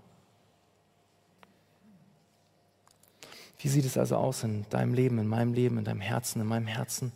Wie 3.60 3.68
sieht 3.68 3.86
es 3.86 3.97
also 3.97 4.16
aus 4.16 4.43
in 4.43 4.68
deinem 4.70 4.93
Leben, 4.93 5.20
in 5.20 5.28
meinem 5.28 5.53
Leben, 5.53 5.78
in 5.78 5.84
deinem 5.84 6.01
Herzen, 6.01 6.41
in 6.41 6.47
meinem 6.47 6.68
Herzen? 6.68 7.12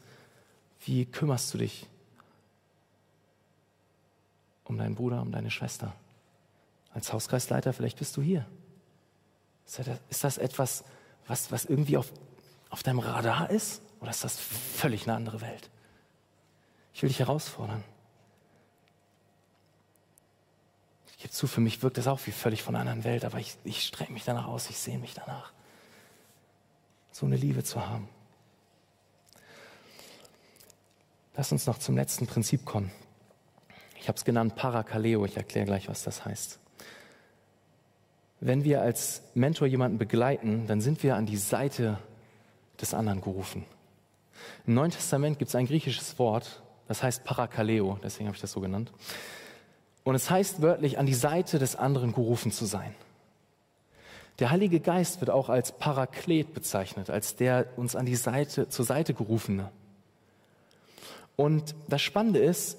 Wie 0.86 1.06
kümmerst 1.06 1.54
du 1.54 1.58
dich 1.58 1.88
um 4.66 4.78
deinen 4.78 4.96
Bruder, 4.96 5.22
um 5.22 5.32
deine 5.32 5.50
Schwester? 5.50 5.96
Als 6.94 7.12
Hauskreisleiter, 7.14 7.74
vielleicht 7.74 7.98
bist 7.98 8.16
du 8.18 8.22
hier. 8.22 8.46
Ist 10.10 10.24
das 10.24 10.38
etwas, 10.38 10.84
was, 11.28 11.52
was 11.52 11.64
irgendwie 11.66 11.96
auf, 11.98 12.12
auf 12.70 12.84
deinem 12.84 13.00
Radar 13.00 13.50
ist? 13.50 13.82
Oder 14.02 14.12
ist 14.12 14.26
das 14.26 14.38
völlig 14.38 15.08
eine 15.08 15.16
andere 15.16 15.40
Welt? 15.40 15.70
Ich 16.94 17.02
will 17.02 17.08
dich 17.08 17.20
herausfordern. 17.20 17.84
Ich 21.08 21.18
gebe 21.20 21.32
zu, 21.32 21.48
für 21.48 21.62
mich 21.62 21.82
wirkt 21.82 21.98
das 21.98 22.08
auch 22.08 22.20
wie 22.26 22.32
völlig 22.32 22.64
von 22.64 22.76
einer 22.76 22.82
anderen 22.82 23.06
Welt, 23.06 23.24
aber 23.24 23.40
ich, 23.40 23.58
ich 23.64 23.86
strecke 23.86 24.12
mich 24.12 24.26
danach 24.26 24.48
aus, 24.48 24.70
ich 24.70 24.78
sehe 24.78 25.00
mich 25.00 25.14
danach, 25.14 25.54
so 27.14 27.28
eine 27.28 27.36
Liebe 27.36 27.64
zu 27.64 27.88
haben. 27.88 28.10
Lass 31.36 31.52
uns 31.52 31.66
noch 31.68 31.78
zum 31.78 31.96
letzten 31.96 32.28
Prinzip 32.28 32.66
kommen. 32.66 32.92
Ich 34.00 34.08
habe 34.08 34.18
es 34.18 34.26
genannt 34.26 34.56
Parakaleo. 34.56 35.24
Ich 35.26 35.38
erkläre 35.38 35.66
gleich, 35.66 35.88
was 35.88 36.04
das 36.04 36.26
heißt. 36.26 36.60
Wenn 38.40 38.64
wir 38.64 38.82
als 38.82 39.22
Mentor 39.36 39.68
jemanden 39.68 39.98
begleiten, 39.98 40.68
dann 40.68 40.82
sind 40.82 41.02
wir 41.04 41.16
an 41.16 41.26
die 41.26 41.38
Seite 41.38 42.00
des 42.82 42.94
anderen 42.94 43.22
gerufen. 43.22 43.66
Im 44.66 44.74
Neuen 44.74 44.92
Testament 44.92 45.40
gibt 45.40 45.50
es 45.50 45.56
ein 45.56 45.68
griechisches 45.68 46.20
Wort, 46.20 46.62
das 46.88 47.02
heißt 47.02 47.24
Parakaleo, 47.24 47.98
deswegen 48.04 48.28
habe 48.28 48.36
ich 48.36 48.42
das 48.42 48.52
so 48.52 48.60
genannt. 48.60 48.92
Und 50.04 50.16
es 50.16 50.30
heißt 50.30 50.62
wörtlich, 50.62 50.98
an 50.98 51.06
die 51.06 51.14
Seite 51.14 51.60
des 51.60 51.76
anderen 51.76 52.12
gerufen 52.12 52.52
zu 52.52 52.66
sein. 52.66 52.94
Der 54.40 54.50
Heilige 54.50 54.80
Geist 54.80 55.22
wird 55.22 55.30
auch 55.30 55.50
als 55.50 55.72
Paraklet 55.72 56.54
bezeichnet, 56.54 57.10
als 57.10 57.36
der 57.36 57.68
uns 57.76 57.96
an 57.96 58.06
die 58.06 58.16
Seite, 58.16 58.68
zur 58.70 58.86
Seite 58.86 59.14
gerufene. 59.14 59.72
Und 61.36 61.76
das 61.88 62.02
Spannende 62.02 62.40
ist, 62.40 62.78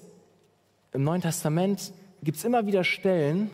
im 0.91 1.03
Neuen 1.03 1.21
Testament 1.21 1.93
gibt 2.23 2.37
es 2.37 2.43
immer 2.43 2.65
wieder 2.65 2.83
Stellen, 2.83 3.49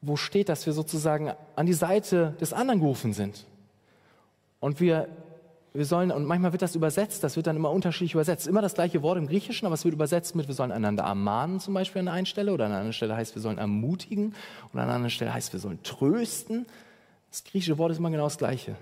wo 0.00 0.16
steht, 0.16 0.48
dass 0.48 0.66
wir 0.66 0.72
sozusagen 0.72 1.32
an 1.56 1.66
die 1.66 1.72
Seite 1.72 2.34
des 2.40 2.52
anderen 2.52 2.80
gerufen 2.80 3.12
sind. 3.12 3.46
Und 4.60 4.80
wir 4.80 5.08
wir 5.74 5.86
sollen, 5.86 6.10
und 6.10 6.26
manchmal 6.26 6.52
wird 6.52 6.60
das 6.60 6.74
übersetzt, 6.74 7.24
das 7.24 7.36
wird 7.36 7.46
dann 7.46 7.56
immer 7.56 7.70
unterschiedlich 7.70 8.12
übersetzt. 8.12 8.46
Immer 8.46 8.60
das 8.60 8.74
gleiche 8.74 9.02
Wort 9.02 9.16
im 9.16 9.26
Griechischen, 9.26 9.64
aber 9.64 9.74
es 9.74 9.84
wird 9.84 9.94
übersetzt 9.94 10.34
mit, 10.34 10.46
wir 10.46 10.54
sollen 10.54 10.70
einander 10.70 11.04
ermahnen 11.04 11.60
zum 11.60 11.72
Beispiel 11.72 12.00
an 12.00 12.08
einer 12.08 12.26
Stelle, 12.26 12.52
oder 12.52 12.66
an 12.66 12.72
einer 12.72 12.92
Stelle 12.92 13.16
heißt, 13.16 13.34
wir 13.34 13.40
sollen 13.40 13.58
ermutigen, 13.58 14.34
und 14.72 14.78
an 14.78 14.90
einer 14.90 15.08
Stelle 15.08 15.32
heißt, 15.32 15.52
wir 15.52 15.60
sollen 15.60 15.82
trösten. 15.82 16.66
Das 17.30 17.44
griechische 17.44 17.78
Wort 17.78 17.92
ist 17.92 17.98
immer 17.98 18.10
genau 18.10 18.24
das 18.24 18.36
gleiche. 18.36 18.76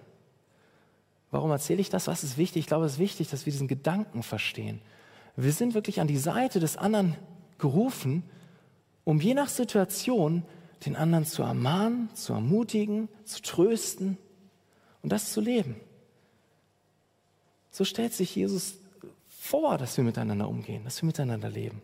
Warum 1.30 1.52
erzähle 1.52 1.80
ich 1.80 1.90
das? 1.90 2.08
Was 2.08 2.24
ist 2.24 2.38
wichtig? 2.38 2.60
Ich 2.60 2.66
glaube, 2.66 2.86
es 2.86 2.94
ist 2.94 2.98
wichtig, 2.98 3.30
dass 3.30 3.46
wir 3.46 3.52
diesen 3.52 3.68
Gedanken 3.68 4.24
verstehen. 4.24 4.80
Wir 5.36 5.52
sind 5.52 5.74
wirklich 5.74 6.00
an 6.00 6.08
die 6.08 6.18
Seite 6.18 6.58
des 6.58 6.76
anderen 6.76 7.14
gerufen, 7.58 8.24
um 9.04 9.20
je 9.20 9.34
nach 9.34 9.48
Situation 9.48 10.42
den 10.84 10.96
anderen 10.96 11.24
zu 11.24 11.42
ermahnen, 11.42 12.08
zu 12.14 12.32
ermutigen, 12.32 13.08
zu 13.24 13.42
trösten 13.42 14.18
und 15.02 15.12
das 15.12 15.32
zu 15.32 15.40
leben. 15.40 15.76
So 17.70 17.84
stellt 17.84 18.12
sich 18.12 18.34
Jesus 18.34 18.74
vor, 19.28 19.78
dass 19.78 19.96
wir 19.96 20.04
miteinander 20.04 20.48
umgehen, 20.48 20.84
dass 20.84 21.02
wir 21.02 21.06
miteinander 21.06 21.48
leben. 21.48 21.80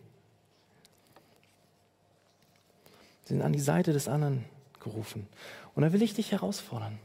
Sie 3.23 3.33
sind 3.33 3.41
an 3.41 3.53
die 3.53 3.59
Seite 3.59 3.93
des 3.93 4.07
anderen 4.07 4.45
gerufen. 4.79 5.27
Und 5.75 5.83
da 5.83 5.91
will 5.91 6.01
ich 6.01 6.13
dich 6.13 6.31
herausfordern. 6.31 6.97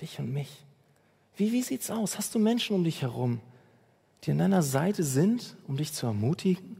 Dich 0.00 0.18
und 0.18 0.32
mich. 0.32 0.64
Wie, 1.36 1.52
wie 1.52 1.62
sieht's 1.62 1.90
aus? 1.90 2.18
Hast 2.18 2.34
du 2.34 2.38
Menschen 2.38 2.74
um 2.74 2.84
dich 2.84 3.02
herum, 3.02 3.40
die 4.24 4.32
an 4.32 4.38
deiner 4.38 4.62
Seite 4.62 5.04
sind, 5.04 5.56
um 5.68 5.76
dich 5.76 5.92
zu 5.92 6.06
ermutigen, 6.06 6.76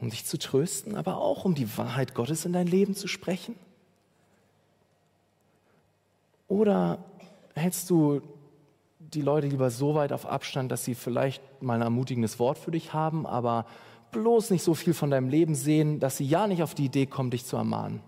um 0.00 0.10
dich 0.10 0.24
zu 0.24 0.38
trösten, 0.38 0.96
aber 0.96 1.18
auch 1.18 1.44
um 1.44 1.54
die 1.54 1.76
Wahrheit 1.78 2.14
Gottes 2.14 2.44
in 2.44 2.52
dein 2.52 2.66
Leben 2.66 2.94
zu 2.94 3.06
sprechen? 3.06 3.54
Oder 6.48 7.04
hältst 7.54 7.88
du 7.88 8.20
die 9.14 9.20
Leute 9.20 9.46
lieber 9.46 9.70
so 9.70 9.94
weit 9.94 10.12
auf 10.12 10.26
Abstand, 10.26 10.72
dass 10.72 10.84
sie 10.84 10.94
vielleicht 10.94 11.42
mal 11.62 11.74
ein 11.74 11.82
ermutigendes 11.82 12.38
Wort 12.38 12.58
für 12.58 12.70
dich 12.70 12.92
haben, 12.92 13.26
aber 13.26 13.66
bloß 14.10 14.50
nicht 14.50 14.62
so 14.62 14.74
viel 14.74 14.94
von 14.94 15.10
deinem 15.10 15.28
Leben 15.28 15.54
sehen, 15.54 16.00
dass 16.00 16.16
sie 16.16 16.26
ja 16.26 16.46
nicht 16.46 16.62
auf 16.62 16.74
die 16.74 16.86
Idee 16.86 17.06
kommen, 17.06 17.30
dich 17.30 17.44
zu 17.44 17.56
ermahnen? 17.56 18.00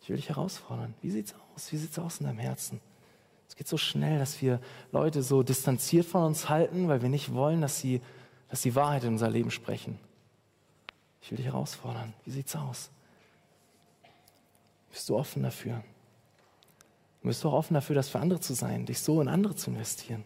Ich 0.00 0.08
will 0.08 0.16
dich 0.16 0.28
herausfordern. 0.28 0.94
Wie 1.00 1.10
sieht's 1.10 1.34
aus? 1.54 1.72
Wie 1.72 1.76
sieht's 1.76 1.98
aus 1.98 2.20
in 2.20 2.26
deinem 2.26 2.38
Herzen? 2.38 2.80
Es 3.48 3.56
geht 3.56 3.68
so 3.68 3.76
schnell, 3.76 4.18
dass 4.18 4.40
wir 4.42 4.60
Leute 4.92 5.22
so 5.22 5.42
distanziert 5.42 6.06
von 6.06 6.24
uns 6.24 6.48
halten, 6.48 6.88
weil 6.88 7.02
wir 7.02 7.08
nicht 7.08 7.32
wollen, 7.32 7.60
dass 7.60 7.78
sie, 7.78 8.00
dass 8.48 8.62
die 8.62 8.74
Wahrheit 8.74 9.04
in 9.04 9.10
unser 9.10 9.30
Leben 9.30 9.50
sprechen. 9.50 9.98
Ich 11.20 11.30
will 11.30 11.36
dich 11.36 11.46
herausfordern. 11.46 12.12
Wie 12.24 12.30
sieht's 12.30 12.54
aus? 12.54 12.90
Bist 14.90 15.08
du 15.08 15.16
offen 15.16 15.42
dafür? 15.42 15.82
Bist 17.26 17.42
du 17.42 17.48
auch 17.48 17.54
offen 17.54 17.74
dafür, 17.74 17.94
das 17.94 18.08
für 18.08 18.20
andere 18.20 18.40
zu 18.40 18.54
sein, 18.54 18.86
dich 18.86 19.00
so 19.00 19.20
in 19.20 19.28
andere 19.28 19.56
zu 19.56 19.70
investieren? 19.70 20.24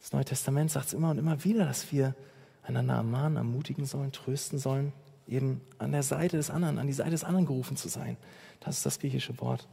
Das 0.00 0.12
Neue 0.12 0.24
Testament 0.24 0.70
sagt 0.70 0.88
es 0.88 0.94
immer 0.94 1.10
und 1.10 1.18
immer 1.18 1.44
wieder, 1.44 1.64
dass 1.64 1.92
wir 1.92 2.14
einander 2.62 2.94
ermahnen, 2.94 3.36
ermutigen 3.36 3.84
sollen, 3.84 4.12
trösten 4.12 4.58
sollen, 4.58 4.92
eben 5.28 5.60
an 5.78 5.92
der 5.92 6.02
Seite 6.02 6.36
des 6.36 6.50
anderen, 6.50 6.78
an 6.78 6.86
die 6.86 6.92
Seite 6.92 7.10
des 7.10 7.24
anderen 7.24 7.46
gerufen 7.46 7.76
zu 7.76 7.88
sein. 7.88 8.16
Das 8.60 8.76
ist 8.76 8.86
das 8.86 8.98
griechische 8.98 9.40
Wort. 9.40 9.66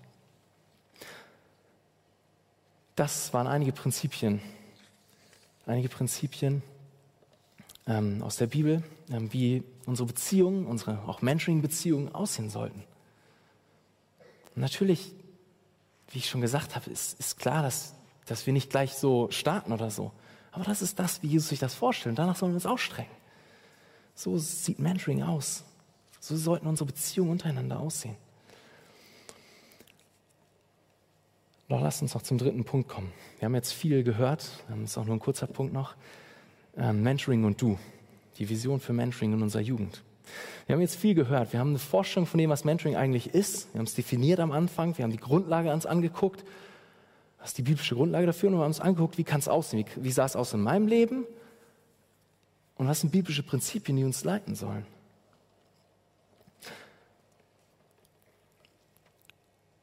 Das 2.96 3.34
waren 3.34 3.48
einige 3.48 3.72
Prinzipien, 3.72 4.42
einige 5.66 5.90
Prinzipien 5.90 6.62
ähm, 7.88 8.22
aus 8.22 8.36
der 8.36 8.48
Bibel, 8.48 8.84
ähm, 9.12 9.32
wie 9.32 9.64
unsere 9.86 10.08
Beziehungen, 10.08 10.66
unsere 10.66 11.00
auch 11.08 11.22
Mentoring-Beziehungen 11.22 12.14
aussehen 12.14 12.50
sollten. 12.50 12.84
Und 14.56 14.62
natürlich, 14.62 15.14
wie 16.12 16.20
ich 16.20 16.30
schon 16.30 16.41
gesagt 16.41 16.76
habe, 16.76 16.89
ist, 16.89 17.20
ist 17.20 17.38
klar, 17.39 17.64
dass, 17.64 17.93
dass 18.26 18.45
wir 18.45 18.53
nicht 18.53 18.70
gleich 18.70 18.93
so 18.93 19.30
starten 19.32 19.72
oder 19.72 19.91
so. 19.91 20.12
Aber 20.51 20.64
das 20.64 20.82
ist 20.82 20.99
das, 20.99 21.22
wie 21.22 21.28
Jesus 21.28 21.49
sich 21.49 21.60
das 21.60 21.76
vorstellt. 21.76 22.14
Und 22.14 22.20
danach 22.20 22.36
sollen 22.36 22.51
wir 22.51 22.55
uns 22.55 22.66
auch 22.66 22.80
strengen. 22.80 23.12
So 24.16 24.38
sieht 24.38 24.80
Mentoring 24.80 25.24
aus. 25.24 25.64
So 26.20 26.36
sollten 26.36 26.68
unsere 26.68 26.88
Beziehungen 26.88 27.32
untereinander 27.32 27.80
aussehen. 27.80 28.18
Doch 31.70 31.82
lasst 31.82 32.01
uns 32.01 32.16
noch 32.16 32.24
zum 32.24 32.39
dritten 32.39 32.66
Punkt 32.66 32.89
kommen. 32.89 33.14
Wir 33.38 33.45
haben 33.45 33.55
jetzt 33.55 33.74
viel 33.74 34.03
gehört, 34.03 34.49
das 34.68 34.80
ist 34.80 34.97
auch 34.97 35.05
nur 35.05 35.16
ein 35.16 35.20
kurzer 35.20 35.45
Punkt 35.45 35.72
noch. 35.72 35.95
Ähm, 36.76 37.03
Mentoring 37.03 37.45
und 37.45 37.62
du, 37.62 37.78
die 38.39 38.49
Vision 38.49 38.80
für 38.80 38.91
Mentoring 38.91 39.34
in 39.34 39.43
unserer 39.43 39.62
Jugend. 39.62 40.03
Wir 40.70 40.76
haben 40.76 40.82
jetzt 40.82 40.98
viel 40.98 41.16
gehört. 41.16 41.52
Wir 41.52 41.60
haben 41.60 41.70
eine 41.70 41.80
Vorstellung 41.80 42.28
von 42.28 42.38
dem, 42.38 42.52
was 42.52 42.64
Mentoring 42.64 42.96
eigentlich 42.96 43.34
ist. 43.34 43.74
Wir 43.74 43.80
haben 43.80 43.88
es 43.88 43.96
definiert 43.96 44.40
am 44.40 44.52
Anfang. 44.52 44.96
Wir 44.96 45.02
haben 45.02 45.12
die 45.12 45.18
Grundlage 45.18 45.74
uns 45.74 45.88
angeguckt. 45.88 46.44
Was 47.40 47.50
ist 47.50 47.58
die 47.58 47.64
biblische 47.64 47.96
Grundlage 47.96 48.28
dafür? 48.28 48.50
Und 48.50 48.58
wir 48.58 48.60
haben 48.60 48.68
uns 48.68 48.80
angeguckt, 48.80 49.18
wie 49.18 49.24
kann 49.24 49.40
es 49.40 49.48
aussehen? 49.48 49.84
Wie, 49.96 50.04
wie 50.04 50.12
sah 50.12 50.26
es 50.26 50.36
aus 50.36 50.54
in 50.54 50.62
meinem 50.62 50.86
Leben? 50.86 51.26
Und 52.76 52.88
was 52.88 53.00
sind 53.00 53.10
biblische 53.10 53.42
Prinzipien, 53.42 53.98
die 53.98 54.04
uns 54.04 54.24
leiten 54.24 54.54
sollen? 54.54 54.86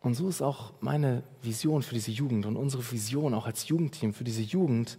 Und 0.03 0.14
so 0.14 0.28
ist 0.28 0.41
auch 0.41 0.72
meine 0.78 1.24
Vision 1.43 1.82
für 1.82 1.95
diese 1.95 2.12
Jugend 2.12 2.47
und 2.47 2.57
unsere 2.57 2.89
Vision 2.93 3.34
auch 3.34 3.47
als 3.47 3.66
Jugendteam 3.66 4.14
für 4.14 4.22
diese 4.22 4.43
Jugend, 4.43 4.99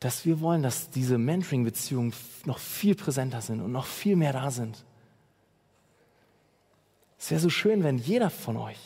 dass 0.00 0.24
wir 0.24 0.40
wollen, 0.40 0.62
dass 0.62 0.90
diese 0.90 1.18
Mentoring-Beziehungen 1.18 2.14
noch 2.46 2.58
viel 2.58 2.94
präsenter 2.94 3.42
sind 3.42 3.60
und 3.60 3.70
noch 3.70 3.86
viel 3.86 4.16
mehr 4.16 4.32
da 4.32 4.50
sind. 4.50 4.84
Es 7.18 7.30
wäre 7.30 7.40
so 7.40 7.50
schön, 7.50 7.84
wenn 7.84 7.98
jeder 7.98 8.30
von 8.30 8.56
euch, 8.56 8.78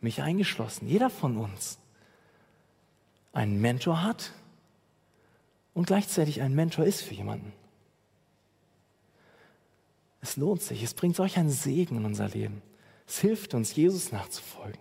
mich 0.00 0.22
eingeschlossen, 0.22 0.86
jeder 0.86 1.10
von 1.10 1.36
uns, 1.36 1.78
einen 3.32 3.60
Mentor 3.60 4.02
hat, 4.02 4.32
und 5.74 5.86
gleichzeitig 5.86 6.40
ein 6.40 6.56
Mentor 6.56 6.86
ist 6.86 7.02
für 7.02 7.14
jemanden. 7.14 7.52
Es 10.20 10.36
lohnt 10.36 10.60
sich, 10.60 10.82
es 10.82 10.92
bringt 10.92 11.14
solch 11.14 11.38
einen 11.38 11.50
Segen 11.50 11.98
in 11.98 12.04
unser 12.04 12.28
Leben. 12.28 12.62
Es 13.06 13.20
hilft 13.20 13.54
uns, 13.54 13.76
Jesus 13.76 14.10
nachzufolgen. 14.10 14.80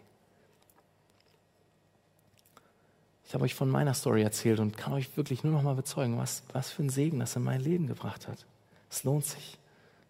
Ich 3.28 3.34
habe 3.34 3.44
euch 3.44 3.56
von 3.56 3.70
meiner 3.70 3.94
Story 3.94 4.24
erzählt 4.24 4.60
und 4.60 4.78
kann 4.78 4.94
euch 4.94 5.16
wirklich 5.18 5.44
nur 5.44 5.54
noch 5.54 5.62
mal 5.62 5.76
bezeugen, 5.76 6.18
was, 6.18 6.44
was 6.54 6.72
für 6.72 6.84
ein 6.84 6.90
Segen 6.90 7.20
das 7.20 7.36
in 7.36 7.44
mein 7.44 7.60
Leben 7.60 7.88
gebracht 7.88 8.28
hat. 8.28 8.46
Es 8.90 9.04
lohnt 9.04 9.26
sich. 9.26 9.58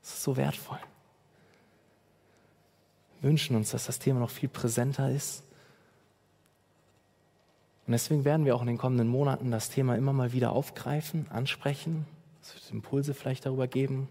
Es 0.04 0.14
ist 0.14 0.24
so 0.24 0.38
wertvoll. 0.38 0.80
Wir 3.20 3.30
wünschen 3.30 3.56
uns, 3.56 3.72
dass 3.72 3.88
das 3.88 4.00
Thema 4.00 4.20
noch 4.20 4.30
viel 4.30 4.50
präsenter 4.50 5.10
ist 5.10 5.44
und 7.88 7.94
deswegen 7.94 8.26
werden 8.26 8.46
wir 8.46 8.54
auch 8.54 8.62
in 8.62 8.68
den 8.68 8.78
kommenden 8.78 9.08
Monaten 9.08 9.50
das 9.50 9.70
Thema 9.70 9.96
immer 9.96 10.12
mal 10.12 10.34
wieder 10.34 10.52
aufgreifen, 10.52 11.26
ansprechen. 11.30 12.06
Es 12.42 12.54
wird 12.54 12.70
Impulse 12.72 13.14
vielleicht 13.14 13.46
darüber 13.46 13.68
geben. 13.68 14.10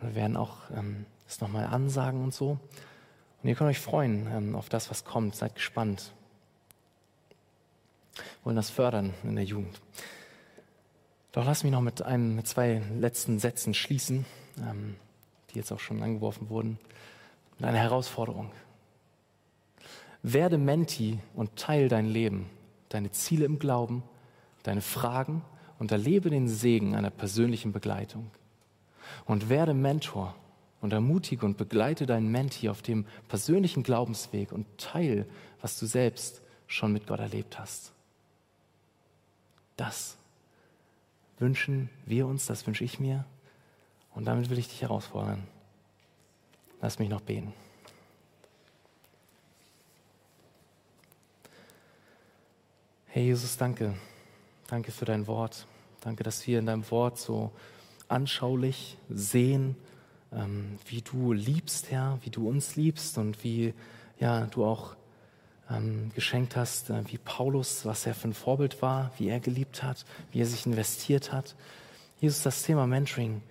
Und 0.00 0.10
wir 0.10 0.14
werden 0.14 0.36
auch 0.36 0.58
ähm, 0.72 1.04
das 1.26 1.40
nochmal 1.40 1.66
ansagen 1.66 2.22
und 2.22 2.32
so. 2.32 2.60
Und 3.42 3.48
ihr 3.48 3.56
könnt 3.56 3.70
euch 3.70 3.80
freuen 3.80 4.28
ähm, 4.32 4.54
auf 4.54 4.68
das, 4.68 4.88
was 4.88 5.04
kommt. 5.04 5.34
Seid 5.34 5.56
gespannt. 5.56 6.12
Wollen 8.44 8.56
das 8.56 8.70
fördern 8.70 9.14
in 9.24 9.36
der 9.36 9.44
Jugend. 9.44 9.80
Doch 11.32 11.44
lass 11.44 11.62
mich 11.62 11.72
noch 11.72 11.82
mit, 11.82 12.02
einem, 12.02 12.36
mit 12.36 12.46
zwei 12.46 12.82
letzten 12.98 13.38
Sätzen 13.38 13.74
schließen, 13.74 14.24
ähm, 14.60 14.96
die 15.50 15.58
jetzt 15.58 15.72
auch 15.72 15.80
schon 15.80 16.02
angeworfen 16.02 16.48
wurden. 16.48 16.78
Mit 17.58 17.68
einer 17.68 17.78
Herausforderung. 17.78 18.50
Werde 20.22 20.58
Menti 20.58 21.18
und 21.34 21.56
teil 21.56 21.88
dein 21.88 22.06
Leben, 22.06 22.50
deine 22.88 23.10
Ziele 23.12 23.44
im 23.44 23.58
Glauben, 23.58 24.02
deine 24.62 24.80
Fragen 24.80 25.42
und 25.78 25.92
erlebe 25.92 26.30
den 26.30 26.48
Segen 26.48 26.96
einer 26.96 27.10
persönlichen 27.10 27.72
Begleitung. 27.72 28.30
Und 29.24 29.48
werde 29.48 29.74
Mentor 29.74 30.34
und 30.80 30.92
ermutige 30.92 31.46
und 31.46 31.56
begleite 31.56 32.06
deinen 32.06 32.30
Menti 32.30 32.68
auf 32.68 32.82
dem 32.82 33.06
persönlichen 33.28 33.82
Glaubensweg 33.82 34.52
und 34.52 34.66
teil, 34.78 35.26
was 35.60 35.78
du 35.78 35.86
selbst 35.86 36.42
schon 36.66 36.92
mit 36.92 37.06
Gott 37.06 37.20
erlebt 37.20 37.58
hast. 37.58 37.92
Das 39.78 40.16
wünschen 41.38 41.88
wir 42.04 42.26
uns, 42.26 42.46
das 42.46 42.66
wünsche 42.66 42.82
ich 42.82 42.98
mir. 42.98 43.24
Und 44.12 44.24
damit 44.24 44.50
will 44.50 44.58
ich 44.58 44.68
dich 44.68 44.82
herausfordern. 44.82 45.46
Lass 46.80 46.98
mich 46.98 47.08
noch 47.08 47.20
beten. 47.20 47.54
Hey 53.06 53.26
Jesus, 53.26 53.56
danke. 53.56 53.94
Danke 54.66 54.90
für 54.90 55.04
dein 55.04 55.28
Wort. 55.28 55.66
Danke, 56.00 56.24
dass 56.24 56.44
wir 56.46 56.58
in 56.58 56.66
deinem 56.66 56.90
Wort 56.90 57.18
so 57.18 57.52
anschaulich 58.08 58.98
sehen, 59.08 59.76
ähm, 60.32 60.78
wie 60.86 61.02
du 61.02 61.32
liebst, 61.32 61.92
Herr, 61.92 62.18
wie 62.22 62.30
du 62.30 62.48
uns 62.48 62.74
liebst 62.74 63.16
und 63.16 63.44
wie 63.44 63.74
ja, 64.18 64.46
du 64.46 64.64
auch 64.64 64.96
ähm, 65.70 66.10
geschenkt 66.14 66.56
hast, 66.56 66.90
äh, 66.90 67.02
wie 67.06 67.18
Paulus, 67.18 67.84
was 67.84 68.06
er 68.06 68.14
für 68.14 68.28
ein 68.28 68.34
Vorbild 68.34 68.80
war, 68.82 69.10
wie 69.18 69.28
er 69.28 69.40
geliebt 69.40 69.82
hat, 69.82 70.04
wie 70.32 70.40
er 70.40 70.46
sich 70.46 70.66
investiert 70.66 71.32
hat. 71.32 71.54
Jesus, 72.20 72.42
das 72.42 72.62
Thema 72.62 72.86
Mentoring 72.86 73.42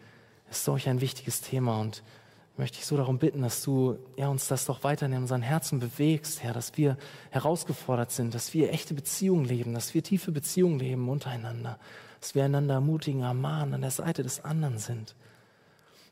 ist 0.49 0.63
solch 0.63 0.89
ein 0.89 1.01
wichtiges 1.01 1.41
Thema 1.41 1.79
und 1.79 2.03
möchte 2.57 2.79
ich 2.79 2.85
so 2.85 2.97
darum 2.97 3.19
bitten, 3.19 3.41
dass 3.43 3.61
du 3.61 3.97
ja, 4.15 4.29
uns 4.29 4.47
das 4.47 4.65
doch 4.65 4.83
weiter 4.83 5.05
in 5.05 5.13
unseren 5.13 5.43
Herzen 5.43 5.79
bewegst, 5.79 6.41
Herr, 6.41 6.53
dass 6.53 6.75
wir 6.75 6.97
herausgefordert 7.29 8.11
sind, 8.11 8.33
dass 8.33 8.53
wir 8.53 8.73
echte 8.73 8.93
Beziehungen 8.93 9.45
leben, 9.45 9.73
dass 9.73 9.93
wir 9.93 10.03
tiefe 10.03 10.31
Beziehungen 10.31 10.79
leben 10.79 11.07
untereinander, 11.07 11.77
dass 12.19 12.33
wir 12.33 12.43
einander 12.43 12.75
ermutigen, 12.75 13.21
ermahnen, 13.21 13.75
an 13.75 13.81
der 13.81 13.91
Seite 13.91 14.23
des 14.23 14.43
anderen 14.43 14.79
sind. 14.79 15.15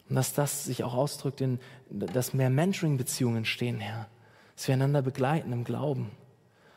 Und 0.07 0.15
dass 0.15 0.33
das 0.33 0.65
sich 0.65 0.83
auch 0.83 0.93
ausdrückt 0.93 1.41
in, 1.41 1.59
dass 1.89 2.35
mehr 2.35 2.51
Mentoring-Beziehungen 2.51 3.37
entstehen, 3.37 3.79
Herr. 3.79 4.07
Dass 4.55 4.67
wir 4.67 4.75
einander 4.75 5.01
begleiten 5.01 5.51
im 5.51 5.63
Glauben. 5.63 6.11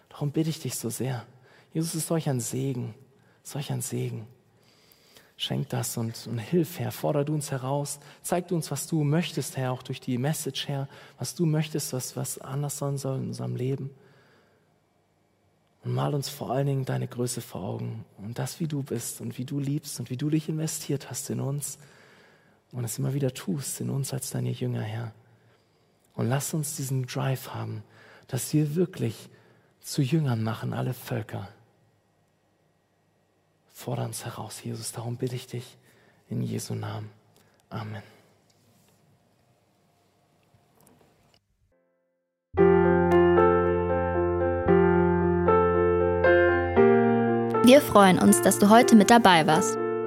Darum 0.09 0.33
bitte 0.33 0.51
ich 0.51 0.61
dich 0.61 0.77
so 0.77 0.91
sehr. 0.91 1.27
Jesus 1.73 1.95
ist 1.95 2.09
solch 2.09 2.29
ein 2.29 2.41
Segen, 2.41 2.95
solch 3.43 3.71
ein 3.71 3.83
Segen. 3.83 4.27
Schenk 5.37 5.69
das 5.69 5.97
und, 5.97 6.27
und 6.27 6.39
hilf, 6.39 6.81
Herr. 6.81 6.91
Forder 6.91 7.25
du 7.25 7.33
uns 7.33 7.53
heraus. 7.53 8.01
Zeig 8.23 8.49
du 8.49 8.57
uns, 8.57 8.73
was 8.73 8.89
du 8.89 9.05
möchtest, 9.05 9.57
Herr, 9.57 9.71
auch 9.71 9.85
durch 9.85 10.01
die 10.01 10.19
Message, 10.19 10.67
Herr. 10.67 10.89
Was 11.17 11.37
du 11.37 11.47
möchtest, 11.47 11.93
was, 11.93 12.17
was 12.17 12.39
anders 12.39 12.79
sein 12.79 12.99
soll 12.99 13.19
in 13.19 13.29
unserem 13.29 13.55
Leben. 13.55 13.91
Und 15.85 15.95
mal 15.95 16.13
uns 16.13 16.29
vor 16.29 16.51
allen 16.51 16.67
Dingen 16.67 16.85
deine 16.85 17.07
Größe 17.07 17.41
vor 17.41 17.63
Augen 17.63 18.05
und 18.19 18.41
das, 18.41 18.59
wie 18.59 18.67
du 18.67 18.83
bist 18.83 19.21
und 19.21 19.39
wie 19.39 19.45
du 19.45 19.61
liebst 19.61 20.01
und 20.01 20.11
wie 20.11 20.17
du 20.17 20.29
dich 20.29 20.49
investiert 20.49 21.09
hast 21.09 21.31
in 21.31 21.39
uns 21.39 21.79
und 22.73 22.85
es 22.85 22.99
immer 22.99 23.15
wieder 23.15 23.33
tust, 23.33 23.81
in 23.81 23.91
uns 23.91 24.13
als 24.13 24.31
deine 24.31 24.51
Jünger, 24.51 24.83
Herr. 24.83 25.13
Und 26.19 26.29
lass 26.29 26.53
uns 26.53 26.75
diesen 26.75 27.07
Drive 27.07 27.55
haben, 27.55 27.85
dass 28.27 28.53
wir 28.53 28.75
wirklich 28.75 29.31
zu 29.81 30.03
Jüngern 30.03 30.43
machen, 30.43 30.73
alle 30.73 30.93
Völker. 30.93 31.49
Fordere 33.73 34.07
uns 34.07 34.25
heraus, 34.25 34.65
Jesus. 34.65 34.91
Darum 34.91 35.17
bitte 35.17 35.37
ich 35.37 35.47
dich 35.47 35.79
in 36.29 36.43
Jesu 36.43 36.75
Namen. 36.75 37.09
Amen. 37.71 38.03
Wir 47.65 47.81
freuen 47.81 48.19
uns, 48.19 48.43
dass 48.43 48.59
du 48.59 48.71
heute 48.71 48.97
mit 48.97 49.11
dabei 49.11 49.47
warst. 49.47 49.79